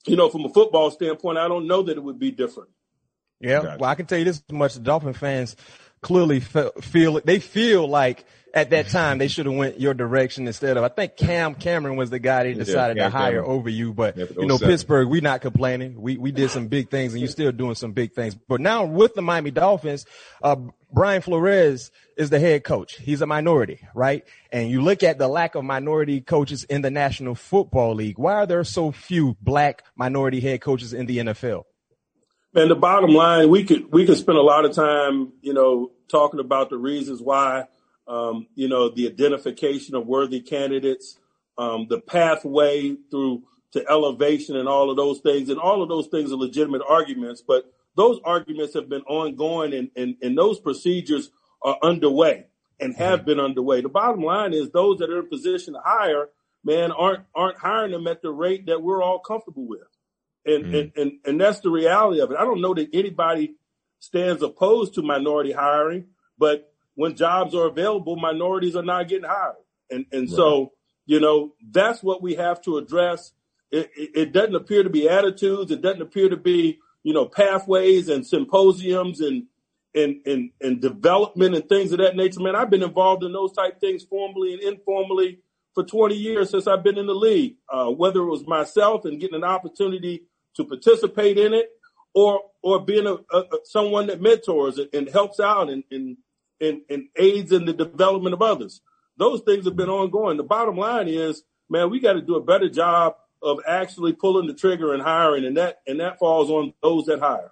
you 0.07 0.17
know, 0.17 0.29
from 0.29 0.45
a 0.45 0.49
football 0.49 0.91
standpoint, 0.91 1.39
I 1.39 1.49
don't 1.49 1.67
know 1.67 1.83
that 1.83 1.97
it 1.97 2.03
would 2.03 2.19
be 2.19 2.31
different. 2.31 2.71
Yeah, 3.41 3.63
gotcha. 3.63 3.79
well, 3.81 3.91
I 3.91 3.95
can 3.95 4.07
tell 4.07 4.19
you 4.19 4.25
this 4.25 4.43
much: 4.51 4.75
the 4.75 4.81
Dolphin 4.81 5.13
fans 5.13 5.57
clearly 6.03 6.41
feel 6.41 7.21
they 7.25 7.39
feel 7.39 7.89
like 7.89 8.25
at 8.55 8.71
that 8.71 8.89
time 8.89 9.19
they 9.19 9.29
should 9.29 9.47
have 9.47 9.55
went 9.55 9.81
your 9.81 9.95
direction 9.95 10.47
instead 10.47 10.77
of 10.77 10.85
I 10.85 10.89
think 10.89 11.17
Cam 11.17 11.55
Cameron 11.55 11.97
was 11.97 12.11
the 12.11 12.19
guy 12.19 12.43
they 12.43 12.55
decided 12.55 12.97
yeah, 12.97 13.05
to 13.05 13.11
hire 13.11 13.41
Cameron. 13.43 13.51
over 13.51 13.69
you. 13.71 13.95
But 13.95 14.17
yeah, 14.17 14.27
you 14.37 14.47
know, 14.47 14.59
Pittsburgh, 14.59 15.09
we 15.09 15.21
not 15.21 15.41
complaining. 15.41 16.01
We 16.01 16.19
we 16.19 16.33
did 16.33 16.51
some 16.51 16.69
big 16.69 16.91
things 16.91 17.15
and 17.15 17.21
you're 17.21 17.31
still 17.31 17.53
doing 17.53 17.75
some 17.77 17.93
big 17.93 18.13
things. 18.13 18.35
But 18.35 18.61
now 18.61 18.85
with 18.85 19.15
the 19.15 19.23
Miami 19.23 19.53
Dolphins, 19.53 20.05
uh, 20.43 20.57
Brian 20.93 21.23
Flores 21.23 21.91
is 22.17 22.31
the 22.31 22.39
head 22.39 22.65
coach. 22.65 22.97
He's 22.97 23.23
a 23.23 23.27
minority, 23.27 23.81
right? 23.95 24.25
And 24.51 24.71
you 24.71 24.83
look 24.83 25.03
at 25.03 25.19
the 25.19 25.29
lack 25.29 25.55
of 25.55 25.65
minority 25.65 26.21
coaches 26.21 26.65
in 26.65 26.83
the 26.83 26.91
National 26.91 27.35
Football 27.35 27.95
League. 27.95 28.19
Why 28.19 28.35
are 28.35 28.47
there 28.47 28.65
so 28.65 28.93
few 28.93 29.37
black 29.41 29.85
minority 29.97 30.41
head 30.41 30.61
coaches 30.61 30.93
in 30.93 31.07
the 31.07 31.19
NFL? 31.19 31.65
Man, 32.55 32.69
the 32.69 32.75
bottom 32.75 33.11
line, 33.11 33.49
we 33.49 33.65
could 33.65 33.91
we 33.91 34.05
could 34.05 34.19
spend 34.19 34.37
a 34.37 34.43
lot 34.43 34.67
of 34.67 34.75
time, 34.75 35.33
you 35.41 35.55
know, 35.55 35.91
talking 36.09 36.39
about 36.39 36.69
the 36.69 36.77
reasons 36.77 37.23
why, 37.23 37.65
um, 38.07 38.47
you 38.55 38.69
know, 38.69 38.91
the 38.91 39.07
identification 39.07 39.95
of 39.95 40.07
worthy 40.07 40.41
candidates, 40.43 41.19
um, 41.57 41.87
the 41.89 41.99
pathway 41.99 42.95
through 43.11 43.45
to 43.73 43.83
elevation, 43.89 44.57
and 44.57 44.69
all 44.69 44.91
of 44.91 44.99
those 44.99 45.21
things, 45.21 45.49
and 45.49 45.59
all 45.59 45.83
of 45.83 45.89
those 45.89 46.09
things 46.09 46.31
are 46.31 46.37
legitimate 46.37 46.83
arguments. 46.87 47.41
But 47.41 47.73
those 47.97 48.21
arguments 48.23 48.75
have 48.75 48.89
been 48.91 49.03
ongoing, 49.03 49.73
and 49.73 49.91
and, 49.97 50.17
and 50.21 50.37
those 50.37 50.61
procedures 50.61 51.31
are 51.63 51.79
underway 51.83 52.49
and 52.81 52.95
have 52.97 53.21
mm-hmm. 53.21 53.27
been 53.29 53.41
underway. 53.41 53.81
The 53.81 53.89
bottom 53.89 54.23
line 54.23 54.53
is 54.53 54.71
those 54.71 54.99
that 54.99 55.09
are 55.09 55.21
in 55.21 55.29
position 55.29 55.73
to 55.73 55.81
hire, 55.83 56.29
man, 56.65 56.93
aren't 56.93 57.25
aren't 57.35 57.57
hiring 57.57 57.93
them 57.93 58.07
at 58.09 58.21
the 58.21 58.31
rate 58.31 58.67
that 58.67 58.83
we're 58.83 59.03
all 59.03 59.21
comfortable 59.21 59.67
with. 59.67 59.89
And, 60.45 60.65
mm 60.65 60.81
and, 60.81 60.93
and, 60.97 61.13
and 61.25 61.41
that's 61.41 61.61
the 61.61 61.71
reality 61.71 62.21
of 62.21 62.31
it. 62.31 62.37
I 62.37 62.45
don't 62.45 62.61
know 62.61 62.75
that 62.75 62.89
anybody 62.93 63.55
stands 64.01 64.43
opposed 64.43 64.95
to 64.95 65.03
minority 65.03 65.53
hiring, 65.53 66.07
but 66.37 66.73
when 66.95 67.15
jobs 67.15 67.55
are 67.55 67.67
available, 67.67 68.17
minorities 68.17 68.77
are 68.77 68.83
not 68.83 69.09
getting 69.09 69.29
hired. 69.29 69.55
And, 69.91 70.07
and 70.13 70.23
right. 70.23 70.37
so, 70.37 70.73
you 71.07 71.21
know, 71.21 71.55
that's 71.71 72.03
what 72.03 72.23
we 72.23 72.35
have 72.35 72.61
to 72.63 72.79
address. 72.79 73.33
It, 73.71 73.91
it, 73.97 74.11
it, 74.15 74.33
doesn't 74.33 74.55
appear 74.55 74.83
to 74.83 74.91
be 74.91 75.09
attitudes. 75.09 75.71
It 75.71 75.83
doesn't 75.83 76.03
appear 76.03 76.29
to 76.29 76.37
be, 76.37 76.79
you 77.03 77.15
know, 77.15 77.27
pathways 77.27 78.09
and 78.09 78.27
symposiums 78.27 79.21
and, 79.21 79.45
and, 79.95 80.17
and, 80.27 80.51
and 80.61 80.81
development 80.81 81.55
and 81.55 81.69
things 81.69 81.93
of 81.93 81.99
that 81.99 82.17
nature. 82.17 82.41
Man, 82.41 82.57
I've 82.57 82.71
been 82.71 82.83
involved 82.83 83.25
in 83.25 83.33
those 83.33 83.53
type 83.53 83.81
things 83.81 84.03
formally 84.03 84.55
and 84.55 84.63
informally 84.63 85.39
for 85.75 85.85
20 85.85 86.15
years 86.15 86.51
since 86.51 86.67
I've 86.67 86.85
been 86.85 86.99
in 86.99 87.07
the 87.07 87.15
league, 87.15 87.57
uh, 87.69 87.87
whether 87.87 88.21
it 88.21 88.31
was 88.31 88.47
myself 88.47 89.05
and 89.05 89.21
getting 89.21 89.37
an 89.37 89.45
opportunity 89.45 90.27
to 90.57 90.65
participate 90.65 91.39
in 91.39 91.55
it 91.55 91.71
or 92.15 92.41
or 92.63 92.85
being 92.85 93.07
a, 93.07 93.15
a 93.37 93.45
someone 93.65 94.07
that 94.07 94.21
mentors 94.21 94.79
and 94.93 95.09
helps 95.09 95.41
out 95.41 95.71
and, 95.71 95.85
and 95.91 96.17
and, 96.61 96.83
and 96.89 97.09
aids 97.17 97.53
in 97.53 97.65
the 97.65 97.73
development 97.73 98.35
of 98.35 98.43
others. 98.43 98.81
Those 99.17 99.41
things 99.43 99.65
have 99.65 99.77
been 99.77 99.89
ongoing. 99.89 100.37
The 100.37 100.45
bottom 100.45 100.77
line 100.77 101.09
is, 101.09 101.43
man, 101.69 101.91
we 101.91 102.01
got 102.01 102.15
to 102.15 102.23
do 102.23 102.37
a 102.37 102.43
better 102.43 102.69
job 102.69 103.17
of 103.43 103.59
actually 103.67 104.13
pulling 104.13 104.47
the 104.47 104.55
trigger 104.55 104.95
and 104.95 105.03
hiring, 105.03 105.45
and 105.45 105.57
that 105.57 105.81
and 105.87 106.01
that 106.01 106.19
falls 106.19 106.51
on 106.51 106.73
those 106.83 107.07
that 107.07 107.21
hire. 107.21 107.51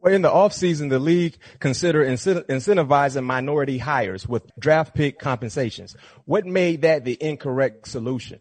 Well, 0.00 0.14
in 0.14 0.22
the 0.22 0.30
offseason, 0.30 0.88
the 0.88 0.98
league 0.98 1.36
considered 1.58 2.06
incentivizing 2.08 3.22
minority 3.22 3.76
hires 3.76 4.26
with 4.26 4.50
draft 4.58 4.94
pick 4.94 5.18
compensations. 5.18 5.94
What 6.24 6.46
made 6.46 6.82
that 6.82 7.04
the 7.04 7.18
incorrect 7.20 7.86
solution? 7.86 8.40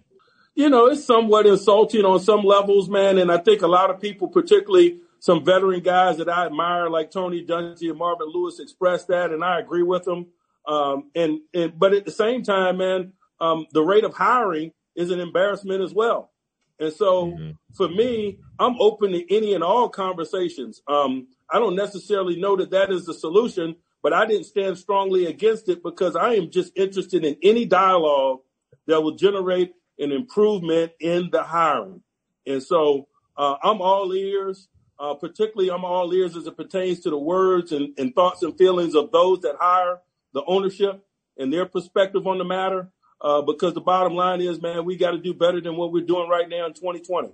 You 0.59 0.69
know, 0.69 0.87
it's 0.87 1.05
somewhat 1.05 1.45
insulting 1.45 2.03
on 2.03 2.19
some 2.19 2.43
levels, 2.43 2.89
man. 2.89 3.17
And 3.17 3.31
I 3.31 3.37
think 3.37 3.61
a 3.61 3.67
lot 3.67 3.89
of 3.89 4.01
people, 4.01 4.27
particularly 4.27 4.99
some 5.19 5.45
veteran 5.45 5.79
guys 5.79 6.17
that 6.17 6.27
I 6.27 6.47
admire, 6.47 6.89
like 6.89 7.11
Tony 7.11 7.45
Dungy 7.45 7.89
and 7.89 7.97
Marvin 7.97 8.27
Lewis, 8.27 8.59
expressed 8.59 9.07
that, 9.07 9.31
and 9.31 9.41
I 9.41 9.61
agree 9.61 9.83
with 9.83 10.03
them. 10.03 10.27
Um, 10.67 11.11
and, 11.15 11.39
and 11.53 11.79
but 11.79 11.93
at 11.93 12.03
the 12.03 12.11
same 12.11 12.43
time, 12.43 12.75
man, 12.75 13.13
um, 13.39 13.67
the 13.71 13.81
rate 13.81 14.03
of 14.03 14.13
hiring 14.13 14.73
is 14.97 15.11
an 15.11 15.21
embarrassment 15.21 15.81
as 15.81 15.93
well. 15.93 16.29
And 16.77 16.91
so 16.91 17.27
mm-hmm. 17.27 17.51
for 17.73 17.87
me, 17.87 18.39
I'm 18.59 18.75
open 18.81 19.13
to 19.13 19.33
any 19.33 19.53
and 19.53 19.63
all 19.63 19.87
conversations. 19.87 20.81
Um, 20.89 21.27
I 21.49 21.59
don't 21.59 21.77
necessarily 21.77 22.37
know 22.37 22.57
that 22.57 22.71
that 22.71 22.91
is 22.91 23.05
the 23.05 23.13
solution, 23.13 23.77
but 24.03 24.11
I 24.11 24.25
didn't 24.25 24.43
stand 24.43 24.77
strongly 24.77 25.25
against 25.25 25.69
it 25.69 25.81
because 25.81 26.17
I 26.17 26.33
am 26.33 26.51
just 26.51 26.73
interested 26.75 27.23
in 27.23 27.37
any 27.41 27.65
dialogue 27.65 28.39
that 28.87 29.01
will 29.01 29.15
generate 29.15 29.71
an 29.99 30.11
improvement 30.11 30.93
in 30.99 31.29
the 31.31 31.43
hiring. 31.43 32.01
And 32.47 32.63
so 32.63 33.07
uh, 33.37 33.55
I'm 33.61 33.81
all 33.81 34.13
ears. 34.13 34.67
Uh, 34.97 35.13
particularly, 35.13 35.71
I'm 35.71 35.85
all 35.85 36.13
ears 36.13 36.35
as 36.35 36.45
it 36.45 36.57
pertains 36.57 36.99
to 37.01 37.09
the 37.09 37.17
words 37.17 37.71
and, 37.71 37.97
and, 37.97 38.13
thoughts 38.13 38.43
and 38.43 38.57
feelings 38.57 38.95
of 38.95 39.11
those 39.13 39.39
that 39.41 39.55
hire 39.57 40.01
the 40.33 40.43
ownership 40.45 41.05
and 41.37 41.53
their 41.53 41.65
perspective 41.65 42.27
on 42.27 42.37
the 42.37 42.43
matter. 42.43 42.89
Uh, 43.21 43.41
because 43.41 43.73
the 43.73 43.81
bottom 43.81 44.13
line 44.13 44.41
is, 44.41 44.61
man, 44.61 44.83
we 44.85 44.97
got 44.97 45.11
to 45.11 45.17
do 45.17 45.33
better 45.33 45.61
than 45.61 45.77
what 45.77 45.93
we're 45.93 46.05
doing 46.05 46.29
right 46.29 46.49
now 46.49 46.65
in 46.65 46.73
2020. 46.73 47.29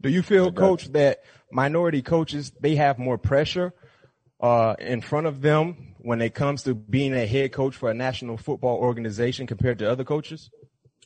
Do 0.00 0.08
you 0.08 0.22
feel, 0.22 0.50
Coach, 0.50 0.92
that 0.92 1.24
minority 1.52 2.02
coaches 2.02 2.52
they 2.60 2.76
have 2.76 2.98
more 2.98 3.18
pressure 3.18 3.72
uh, 4.40 4.74
in 4.78 5.00
front 5.00 5.26
of 5.26 5.40
them 5.40 5.94
when 5.98 6.22
it 6.22 6.34
comes 6.34 6.62
to 6.62 6.74
being 6.74 7.12
a 7.12 7.26
head 7.26 7.52
coach 7.52 7.76
for 7.76 7.90
a 7.90 7.94
national 7.94 8.36
football 8.36 8.78
organization 8.78 9.46
compared 9.46 9.80
to 9.80 9.90
other 9.90 10.04
coaches? 10.04 10.50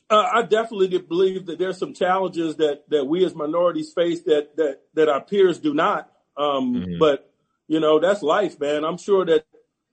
Uh, 0.09 0.27
I 0.33 0.41
definitely 0.43 0.97
believe 0.99 1.47
that 1.47 1.57
there's 1.57 1.79
some 1.79 1.93
challenges 1.93 2.57
that 2.57 2.89
that 2.89 3.05
we 3.05 3.25
as 3.25 3.33
minorities 3.33 3.91
face 3.93 4.21
that 4.23 4.55
that 4.57 4.81
that 4.93 5.09
our 5.09 5.21
peers 5.21 5.59
do 5.59 5.73
not. 5.73 6.11
Um, 6.37 6.75
mm-hmm. 6.75 6.99
But 6.99 7.31
you 7.67 7.79
know, 7.79 7.99
that's 7.99 8.21
life, 8.21 8.59
man. 8.59 8.83
I'm 8.83 8.97
sure 8.97 9.25
that 9.25 9.45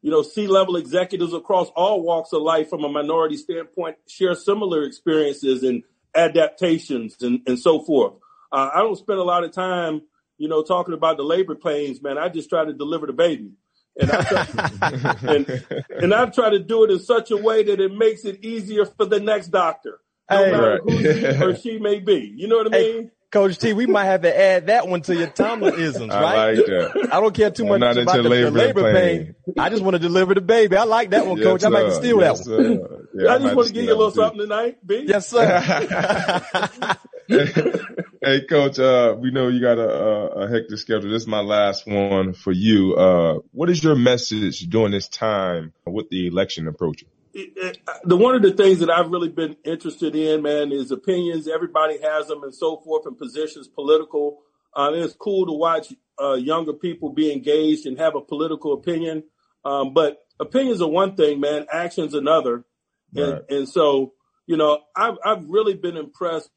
you 0.02 0.10
know, 0.10 0.22
C-level 0.22 0.76
executives 0.76 1.32
across 1.32 1.68
all 1.70 2.02
walks 2.02 2.32
of 2.32 2.42
life 2.42 2.68
from 2.68 2.84
a 2.84 2.88
minority 2.88 3.36
standpoint 3.36 3.96
share 4.08 4.34
similar 4.34 4.82
experiences 4.82 5.62
and 5.62 5.84
adaptations 6.14 7.16
and, 7.22 7.40
and 7.46 7.58
so 7.58 7.80
forth. 7.80 8.14
Uh, 8.50 8.68
I 8.74 8.80
don't 8.80 8.98
spend 8.98 9.20
a 9.20 9.24
lot 9.24 9.44
of 9.44 9.52
time, 9.52 10.02
you 10.38 10.48
know, 10.48 10.62
talking 10.62 10.92
about 10.92 11.16
the 11.16 11.22
labor 11.22 11.54
pains, 11.54 12.02
man. 12.02 12.18
I 12.18 12.28
just 12.28 12.50
try 12.50 12.64
to 12.64 12.72
deliver 12.72 13.06
the 13.06 13.12
baby. 13.12 13.52
And 14.00 14.10
I, 14.10 14.22
try, 14.22 15.34
and, 15.34 15.64
and 15.90 16.14
I 16.14 16.26
try 16.26 16.50
to 16.50 16.58
do 16.58 16.84
it 16.84 16.90
in 16.90 16.98
such 16.98 17.30
a 17.30 17.36
way 17.36 17.62
that 17.64 17.78
it 17.80 17.92
makes 17.92 18.24
it 18.24 18.44
easier 18.44 18.86
for 18.86 19.04
the 19.04 19.20
next 19.20 19.48
doctor, 19.48 20.00
no 20.30 20.44
hey, 20.44 20.50
matter 20.50 20.70
right. 20.70 20.80
who 20.82 20.96
he 20.96 21.26
or 21.44 21.56
she 21.60 21.78
may 21.78 22.00
be. 22.00 22.32
You 22.34 22.48
know 22.48 22.56
what 22.56 22.74
I 22.74 22.78
mean? 22.78 23.02
Hey, 23.02 23.10
Coach 23.32 23.58
T, 23.58 23.72
we 23.72 23.86
might 23.86 24.04
have 24.04 24.22
to 24.22 24.38
add 24.38 24.66
that 24.66 24.88
one 24.88 25.00
to 25.02 25.16
your 25.16 25.26
Tomlinisms, 25.28 26.10
right? 26.10 26.36
I 26.36 26.52
like 26.52 26.66
that. 26.66 27.08
I 27.12 27.20
don't 27.20 27.34
care 27.34 27.50
too 27.50 27.64
much 27.64 27.80
about 27.80 28.14
the, 28.14 28.22
labor, 28.22 28.50
labor 28.50 28.92
pain. 28.92 29.34
I 29.58 29.70
just 29.70 29.82
want 29.82 29.94
to 29.94 29.98
deliver 29.98 30.34
the 30.34 30.42
baby. 30.42 30.76
I 30.76 30.84
like 30.84 31.10
that 31.10 31.26
one, 31.26 31.38
yes, 31.38 31.46
Coach. 31.46 31.64
I 31.64 31.68
might 31.70 31.92
steal 31.92 32.20
yes, 32.20 32.44
that 32.44 32.52
one. 32.52 33.06
Yeah, 33.14 33.34
I 33.34 33.38
just 33.38 33.54
want 33.54 33.68
to 33.68 33.74
give 33.74 33.84
you 33.84 33.94
a 33.94 33.96
little 33.96 34.10
something 34.10 34.38
tonight, 34.38 34.86
B. 34.86 35.04
Yes, 35.06 35.28
sir. 35.28 36.42
hey, 38.22 38.42
Coach, 38.42 38.78
uh, 38.78 39.16
we 39.18 39.30
know 39.30 39.48
you 39.48 39.60
got 39.60 39.78
a, 39.78 39.88
a, 39.88 40.26
a, 40.44 40.48
hectic 40.48 40.78
schedule. 40.78 41.10
This 41.10 41.22
is 41.22 41.28
my 41.28 41.40
last 41.40 41.86
one 41.86 42.32
for 42.32 42.52
you. 42.52 42.94
Uh, 42.94 43.40
what 43.52 43.68
is 43.68 43.82
your 43.82 43.96
message 43.96 44.60
during 44.68 44.92
this 44.92 45.08
time 45.08 45.72
with 45.86 46.08
the 46.10 46.28
election 46.28 46.68
approaching? 46.68 47.08
the 48.04 48.16
one 48.16 48.34
of 48.34 48.42
the 48.42 48.52
things 48.52 48.80
that 48.80 48.90
I've 48.90 49.10
really 49.10 49.30
been 49.30 49.56
interested 49.64 50.14
in, 50.14 50.42
man, 50.42 50.70
is 50.70 50.90
opinions. 50.90 51.48
Everybody 51.48 51.98
has 52.02 52.28
them 52.28 52.42
and 52.42 52.54
so 52.54 52.76
forth 52.78 53.06
and 53.06 53.16
positions, 53.16 53.68
political. 53.68 54.42
Uh, 54.74 54.90
it's 54.94 55.14
cool 55.14 55.46
to 55.46 55.52
watch 55.52 55.92
uh, 56.20 56.34
younger 56.34 56.74
people 56.74 57.10
be 57.10 57.32
engaged 57.32 57.86
and 57.86 57.98
have 57.98 58.14
a 58.14 58.20
political 58.20 58.74
opinion. 58.74 59.24
Um, 59.64 59.94
but 59.94 60.18
opinions 60.38 60.82
are 60.82 60.88
one 60.88 61.16
thing, 61.16 61.40
man. 61.40 61.66
Actions 61.72 62.14
another. 62.14 62.64
Right. 63.14 63.24
And, 63.24 63.42
and 63.48 63.68
so, 63.68 64.12
you 64.46 64.56
know, 64.56 64.80
I've, 64.94 65.16
I've 65.24 65.46
really 65.46 65.74
been 65.74 65.96
impressed 65.96 66.50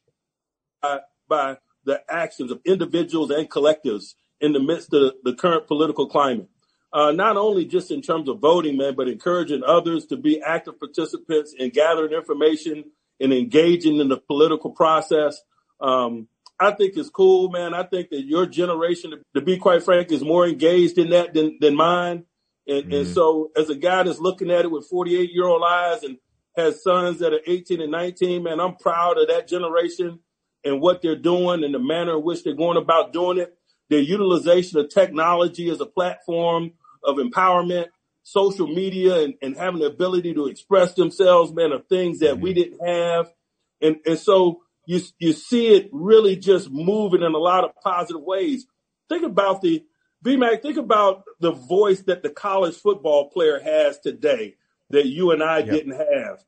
by, 0.82 0.99
by 1.28 1.57
the 1.84 2.01
actions 2.09 2.51
of 2.51 2.61
individuals 2.65 3.30
and 3.32 3.49
collectives 3.49 4.15
in 4.41 4.53
the 4.53 4.59
midst 4.59 4.93
of 4.93 5.13
the 5.23 5.34
current 5.34 5.67
political 5.67 6.07
climate 6.07 6.49
uh, 6.95 7.11
not 7.11 7.36
only 7.36 7.65
just 7.65 7.91
in 7.91 8.01
terms 8.01 8.30
of 8.30 8.39
voting, 8.39 8.78
man, 8.78 8.95
but 8.95 9.09
encouraging 9.09 9.63
others 9.67 10.05
to 10.05 10.15
be 10.15 10.41
active 10.41 10.80
participants 10.80 11.53
in 11.53 11.69
gathering 11.69 12.13
information 12.13 12.86
and 13.19 13.34
engaging 13.34 13.97
in 13.97 14.07
the 14.07 14.15
political 14.15 14.71
process. 14.71 15.41
Um, 15.82 16.30
I 16.57 16.71
think 16.71 16.95
it's 16.95 17.09
cool, 17.09 17.49
man. 17.49 17.73
I 17.73 17.84
think 17.84 18.11
that 18.11 18.23
your 18.23 18.45
generation, 18.45 19.13
to 19.34 19.41
be 19.41 19.57
quite 19.57 19.84
frank, 19.84 20.09
is 20.13 20.23
more 20.23 20.47
engaged 20.47 20.97
in 20.97 21.09
that 21.09 21.34
than, 21.34 21.57
than 21.59 21.76
mine. 21.76 22.23
And, 22.65 22.86
mm-hmm. 22.86 22.93
and 22.93 23.07
so 23.07 23.51
as 23.57 23.69
a 23.69 23.76
guy 23.76 24.03
that's 24.03 24.19
looking 24.19 24.49
at 24.49 24.63
it 24.63 24.71
with 24.71 24.88
48 24.88 25.32
year 25.34 25.47
old 25.47 25.63
eyes 25.67 26.01
and 26.03 26.17
has 26.55 26.82
sons 26.82 27.19
that 27.19 27.34
are 27.34 27.41
18 27.45 27.82
and 27.82 27.91
19, 27.91 28.41
man, 28.41 28.61
I'm 28.61 28.78
proud 28.78 29.17
of 29.17 29.28
that 29.28 29.49
generation 29.49 30.19
and 30.66 30.82
what 30.82 31.01
they're 31.01 31.16
doing 31.16 31.63
and 31.63 31.74
the 31.74 31.80
manner 31.80 32.18
in 32.18 32.24
which 32.24 32.43
they're 32.43 32.55
going 32.55 32.78
about 32.78 33.13
doing 33.13 33.38
it. 33.38 33.55
Their 33.89 33.99
utilization 33.99 34.80
of 34.80 34.89
technology 34.89 35.70
as 35.70 35.80
a 35.80 35.86
platform 35.86 36.72
of 37.03 37.18
empowerment, 37.18 37.86
social 38.24 38.68
media, 38.68 39.24
and, 39.24 39.36
and 39.43 39.55
having 39.55 39.80
the 39.80 39.86
ability 39.86 40.34
to 40.34 40.47
express 40.47 40.95
themselves, 40.95 41.53
man, 41.53 41.72
of 41.72 41.88
things 41.88 42.20
that 42.20 42.34
mm-hmm. 42.34 42.41
we 42.41 42.53
didn't 42.53 42.86
have. 42.86 43.32
And, 43.80 43.97
and 44.07 44.18
so 44.18 44.61
you, 44.88 45.01
you 45.20 45.34
see 45.34 45.68
it 45.68 45.89
really 45.91 46.36
just 46.36 46.72
moving 46.72 47.22
in 47.22 47.34
a 47.34 47.38
lot 47.38 47.63
of 47.63 47.76
positive 47.84 48.24
ways. 48.24 48.66
Think 49.07 49.24
about 49.24 49.61
the, 49.61 49.86
BMAC, 50.24 50.63
think 50.63 50.78
about 50.78 51.24
the 51.39 51.51
voice 51.51 52.01
that 52.03 52.24
the 52.24 52.32
college 52.32 52.76
football 52.76 53.30
player 53.30 53.59
has 53.59 53.99
today 53.99 54.55
that 54.89 55.05
you 55.05 55.30
and 55.30 55.43
I 55.43 55.59
yep. 55.59 55.70
didn't 55.70 55.91
have 55.91 56.43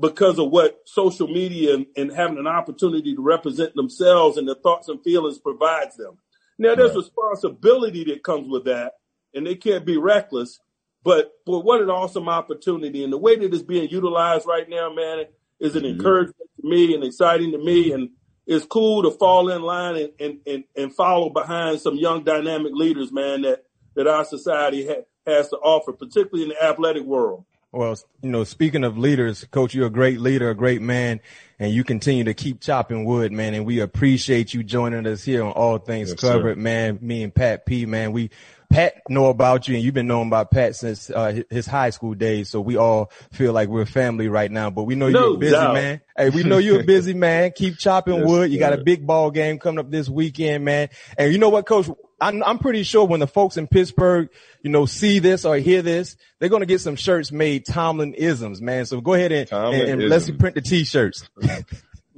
because 0.00 0.38
of 0.38 0.50
what 0.50 0.80
social 0.84 1.28
media 1.28 1.74
and, 1.74 1.86
and, 1.96 2.12
having 2.12 2.38
an 2.38 2.46
opportunity 2.46 3.14
to 3.14 3.22
represent 3.22 3.74
themselves 3.74 4.36
and 4.36 4.46
their 4.48 4.54
thoughts 4.56 4.88
and 4.88 5.02
feelings 5.02 5.38
provides 5.38 5.96
them. 5.96 6.18
Now, 6.58 6.74
there's 6.74 6.90
right. 6.90 6.98
responsibility 6.98 8.04
that 8.04 8.22
comes 8.22 8.48
with 8.48 8.64
that, 8.64 8.94
and 9.34 9.46
they 9.46 9.54
can't 9.54 9.84
be 9.84 9.96
reckless. 9.96 10.60
But 11.04 11.32
but 11.46 11.60
what 11.60 11.80
an 11.80 11.90
awesome 11.90 12.28
opportunity. 12.28 13.04
And 13.04 13.12
the 13.12 13.18
way 13.18 13.36
that 13.36 13.54
it's 13.54 13.62
being 13.62 13.88
utilized 13.88 14.46
right 14.46 14.68
now, 14.68 14.92
man, 14.92 15.26
is 15.60 15.76
an 15.76 15.82
mm-hmm. 15.82 15.96
encouragement 15.96 16.50
to 16.60 16.68
me 16.68 16.94
and 16.94 17.04
exciting 17.04 17.52
to 17.52 17.58
me. 17.58 17.92
And 17.92 18.10
it's 18.46 18.64
cool 18.64 19.02
to 19.02 19.10
fall 19.10 19.50
in 19.50 19.62
line 19.62 19.96
and, 19.96 20.12
and, 20.18 20.40
and, 20.46 20.64
and 20.76 20.94
follow 20.94 21.30
behind 21.30 21.80
some 21.80 21.96
young 21.96 22.24
dynamic 22.24 22.72
leaders, 22.74 23.12
man, 23.12 23.42
that, 23.42 23.64
that 23.94 24.06
our 24.06 24.24
society 24.24 24.86
ha- 24.86 25.04
has 25.26 25.48
to 25.50 25.56
offer, 25.56 25.92
particularly 25.92 26.44
in 26.44 26.48
the 26.48 26.62
athletic 26.62 27.04
world. 27.04 27.44
Well, 27.70 27.98
you 28.22 28.30
know, 28.30 28.44
speaking 28.44 28.82
of 28.82 28.96
leaders, 28.96 29.44
coach, 29.50 29.74
you're 29.74 29.88
a 29.88 29.90
great 29.90 30.20
leader, 30.20 30.48
a 30.48 30.54
great 30.54 30.80
man, 30.80 31.20
and 31.58 31.70
you 31.70 31.84
continue 31.84 32.24
to 32.24 32.32
keep 32.32 32.60
chopping 32.60 33.04
wood, 33.04 33.30
man. 33.30 33.52
And 33.52 33.66
we 33.66 33.80
appreciate 33.80 34.54
you 34.54 34.62
joining 34.62 35.06
us 35.06 35.22
here 35.22 35.44
on 35.44 35.52
All 35.52 35.76
Things 35.78 36.08
yes, 36.08 36.20
Covered, 36.20 36.56
sir. 36.56 36.60
man. 36.60 36.98
Me 37.02 37.22
and 37.22 37.34
Pat 37.34 37.66
P, 37.66 37.84
man, 37.84 38.12
we 38.12 38.30
Pat 38.70 39.02
know 39.08 39.26
about 39.26 39.66
you 39.66 39.74
and 39.74 39.82
you've 39.82 39.94
been 39.94 40.06
knowing 40.06 40.28
about 40.28 40.50
Pat 40.50 40.76
since 40.76 41.08
uh, 41.08 41.42
his 41.48 41.66
high 41.66 41.90
school 41.90 42.14
days. 42.14 42.50
So 42.50 42.60
we 42.60 42.76
all 42.76 43.10
feel 43.32 43.52
like 43.54 43.68
we're 43.68 43.86
family 43.86 44.28
right 44.28 44.50
now, 44.50 44.68
but 44.68 44.82
we 44.82 44.94
know 44.94 45.06
you're 45.06 45.34
a 45.34 45.38
busy 45.38 45.52
doubt. 45.52 45.74
man. 45.74 46.00
Hey, 46.16 46.28
we 46.30 46.42
know 46.42 46.58
you're 46.58 46.80
a 46.80 46.84
busy 46.84 47.14
man. 47.14 47.52
Keep 47.54 47.78
chopping 47.78 48.14
yes, 48.18 48.26
wood. 48.26 48.50
You 48.50 48.58
got 48.58 48.74
a 48.74 48.82
big 48.84 49.06
ball 49.06 49.30
game 49.30 49.58
coming 49.58 49.78
up 49.78 49.90
this 49.90 50.08
weekend, 50.08 50.64
man. 50.64 50.90
And 51.16 51.32
you 51.32 51.38
know 51.38 51.48
what, 51.48 51.64
coach? 51.64 51.88
I'm, 52.20 52.42
I'm 52.42 52.58
pretty 52.58 52.82
sure 52.82 53.06
when 53.06 53.20
the 53.20 53.26
folks 53.26 53.56
in 53.56 53.68
Pittsburgh, 53.68 54.28
you 54.62 54.70
know, 54.70 54.84
see 54.84 55.18
this 55.18 55.44
or 55.44 55.56
hear 55.56 55.82
this, 55.82 56.16
they're 56.38 56.48
going 56.48 56.60
to 56.60 56.66
get 56.66 56.80
some 56.80 56.96
shirts 56.96 57.32
made 57.32 57.64
Tomlin 57.64 58.12
isms, 58.14 58.60
man. 58.60 58.84
So 58.84 59.00
go 59.00 59.14
ahead 59.14 59.32
and, 59.32 59.50
and, 59.50 60.02
and 60.02 60.08
let's 60.08 60.30
print 60.30 60.56
the 60.56 60.60
t-shirts. 60.60 61.28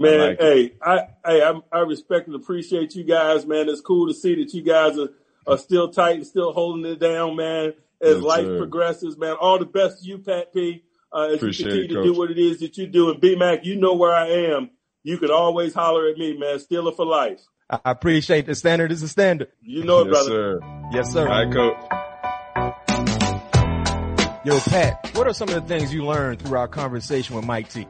Man, 0.00 0.18
I 0.18 0.24
like 0.28 0.40
hey, 0.40 0.72
I, 0.80 0.96
hey, 1.26 1.42
I, 1.42 1.60
I 1.70 1.80
respect 1.80 2.26
and 2.26 2.34
appreciate 2.34 2.94
you 2.94 3.04
guys, 3.04 3.44
man. 3.44 3.68
It's 3.68 3.82
cool 3.82 4.08
to 4.08 4.14
see 4.14 4.34
that 4.36 4.54
you 4.54 4.62
guys 4.62 4.98
are 4.98 5.10
are 5.46 5.58
still 5.58 5.90
tight 5.90 6.16
and 6.16 6.26
still 6.26 6.52
holding 6.52 6.90
it 6.90 7.00
down, 7.00 7.36
man. 7.36 7.74
As 8.02 8.14
yes, 8.16 8.22
life 8.22 8.46
sir. 8.46 8.58
progresses, 8.58 9.18
man. 9.18 9.36
All 9.40 9.58
the 9.58 9.66
best 9.66 10.02
to 10.02 10.08
you, 10.08 10.18
Pat 10.18 10.54
P. 10.54 10.82
Uh, 11.12 11.28
as 11.28 11.36
Appreciate 11.36 11.66
you 11.66 11.72
continue 11.72 11.98
it, 11.98 12.02
to 12.02 12.12
do 12.12 12.18
what 12.18 12.30
it 12.30 12.38
is 12.38 12.60
that 12.60 12.78
you 12.78 12.86
do. 12.86 13.10
And 13.10 13.20
B 13.20 13.36
Mac, 13.36 13.64
you 13.64 13.76
know 13.76 13.94
where 13.94 14.14
I 14.14 14.28
am. 14.54 14.70
You 15.02 15.18
can 15.18 15.30
always 15.30 15.74
holler 15.74 16.08
at 16.08 16.16
me, 16.16 16.36
man. 16.38 16.58
Steeler 16.58 16.94
for 16.94 17.04
life. 17.04 17.40
I 17.68 17.78
appreciate 17.84 18.46
the 18.46 18.54
standard 18.54 18.90
is 18.90 19.00
the 19.00 19.08
standard. 19.08 19.48
You 19.60 19.84
know 19.84 20.00
it, 20.00 20.06
yes, 20.06 20.12
brother. 20.12 20.30
Sir. 20.30 20.60
Yes, 20.92 21.12
sir. 21.12 21.28
All 21.28 21.44
right, 21.44 21.52
coach. 21.52 21.76
Yo, 24.42 24.58
Pat, 24.60 25.10
what 25.14 25.26
are 25.26 25.34
some 25.34 25.48
of 25.50 25.54
the 25.54 25.60
things 25.62 25.92
you 25.92 26.04
learned 26.04 26.40
through 26.40 26.56
our 26.56 26.68
conversation 26.68 27.36
with 27.36 27.44
Mike 27.44 27.68
T? 27.68 27.86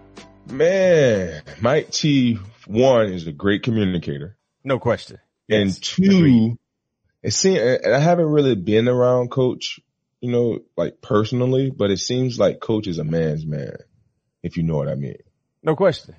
Man, 0.51 1.43
Mike 1.61 1.91
T, 1.91 2.39
one, 2.67 3.13
is 3.13 3.27
a 3.27 3.33
great 3.33 3.63
communicator. 3.63 4.37
No 4.65 4.81
question. 4.81 5.19
Yes. 5.47 5.61
And 5.61 5.83
two, 5.83 6.59
it 7.23 7.33
seems, 7.33 7.61
I 7.87 7.99
haven't 7.99 8.27
really 8.27 8.55
been 8.55 8.89
around 8.89 9.31
coach, 9.31 9.81
you 10.21 10.31
know, 10.31 10.61
like 10.77 11.01
personally, 11.01 11.71
but 11.71 11.91
it 11.91 11.99
seems 11.99 12.39
like 12.39 12.61
coach 12.61 12.87
is 12.87 12.99
a 12.99 13.05
man's 13.05 13.45
man, 13.45 13.77
if 14.43 14.57
you 14.57 14.63
know 14.63 14.77
what 14.77 14.89
I 14.89 14.95
mean. 14.95 15.19
No 15.63 15.77
question. 15.77 16.15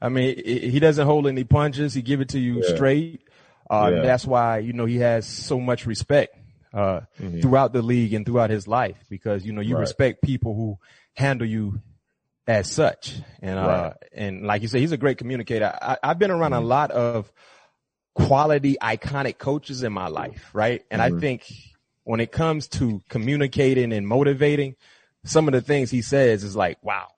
I 0.00 0.08
mean, 0.08 0.42
he 0.44 0.78
doesn't 0.80 1.04
hold 1.04 1.26
any 1.26 1.44
punches. 1.44 1.92
He 1.92 2.02
give 2.02 2.20
it 2.20 2.30
to 2.30 2.38
you 2.38 2.62
yeah. 2.62 2.74
straight. 2.74 3.22
Uh, 3.68 3.90
yeah. 3.94 4.02
that's 4.02 4.24
why, 4.24 4.58
you 4.58 4.72
know, 4.72 4.86
he 4.86 4.98
has 4.98 5.26
so 5.26 5.60
much 5.60 5.84
respect, 5.84 6.34
uh, 6.72 7.00
mm-hmm. 7.20 7.40
throughout 7.40 7.72
the 7.72 7.82
league 7.82 8.14
and 8.14 8.24
throughout 8.24 8.48
his 8.48 8.66
life 8.66 8.96
because, 9.10 9.44
you 9.44 9.52
know, 9.52 9.60
you 9.60 9.74
right. 9.74 9.80
respect 9.80 10.22
people 10.22 10.54
who 10.54 10.78
handle 11.14 11.46
you 11.46 11.80
as 12.46 12.70
such. 12.70 13.14
And, 13.42 13.58
uh, 13.58 13.62
right. 13.62 13.92
and 14.14 14.46
like 14.46 14.62
you 14.62 14.68
say, 14.68 14.80
he's 14.80 14.92
a 14.92 14.96
great 14.96 15.18
communicator. 15.18 15.70
I, 15.82 15.98
have 16.02 16.18
been 16.18 16.30
around 16.30 16.52
mm-hmm. 16.52 16.64
a 16.64 16.66
lot 16.66 16.90
of 16.90 17.30
quality, 18.18 18.76
iconic 18.82 19.38
coaches 19.38 19.82
in 19.82 19.92
my 19.92 20.08
life, 20.08 20.50
right? 20.52 20.84
And 20.90 21.00
mm-hmm. 21.00 21.16
I 21.16 21.20
think 21.20 21.52
when 22.04 22.20
it 22.20 22.32
comes 22.32 22.68
to 22.68 23.00
communicating 23.08 23.92
and 23.92 24.06
motivating, 24.06 24.76
some 25.24 25.48
of 25.48 25.52
the 25.52 25.60
things 25.60 25.90
he 25.90 26.02
says 26.02 26.44
is 26.44 26.56
like, 26.56 26.78
wow, 26.82 27.08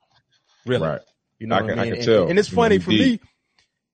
really? 0.65 0.87
Right. 0.87 1.01
You 1.39 1.47
know 1.47 1.55
I 1.55 1.61
can, 1.61 1.79
I 1.79 1.83
mean? 1.83 1.93
and, 1.95 2.03
tell. 2.03 2.27
And, 2.27 2.37
it's 2.37 2.49
funny 2.49 2.77
for 2.79 2.91
me 2.91 3.19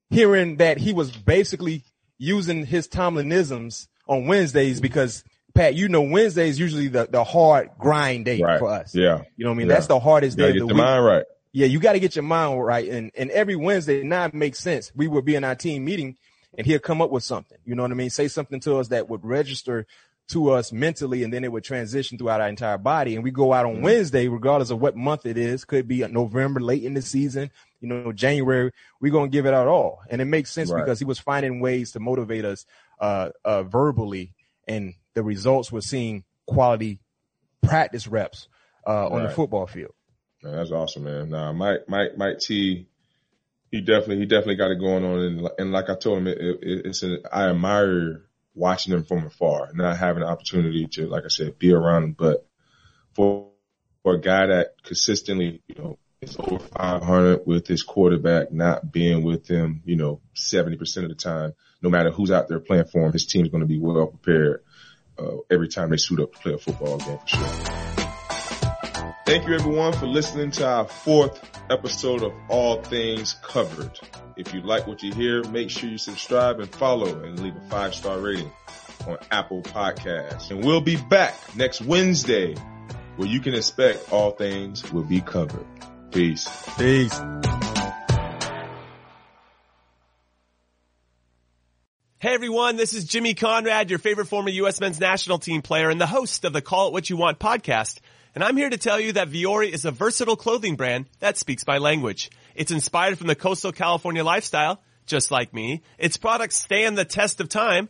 hearing 0.09 0.57
that 0.57 0.77
he 0.77 0.93
was 0.93 1.11
basically 1.11 1.83
using 2.17 2.65
his 2.65 2.87
Tomlinisms 2.87 3.87
on 4.07 4.25
Wednesdays 4.25 4.81
because 4.81 5.23
Pat, 5.53 5.75
you 5.75 5.87
know, 5.87 6.01
Wednesday 6.01 6.49
is 6.49 6.59
usually 6.59 6.87
the, 6.87 7.07
the 7.09 7.23
hard 7.23 7.69
grind 7.79 8.25
day 8.25 8.41
right. 8.41 8.59
for 8.59 8.69
us. 8.69 8.93
Yeah. 8.93 9.23
You 9.37 9.45
know 9.45 9.51
what 9.51 9.55
I 9.55 9.57
mean? 9.57 9.67
Yeah. 9.67 9.73
That's 9.75 9.87
the 9.87 9.99
hardest 9.99 10.37
day 10.37 10.49
of 10.49 10.55
the 10.55 10.67
week. 10.67 10.75
mind 10.75 11.05
right. 11.05 11.25
Yeah, 11.53 11.67
you 11.67 11.79
got 11.79 11.93
to 11.93 11.99
get 11.99 12.15
your 12.15 12.23
mind 12.23 12.63
right. 12.63 12.87
And, 12.87 13.11
and 13.15 13.31
every 13.31 13.55
Wednesday, 13.55 14.03
now 14.03 14.25
it 14.25 14.33
makes 14.33 14.59
sense. 14.59 14.91
We 14.93 15.07
would 15.07 15.25
be 15.25 15.35
in 15.35 15.43
our 15.43 15.55
team 15.55 15.85
meeting 15.85 16.17
and 16.57 16.65
he'll 16.65 16.79
come 16.79 17.01
up 17.01 17.11
with 17.11 17.23
something. 17.23 17.57
You 17.63 17.75
know 17.75 17.83
what 17.83 17.91
I 17.91 17.95
mean? 17.95 18.09
Say 18.09 18.27
something 18.27 18.59
to 18.61 18.77
us 18.77 18.89
that 18.89 19.09
would 19.09 19.23
register 19.23 19.85
to 20.29 20.51
us 20.51 20.73
mentally 20.73 21.23
and 21.23 21.31
then 21.31 21.43
it 21.43 21.51
would 21.51 21.63
transition 21.63 22.17
throughout 22.17 22.41
our 22.41 22.49
entire 22.49 22.77
body. 22.77 23.15
And 23.15 23.23
we 23.23 23.31
go 23.31 23.53
out 23.53 23.65
on 23.65 23.75
mm-hmm. 23.75 23.83
Wednesday, 23.83 24.27
regardless 24.27 24.71
of 24.71 24.81
what 24.81 24.95
month 24.95 25.25
it 25.25 25.37
is, 25.37 25.63
could 25.63 25.87
be 25.87 26.05
November, 26.07 26.59
late 26.59 26.83
in 26.83 26.93
the 26.93 27.01
season, 27.01 27.49
you 27.79 27.87
know, 27.87 28.11
January, 28.11 28.71
we're 28.99 29.11
going 29.11 29.29
to 29.29 29.35
give 29.35 29.45
it 29.45 29.53
out 29.53 29.67
all. 29.67 29.99
And 30.09 30.19
it 30.19 30.25
makes 30.25 30.51
sense 30.51 30.69
right. 30.69 30.83
because 30.83 30.99
he 30.99 31.05
was 31.05 31.19
finding 31.19 31.61
ways 31.61 31.91
to 31.91 31.99
motivate 31.99 32.43
us, 32.43 32.65
uh, 32.99 33.29
uh, 33.45 33.63
verbally 33.63 34.33
and 34.67 34.95
the 35.13 35.23
results 35.23 35.71
we're 35.71 35.81
seeing 35.81 36.23
quality 36.45 36.99
practice 37.61 38.07
reps 38.07 38.49
uh, 38.85 39.07
on 39.07 39.23
the 39.23 39.29
football 39.29 39.67
field. 39.67 39.93
Man, 40.43 40.55
that's 40.55 40.71
awesome, 40.71 41.03
man. 41.03 41.29
Nah, 41.29 41.53
Mike, 41.53 41.87
Mike, 41.87 42.17
Mike 42.17 42.39
T, 42.39 42.87
he 43.72 43.82
definitely, 43.82 44.20
he 44.20 44.26
definitely 44.26 44.55
got 44.55 44.72
it 44.72 44.80
going 44.80 45.03
on. 45.03 45.20
And, 45.20 45.49
and 45.57 45.72
like 45.72 45.89
I 45.89 45.95
told 45.95 46.20
him, 46.20 46.28
it, 46.28 46.38
it, 46.38 46.59
it's 46.61 47.03
an, 47.03 47.24
I 47.32 47.49
admire 47.49 48.24
watching 48.53 48.93
him 48.93 49.03
from 49.03 49.26
afar, 49.26 49.70
not 49.74 49.97
having 49.97 50.22
the 50.22 50.30
opportunity 50.30 50.88
to, 50.93 51.07
like 51.07 51.24
I 51.26 51.30
said, 51.30 51.59
be 51.59 51.74
around 51.74 52.03
him. 52.03 52.11
But 52.13 52.47
for, 53.13 53.49
for 54.03 54.15
a 54.15 54.22
guy 54.22 54.47
that 54.47 54.84
consistently, 54.84 55.61
you 55.68 55.76
know, 55.76 55.97
is 56.22 56.38
over 56.39 56.59
500 56.59 57.45
with 57.45 57.68
his 57.68 57.84
quarterback 57.84 58.51
not 58.51 58.91
being 58.91 59.24
with 59.24 59.47
him, 59.47 59.82
you 59.86 59.95
know, 59.95 60.22
70% 60.36 61.03
of 61.03 61.09
the 61.09 61.15
time, 61.15 61.53
no 61.82 61.89
matter 61.89 62.11
who's 62.11 62.32
out 62.32 62.47
there 62.47 62.59
playing 62.59 62.86
for 62.86 63.05
him, 63.05 63.13
his 63.13 63.28
team's 63.28 63.49
going 63.49 63.61
to 63.61 63.68
be 63.68 63.80
well 63.80 64.07
prepared, 64.07 64.63
uh, 65.20 65.38
every 65.49 65.68
time 65.68 65.89
they 65.89 65.97
suit 65.97 66.20
up 66.20 66.34
to 66.34 66.39
play 66.39 66.53
a 66.53 66.57
football 66.57 66.97
game 66.97 67.20
for 67.20 67.28
sure. 67.28 67.86
Thank 69.28 69.45
you 69.45 69.55
everyone 69.55 69.91
for 69.91 70.05
listening 70.05 70.51
to 70.51 70.65
our 70.65 70.88
fourth 70.88 71.43
episode 71.69 72.23
of 72.23 72.32
All 72.47 72.82
Things 72.82 73.34
Covered. 73.43 73.99
If 74.38 74.53
you 74.53 74.61
like 74.61 74.88
what 74.88 75.03
you 75.03 75.13
hear, 75.13 75.43
make 75.49 75.69
sure 75.69 75.89
you 75.89 75.97
subscribe 75.97 76.61
and 76.61 76.73
follow 76.73 77.23
and 77.23 77.38
leave 77.38 77.53
a 77.57 77.69
five 77.69 77.93
star 77.93 78.21
rating 78.21 78.49
on 79.05 79.17
Apple 79.30 79.63
Podcasts. 79.63 80.49
And 80.49 80.63
we'll 80.63 80.80
be 80.80 80.95
back 80.95 81.36
next 81.57 81.82
Wednesday 81.82 82.55
where 83.17 83.28
you 83.28 83.41
can 83.41 83.53
expect 83.53 84.13
all 84.13 84.32
things 84.32 84.93
will 84.93 85.03
be 85.03 85.19
covered. 85.19 85.67
Peace. 86.11 86.47
Peace. 86.78 87.19
Hey 92.19 92.34
everyone, 92.34 92.78
this 92.78 92.93
is 92.93 93.03
Jimmy 93.03 93.34
Conrad, 93.34 93.89
your 93.89 93.99
favorite 93.99 94.28
former 94.28 94.51
U.S. 94.51 94.80
men's 94.80 95.01
national 95.01 95.39
team 95.39 95.61
player 95.61 95.89
and 95.89 95.99
the 95.99 96.07
host 96.07 96.45
of 96.45 96.53
the 96.53 96.61
Call 96.61 96.88
It 96.88 96.93
What 96.93 97.09
You 97.09 97.17
Want 97.17 97.39
podcast. 97.39 97.99
And 98.36 98.43
I'm 98.43 98.57
here 98.57 98.69
to 98.69 98.78
tell 98.78 98.99
you 98.99 99.13
that 99.13 99.30
Vuori 99.30 99.71
is 99.71 99.86
a 99.86 99.91
versatile 99.91 100.36
clothing 100.36 100.75
brand 100.75 101.05
that 101.19 101.38
speaks 101.38 101.65
my 101.65 101.78
language. 101.78 102.30
It's 102.55 102.71
inspired 102.71 103.17
from 103.17 103.28
the 103.28 103.36
coastal 103.36 103.71
California 103.71 104.23
lifestyle, 104.23 104.82
just 105.05 105.32
like 105.32 105.53
me. 105.53 105.82
Its 105.97 106.17
products 106.17 106.55
stand 106.55 106.97
the 106.97 107.05
test 107.05 107.41
of 107.41 107.49
time, 107.49 107.89